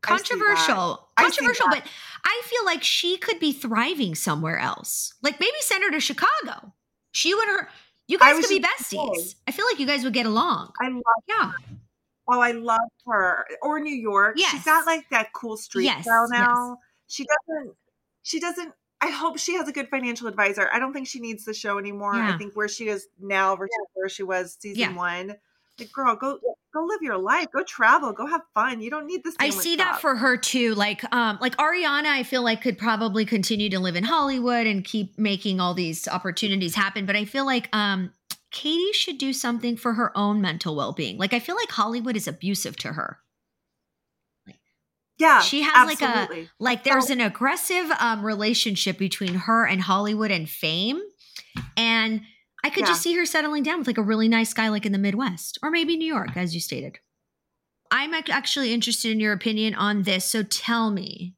controversial, 0.00 1.08
controversial, 1.16 1.66
but 1.70 1.82
I 2.24 2.42
feel 2.44 2.64
like 2.64 2.82
she 2.82 3.16
could 3.18 3.38
be 3.38 3.52
thriving 3.52 4.14
somewhere 4.14 4.58
else. 4.58 5.12
Like 5.22 5.40
maybe 5.40 5.56
send 5.60 5.84
her 5.84 5.90
to 5.90 6.00
Chicago. 6.00 6.72
She 7.12 7.34
would 7.34 7.48
her 7.48 7.68
you 8.08 8.18
guys 8.18 8.44
could 8.44 8.48
be 8.48 8.60
besties. 8.60 9.36
I 9.46 9.52
feel 9.52 9.66
like 9.66 9.78
you 9.78 9.86
guys 9.86 10.02
would 10.02 10.14
get 10.14 10.26
along. 10.26 10.72
I 10.80 10.88
love 10.88 11.02
yeah. 11.28 11.52
Her. 11.52 11.76
Oh, 12.30 12.40
I 12.40 12.52
love 12.52 12.80
her. 13.06 13.46
Or 13.62 13.80
New 13.80 13.94
York. 13.94 14.34
Yes. 14.36 14.50
She's 14.52 14.64
got 14.64 14.86
like 14.86 15.08
that 15.10 15.32
cool 15.32 15.56
street 15.56 15.84
yes. 15.84 16.02
style 16.02 16.26
now. 16.28 16.70
Yes. 16.70 16.78
She 17.06 17.24
doesn't 17.24 17.76
she 18.22 18.40
doesn't 18.40 18.72
I 19.00 19.10
hope 19.10 19.38
she 19.38 19.54
has 19.54 19.68
a 19.68 19.72
good 19.72 19.88
financial 19.88 20.26
advisor. 20.26 20.68
I 20.72 20.78
don't 20.78 20.92
think 20.92 21.06
she 21.06 21.20
needs 21.20 21.44
the 21.44 21.54
show 21.54 21.78
anymore. 21.78 22.14
Yeah. 22.14 22.34
I 22.34 22.38
think 22.38 22.56
where 22.56 22.68
she 22.68 22.88
is 22.88 23.06
now 23.20 23.54
versus 23.54 23.70
yeah. 23.78 23.86
where 23.94 24.08
she 24.08 24.22
was 24.24 24.56
season 24.58 24.80
yeah. 24.80 24.96
one. 24.96 25.36
Like, 25.78 25.92
girl, 25.92 26.16
go 26.16 26.40
go 26.78 26.84
live 26.86 27.02
your 27.02 27.18
life, 27.18 27.46
go 27.52 27.62
travel, 27.62 28.12
go 28.12 28.26
have 28.26 28.42
fun. 28.54 28.80
You 28.80 28.90
don't 28.90 29.06
need 29.06 29.22
this. 29.24 29.34
I 29.38 29.50
see 29.50 29.76
that 29.76 30.00
for 30.00 30.16
her 30.16 30.36
too. 30.36 30.74
Like, 30.74 31.02
um, 31.12 31.38
like 31.40 31.56
Ariana, 31.56 32.06
I 32.06 32.22
feel 32.22 32.42
like 32.42 32.62
could 32.62 32.78
probably 32.78 33.24
continue 33.24 33.68
to 33.70 33.78
live 33.78 33.96
in 33.96 34.04
Hollywood 34.04 34.66
and 34.66 34.84
keep 34.84 35.18
making 35.18 35.60
all 35.60 35.74
these 35.74 36.08
opportunities 36.08 36.74
happen. 36.74 37.06
But 37.06 37.16
I 37.16 37.24
feel 37.24 37.46
like, 37.46 37.68
um, 37.74 38.12
Katie 38.50 38.92
should 38.92 39.18
do 39.18 39.34
something 39.34 39.76
for 39.76 39.92
her 39.92 40.16
own 40.16 40.40
mental 40.40 40.74
well 40.74 40.92
being. 40.92 41.18
Like, 41.18 41.34
I 41.34 41.38
feel 41.38 41.54
like 41.54 41.70
Hollywood 41.70 42.16
is 42.16 42.26
abusive 42.26 42.76
to 42.78 42.94
her. 42.94 43.18
Yeah, 45.18 45.40
she 45.40 45.62
has 45.62 45.90
absolutely. 45.90 46.42
like 46.42 46.46
a 46.46 46.50
like 46.60 46.84
there's 46.84 47.10
an 47.10 47.20
aggressive 47.20 47.90
um, 47.98 48.24
relationship 48.24 48.98
between 48.98 49.34
her 49.34 49.66
and 49.66 49.82
Hollywood 49.82 50.30
and 50.30 50.48
fame, 50.48 51.00
and 51.76 52.20
I 52.64 52.70
could 52.70 52.82
yeah. 52.82 52.88
just 52.88 53.02
see 53.02 53.14
her 53.16 53.24
settling 53.24 53.62
down 53.62 53.78
with 53.78 53.86
like 53.86 53.98
a 53.98 54.02
really 54.02 54.28
nice 54.28 54.52
guy, 54.52 54.68
like 54.68 54.86
in 54.86 54.92
the 54.92 54.98
Midwest 54.98 55.58
or 55.62 55.70
maybe 55.70 55.96
New 55.96 56.12
York, 56.12 56.36
as 56.36 56.54
you 56.54 56.60
stated. 56.60 56.98
I'm 57.90 58.12
actually 58.14 58.72
interested 58.72 59.12
in 59.12 59.20
your 59.20 59.32
opinion 59.32 59.74
on 59.74 60.02
this. 60.02 60.24
So 60.24 60.42
tell 60.42 60.90
me 60.90 61.34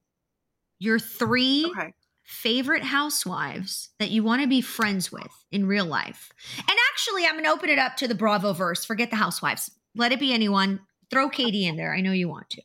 your 0.78 0.98
three 0.98 1.70
okay. 1.76 1.94
favorite 2.24 2.82
housewives 2.82 3.90
that 3.98 4.10
you 4.10 4.24
want 4.24 4.42
to 4.42 4.48
be 4.48 4.60
friends 4.60 5.12
with 5.12 5.30
in 5.52 5.66
real 5.66 5.84
life. 5.84 6.32
And 6.58 6.78
actually, 6.92 7.24
I'm 7.24 7.34
going 7.34 7.44
to 7.44 7.50
open 7.50 7.68
it 7.68 7.78
up 7.78 7.96
to 7.98 8.08
the 8.08 8.14
Bravo 8.14 8.52
verse. 8.52 8.84
Forget 8.84 9.10
the 9.10 9.16
housewives. 9.16 9.70
Let 9.94 10.12
it 10.12 10.20
be 10.20 10.32
anyone. 10.32 10.80
Throw 11.10 11.28
Katie 11.28 11.66
in 11.66 11.76
there. 11.76 11.94
I 11.94 12.00
know 12.00 12.12
you 12.12 12.28
want 12.28 12.50
to. 12.50 12.62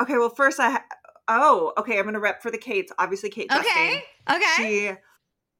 Okay, 0.00 0.16
well, 0.16 0.30
first 0.30 0.60
I. 0.60 0.70
Ha- 0.70 0.84
oh, 1.28 1.72
okay. 1.78 1.98
I'm 1.98 2.04
going 2.04 2.14
to 2.14 2.20
rep 2.20 2.40
for 2.42 2.50
the 2.50 2.58
Kates. 2.58 2.92
Obviously, 2.98 3.30
Kate. 3.30 3.52
Okay. 3.52 4.04
Chastain. 4.28 4.36
Okay. 4.36 4.54
She 4.56 4.92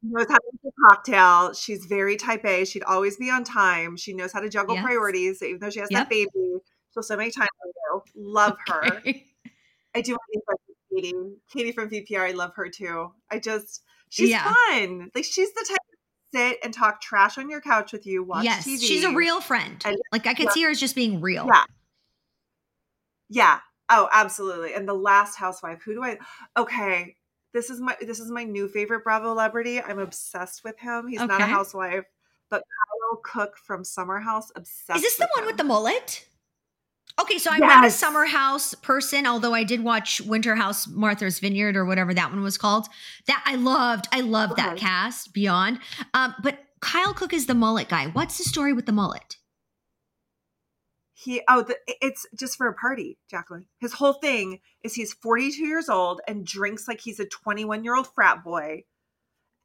knows 0.03 0.26
how 0.28 0.36
to 0.36 0.51
make 0.62 0.72
a 0.72 0.88
cocktail. 0.88 1.53
She's 1.55 1.86
very 1.86 2.16
type 2.16 2.44
A. 2.44 2.64
She'd 2.64 2.84
always 2.84 3.16
be 3.16 3.30
on 3.30 3.44
time. 3.44 3.96
She 3.96 4.12
knows 4.12 4.32
how 4.32 4.40
to 4.40 4.49
juggle 4.49 4.76
yes. 4.76 4.84
priorities. 4.84 5.42
Even 5.42 5.61
though 5.61 5.70
she 5.70 5.80
has 5.80 5.88
yep. 5.90 6.03
that 6.03 6.11
baby, 6.11 6.59
she'll 6.92 7.03
still 7.03 7.16
make 7.16 7.34
time 7.34 7.49
for 7.61 7.68
you. 7.68 8.03
Love 8.14 8.57
her. 8.66 9.03
I 9.94 10.01
do 10.01 10.12
want 10.12 10.20
to 10.32 10.40
be 10.68 11.03
Katie. 11.03 11.14
Katie 11.53 11.72
from 11.72 11.90
VPR, 11.90 12.28
I 12.28 12.32
love 12.32 12.55
her 12.57 12.68
too. 12.68 13.12
I 13.30 13.38
just 13.38 13.82
she's 14.09 14.30
yeah. 14.30 14.53
fun. 14.53 15.11
Like 15.14 15.24
she's 15.24 15.53
the 15.53 15.64
type 15.68 15.76
to 15.76 16.38
sit 16.38 16.59
and 16.62 16.72
talk 16.72 17.01
trash 17.01 17.38
on 17.38 17.51
your 17.51 17.61
couch 17.61 17.92
with 17.92 18.07
you, 18.07 18.22
watch 18.22 18.44
yes, 18.44 18.66
TV. 18.66 18.80
She's 18.80 19.05
a 19.05 19.12
real 19.12 19.40
friend. 19.40 19.82
And, 19.84 19.96
like 20.12 20.26
I 20.26 20.34
could 20.34 20.46
yeah. 20.46 20.53
see 20.53 20.62
her 20.64 20.70
as 20.70 20.80
just 20.80 20.94
being 20.94 21.20
real. 21.20 21.46
Yeah. 21.46 21.64
Yeah. 23.30 23.61
Oh, 23.90 24.09
absolutely. 24.12 24.74
And 24.74 24.86
the 24.86 24.94
last 24.94 25.36
housewife, 25.36 25.82
who 25.82 25.94
do 25.94 26.05
I 26.05 26.18
okay, 26.57 27.16
this 27.53 27.70
is 27.70 27.80
my 27.80 27.96
this 28.01 28.20
is 28.20 28.30
my 28.30 28.44
new 28.44 28.68
favorite 28.68 29.05
Bravo 29.05 29.32
celebrity. 29.32 29.80
I'm 29.80 29.99
obsessed 29.99 30.64
with 30.64 30.78
him. 30.78 31.09
He's 31.09 31.20
okay. 31.20 31.26
not 31.26 31.40
a 31.40 31.46
housewife, 31.46 32.05
but 32.51 32.62
Kyle 32.62 33.20
Cooke 33.22 33.57
from 33.57 33.84
Summer 33.84 34.20
House. 34.20 34.51
Obsessed. 34.55 34.96
Is 34.96 35.03
this 35.03 35.16
the 35.16 35.28
one 35.34 35.44
him. 35.44 35.46
with 35.46 35.57
the 35.57 35.64
mullet? 35.64 36.26
Okay, 37.20 37.38
so 37.38 37.51
I'm 37.51 37.61
yes. 37.61 37.68
not 37.68 37.84
a 37.84 37.90
Summer 37.90 38.26
House 38.26 38.74
person, 38.74 39.26
although 39.26 39.53
I 39.53 39.64
did 39.64 39.82
watch 39.82 40.20
Winter 40.20 40.55
House 40.55 40.86
Martha's 40.86 41.40
Vineyard 41.40 41.76
or 41.76 41.84
whatever 41.84 42.14
that 42.14 42.30
one 42.30 42.42
was 42.42 42.57
called. 42.57 42.86
That 43.26 43.42
I 43.44 43.57
loved. 43.57 44.07
I 44.12 44.20
loved 44.20 44.53
okay. 44.53 44.62
that 44.62 44.76
cast 44.76 45.32
beyond. 45.32 45.80
Um, 46.14 46.34
but 46.42 46.59
Kyle 46.80 47.14
Cooke 47.14 47.32
is 47.32 47.46
the 47.46 47.55
mullet 47.55 47.88
guy. 47.88 48.07
What's 48.09 48.38
the 48.38 48.44
story 48.44 48.72
with 48.72 48.86
the 48.86 48.92
mullet? 48.92 49.36
He 51.19 51.43
oh 51.49 51.62
the, 51.62 51.77
it's 52.01 52.27
just 52.39 52.57
for 52.57 52.69
a 52.69 52.75
party 52.75 53.19
jacqueline. 53.29 53.66
His 53.81 53.93
whole 53.93 54.12
thing 54.12 54.61
is 54.85 54.95
he's 54.95 55.12
42 55.12 55.64
years 55.64 55.89
old 55.89 56.21
and 56.29 56.47
drinks 56.47 56.87
like 56.87 57.01
he's 57.01 57.19
a 57.19 57.27
21 57.27 57.83
year 57.83 57.97
old 57.97 58.07
frat 58.14 58.45
boy 58.45 58.85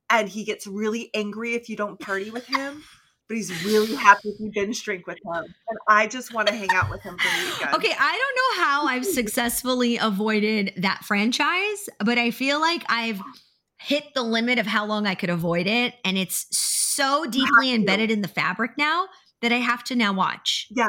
and 0.10 0.28
he 0.28 0.45
gets 0.45 0.66
really 0.66 1.12
angry 1.14 1.54
if 1.54 1.70
you 1.70 1.76
don't 1.76 1.99
party 1.99 2.32
with 2.32 2.47
him 2.47 2.84
but 3.28 3.38
he's 3.38 3.64
really 3.64 3.93
happy 3.95 4.30
if 4.30 4.39
you 4.39 4.51
binge 4.54 4.84
drink 4.84 5.06
with 5.08 5.18
him 5.24 5.43
and 5.43 5.80
i 5.88 6.08
just 6.08 6.34
want 6.34 6.47
to 6.47 6.54
hang 6.54 6.70
out 6.72 6.89
with 6.89 7.01
him 7.01 7.18
for 7.18 7.28
a 7.28 7.45
weekend. 7.45 7.76
Okay 7.76 7.95
i 7.97 8.12
don't 8.12 8.60
know 8.60 8.64
how 8.66 8.86
i've 8.86 9.06
successfully 9.06 9.97
avoided 9.97 10.74
that 10.78 11.06
franchise 11.06 11.88
but 12.04 12.18
i 12.18 12.32
feel 12.32 12.60
like 12.60 12.84
i've 12.89 13.22
hit 13.78 14.04
the 14.14 14.24
limit 14.24 14.60
of 14.60 14.68
how 14.68 14.86
long 14.86 15.08
i 15.08 15.16
could 15.16 15.30
avoid 15.30 15.68
it 15.68 15.93
and 16.04 16.18
it's 16.18 16.47
so 16.51 17.26
deeply 17.26 17.74
embedded 17.74 18.12
in 18.12 18.22
the 18.22 18.28
fabric 18.28 18.72
now 18.78 19.08
that 19.41 19.54
i 19.54 19.58
have 19.58 19.84
to 19.84 19.95
now 19.95 20.12
watch. 20.14 20.68
Yeah 20.70 20.88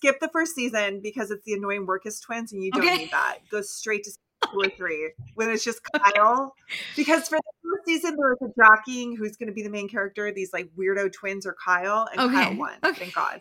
skip 0.00 0.20
the 0.20 0.28
first 0.28 0.54
season 0.54 1.00
because 1.00 1.30
it's 1.30 1.44
the 1.44 1.52
annoying 1.52 1.86
Wirkus 1.86 2.20
twins, 2.22 2.52
and 2.52 2.62
you 2.62 2.70
don't 2.70 2.82
okay. 2.82 2.96
need 2.96 3.10
that. 3.10 3.38
Go 3.50 3.60
straight 3.60 4.04
to 4.04 4.10
two 4.50 4.60
or 4.60 4.68
three 4.70 5.12
when 5.34 5.50
it's 5.50 5.62
just 5.62 5.80
Kyle. 5.92 6.54
because 6.96 7.28
for 7.28 7.36
the 7.36 7.52
first 7.62 7.86
season, 7.86 8.16
there 8.16 8.36
was 8.40 8.50
a 8.50 8.60
jockeying 8.60 9.16
who's 9.16 9.36
going 9.36 9.48
to 9.48 9.52
be 9.52 9.62
the 9.62 9.70
main 9.70 9.88
character. 9.88 10.32
These 10.32 10.52
like 10.52 10.70
weirdo 10.78 11.12
twins 11.12 11.46
or 11.46 11.54
Kyle, 11.62 12.08
and 12.10 12.20
okay. 12.20 12.44
Kyle 12.44 12.56
won. 12.56 12.74
Okay. 12.84 13.00
Thank 13.00 13.14
God. 13.14 13.40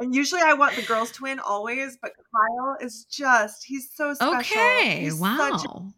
And 0.00 0.14
usually 0.14 0.42
I 0.42 0.54
want 0.54 0.74
the 0.74 0.82
girls 0.82 1.12
twin 1.12 1.38
always, 1.38 1.96
but 2.02 2.12
Kyle 2.16 2.76
is 2.80 3.04
just, 3.04 3.64
he's 3.64 3.88
so 3.94 4.12
special. 4.12 4.38
Okay. 4.38 5.02
He's 5.02 5.14
wow 5.14 5.92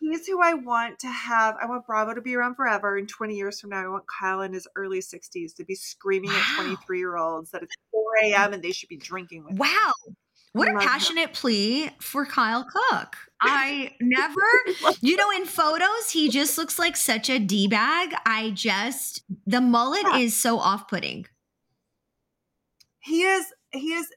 he's 0.00 0.26
who 0.26 0.40
I 0.42 0.54
want 0.54 0.98
to 1.00 1.08
have. 1.08 1.56
I 1.60 1.66
want 1.66 1.86
Bravo 1.86 2.14
to 2.14 2.20
be 2.20 2.34
around 2.34 2.54
forever. 2.54 2.96
And 2.96 3.08
20 3.08 3.34
years 3.34 3.60
from 3.60 3.70
now, 3.70 3.84
I 3.84 3.88
want 3.88 4.04
Kyle 4.06 4.42
in 4.42 4.52
his 4.52 4.66
early 4.76 5.00
60s 5.00 5.54
to 5.56 5.64
be 5.64 5.74
screaming 5.74 6.30
wow. 6.30 6.56
at 6.58 6.64
23 6.64 6.98
year 6.98 7.16
olds 7.16 7.50
that 7.50 7.62
it's 7.62 7.74
4 7.87 7.87
a.m. 8.22 8.52
and 8.52 8.62
they 8.62 8.72
should 8.72 8.88
be 8.88 8.96
drinking 8.96 9.44
with 9.44 9.58
Wow. 9.58 9.92
What 10.52 10.68
a 10.68 10.78
passionate 10.78 11.34
plea 11.34 11.90
for 12.00 12.26
Kyle 12.26 12.64
Cooke. 12.64 13.16
I 13.40 13.92
never, 14.00 14.40
you 15.00 15.16
know, 15.16 15.30
in 15.36 15.44
photos, 15.44 16.10
he 16.10 16.28
just 16.28 16.58
looks 16.58 16.78
like 16.78 16.96
such 16.96 17.30
a 17.30 17.38
D 17.38 17.68
bag. 17.68 18.14
I 18.26 18.50
just, 18.50 19.22
the 19.46 19.60
mullet 19.60 20.02
yeah. 20.04 20.18
is 20.18 20.36
so 20.36 20.58
off 20.58 20.88
putting. 20.88 21.26
He 23.00 23.22
is, 23.22 23.46
he 23.70 23.92
is. 23.92 24.08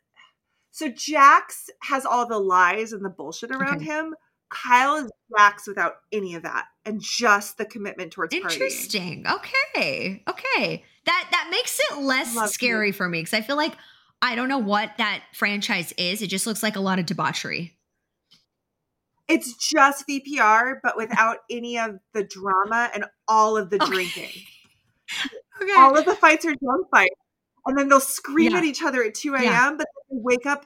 So 0.71 0.89
Jax 0.89 1.69
has 1.83 2.05
all 2.05 2.25
the 2.25 2.39
lies 2.39 2.93
and 2.93 3.03
the 3.05 3.09
bullshit 3.09 3.51
around 3.51 3.77
okay. 3.77 3.85
him. 3.85 4.15
Kyle 4.49 4.95
is 4.97 5.11
Jax 5.37 5.67
without 5.67 5.95
any 6.11 6.35
of 6.35 6.43
that 6.43 6.65
and 6.85 7.01
just 7.01 7.57
the 7.57 7.65
commitment 7.65 8.11
towards 8.11 8.33
Interesting. 8.33 9.23
Partying. 9.23 9.35
Okay. 9.35 10.23
Okay. 10.27 10.83
That 11.05 11.27
that 11.31 11.47
makes 11.49 11.79
it 11.91 11.97
less 11.99 12.35
Love 12.35 12.49
scary 12.49 12.87
you. 12.87 12.93
for 12.93 13.09
me 13.09 13.19
because 13.21 13.33
I 13.33 13.41
feel 13.41 13.55
like 13.55 13.73
I 14.21 14.35
don't 14.35 14.49
know 14.49 14.59
what 14.59 14.91
that 14.97 15.23
franchise 15.33 15.93
is. 15.97 16.21
It 16.21 16.27
just 16.27 16.45
looks 16.45 16.61
like 16.61 16.75
a 16.75 16.79
lot 16.79 16.99
of 16.99 17.05
debauchery. 17.05 17.75
It's 19.27 19.53
just 19.55 20.07
VPR, 20.07 20.75
but 20.83 20.97
without 20.97 21.37
any 21.49 21.79
of 21.79 21.99
the 22.13 22.23
drama 22.23 22.91
and 22.93 23.05
all 23.27 23.57
of 23.57 23.69
the 23.69 23.81
okay. 23.81 23.91
drinking. 23.91 24.29
okay. 25.61 25.73
All 25.77 25.97
of 25.97 26.05
the 26.05 26.15
fights 26.15 26.45
are 26.45 26.53
drunk 26.55 26.87
fights 26.91 27.15
and 27.65 27.77
then 27.77 27.89
they'll 27.89 27.99
scream 27.99 28.51
yeah. 28.51 28.57
at 28.57 28.63
each 28.63 28.83
other 28.83 29.03
at 29.03 29.13
2 29.13 29.35
a.m. 29.35 29.43
Yeah. 29.43 29.71
But 29.77 29.87
they 30.09 30.17
wake 30.17 30.45
up 30.45 30.65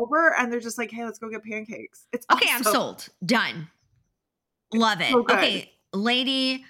over 0.00 0.34
and 0.36 0.52
they're 0.52 0.60
just 0.60 0.78
like, 0.78 0.90
hey, 0.90 1.04
let's 1.04 1.18
go 1.18 1.28
get 1.28 1.44
pancakes. 1.44 2.06
It's 2.12 2.26
okay. 2.32 2.46
Awesome. 2.50 2.66
I'm 2.66 2.72
sold. 2.72 3.08
Done. 3.24 3.68
Love 4.72 5.00
it. 5.00 5.10
So 5.10 5.20
okay, 5.20 5.72
lady. 5.92 6.64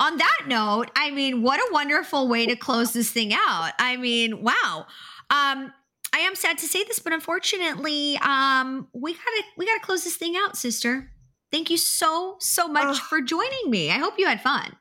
On 0.00 0.16
that 0.16 0.42
note, 0.46 0.90
I 0.94 1.10
mean, 1.10 1.42
what 1.42 1.58
a 1.58 1.72
wonderful 1.72 2.28
way 2.28 2.46
to 2.46 2.54
close 2.54 2.92
this 2.92 3.10
thing 3.10 3.32
out. 3.32 3.72
I 3.78 3.96
mean, 3.96 4.42
wow. 4.42 4.86
Um, 5.30 5.72
I 6.14 6.20
am 6.20 6.34
sad 6.34 6.58
to 6.58 6.66
say 6.66 6.84
this, 6.84 7.00
but 7.00 7.12
unfortunately, 7.12 8.18
um, 8.22 8.88
we 8.94 9.12
gotta 9.12 9.42
we 9.56 9.66
gotta 9.66 9.80
close 9.80 10.04
this 10.04 10.16
thing 10.16 10.36
out, 10.36 10.56
sister. 10.56 11.10
Thank 11.50 11.70
you 11.70 11.76
so 11.76 12.36
so 12.38 12.68
much 12.68 12.98
for 12.98 13.20
joining 13.20 13.70
me. 13.70 13.90
I 13.90 13.98
hope 13.98 14.14
you 14.18 14.26
had 14.26 14.40
fun. 14.40 14.76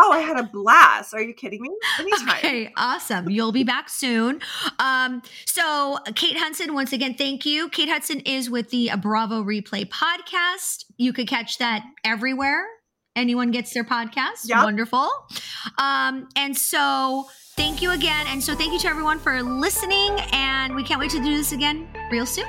Oh, 0.00 0.12
I 0.12 0.20
had 0.20 0.38
a 0.38 0.44
blast. 0.44 1.12
Are 1.12 1.20
you 1.20 1.34
kidding 1.34 1.60
me? 1.60 1.70
Anytime. 1.98 2.28
Okay, 2.38 2.72
awesome. 2.76 3.28
You'll 3.28 3.50
be 3.50 3.64
back 3.64 3.88
soon. 3.88 4.40
Um, 4.78 5.22
so 5.44 5.98
Kate 6.14 6.36
Hudson, 6.36 6.72
once 6.72 6.92
again, 6.92 7.14
thank 7.14 7.44
you. 7.44 7.68
Kate 7.68 7.88
Hudson 7.88 8.20
is 8.20 8.48
with 8.48 8.70
the 8.70 8.92
Bravo 9.02 9.42
Replay 9.42 9.88
podcast. 9.88 10.84
You 10.98 11.12
could 11.12 11.26
catch 11.26 11.58
that 11.58 11.84
everywhere. 12.04 12.64
Anyone 13.18 13.50
gets 13.50 13.74
their 13.74 13.84
podcast. 13.84 14.46
Yep. 14.48 14.64
Wonderful. 14.64 15.10
Um, 15.76 16.28
and 16.36 16.56
so 16.56 17.28
thank 17.56 17.82
you 17.82 17.90
again. 17.90 18.26
And 18.28 18.42
so 18.42 18.54
thank 18.54 18.72
you 18.72 18.78
to 18.78 18.88
everyone 18.88 19.18
for 19.18 19.42
listening. 19.42 20.16
And 20.32 20.74
we 20.76 20.84
can't 20.84 21.00
wait 21.00 21.10
to 21.10 21.22
do 21.22 21.36
this 21.36 21.52
again 21.52 21.88
real 22.10 22.26
soon. 22.26 22.46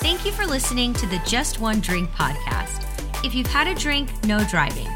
Thank 0.00 0.26
you 0.26 0.32
for 0.32 0.44
listening 0.44 0.92
to 0.94 1.06
the 1.06 1.22
Just 1.24 1.60
One 1.60 1.80
Drink 1.80 2.10
podcast. 2.10 2.82
If 3.24 3.36
you've 3.36 3.46
had 3.46 3.68
a 3.68 3.74
drink, 3.74 4.10
no 4.24 4.44
driving. 4.44 4.88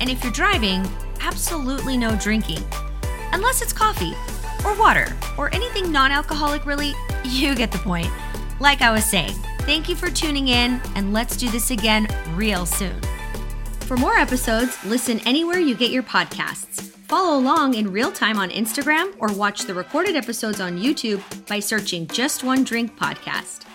And 0.00 0.10
if 0.10 0.22
you're 0.22 0.32
driving, 0.32 0.86
absolutely 1.22 1.96
no 1.96 2.14
drinking. 2.16 2.62
Unless 3.32 3.62
it's 3.62 3.72
coffee, 3.72 4.12
or 4.64 4.78
water, 4.78 5.16
or 5.38 5.52
anything 5.54 5.90
non 5.90 6.12
alcoholic, 6.12 6.66
really, 6.66 6.92
you 7.24 7.54
get 7.54 7.72
the 7.72 7.78
point. 7.78 8.08
Like 8.60 8.82
I 8.82 8.92
was 8.92 9.06
saying, 9.06 9.34
thank 9.60 9.88
you 9.88 9.96
for 9.96 10.10
tuning 10.10 10.48
in, 10.48 10.80
and 10.94 11.12
let's 11.12 11.36
do 11.36 11.48
this 11.50 11.70
again 11.70 12.08
real 12.34 12.66
soon. 12.66 13.00
For 13.80 13.96
more 13.96 14.16
episodes, 14.16 14.82
listen 14.84 15.20
anywhere 15.26 15.58
you 15.58 15.74
get 15.74 15.90
your 15.90 16.02
podcasts. 16.02 16.82
Follow 17.08 17.38
along 17.38 17.74
in 17.74 17.90
real 17.90 18.12
time 18.12 18.38
on 18.38 18.50
Instagram 18.50 19.14
or 19.18 19.32
watch 19.32 19.62
the 19.62 19.74
recorded 19.74 20.14
episodes 20.14 20.60
on 20.60 20.78
YouTube 20.78 21.20
by 21.48 21.58
searching 21.58 22.06
Just 22.06 22.44
One 22.44 22.62
Drink 22.62 22.96
Podcast. 22.96 23.69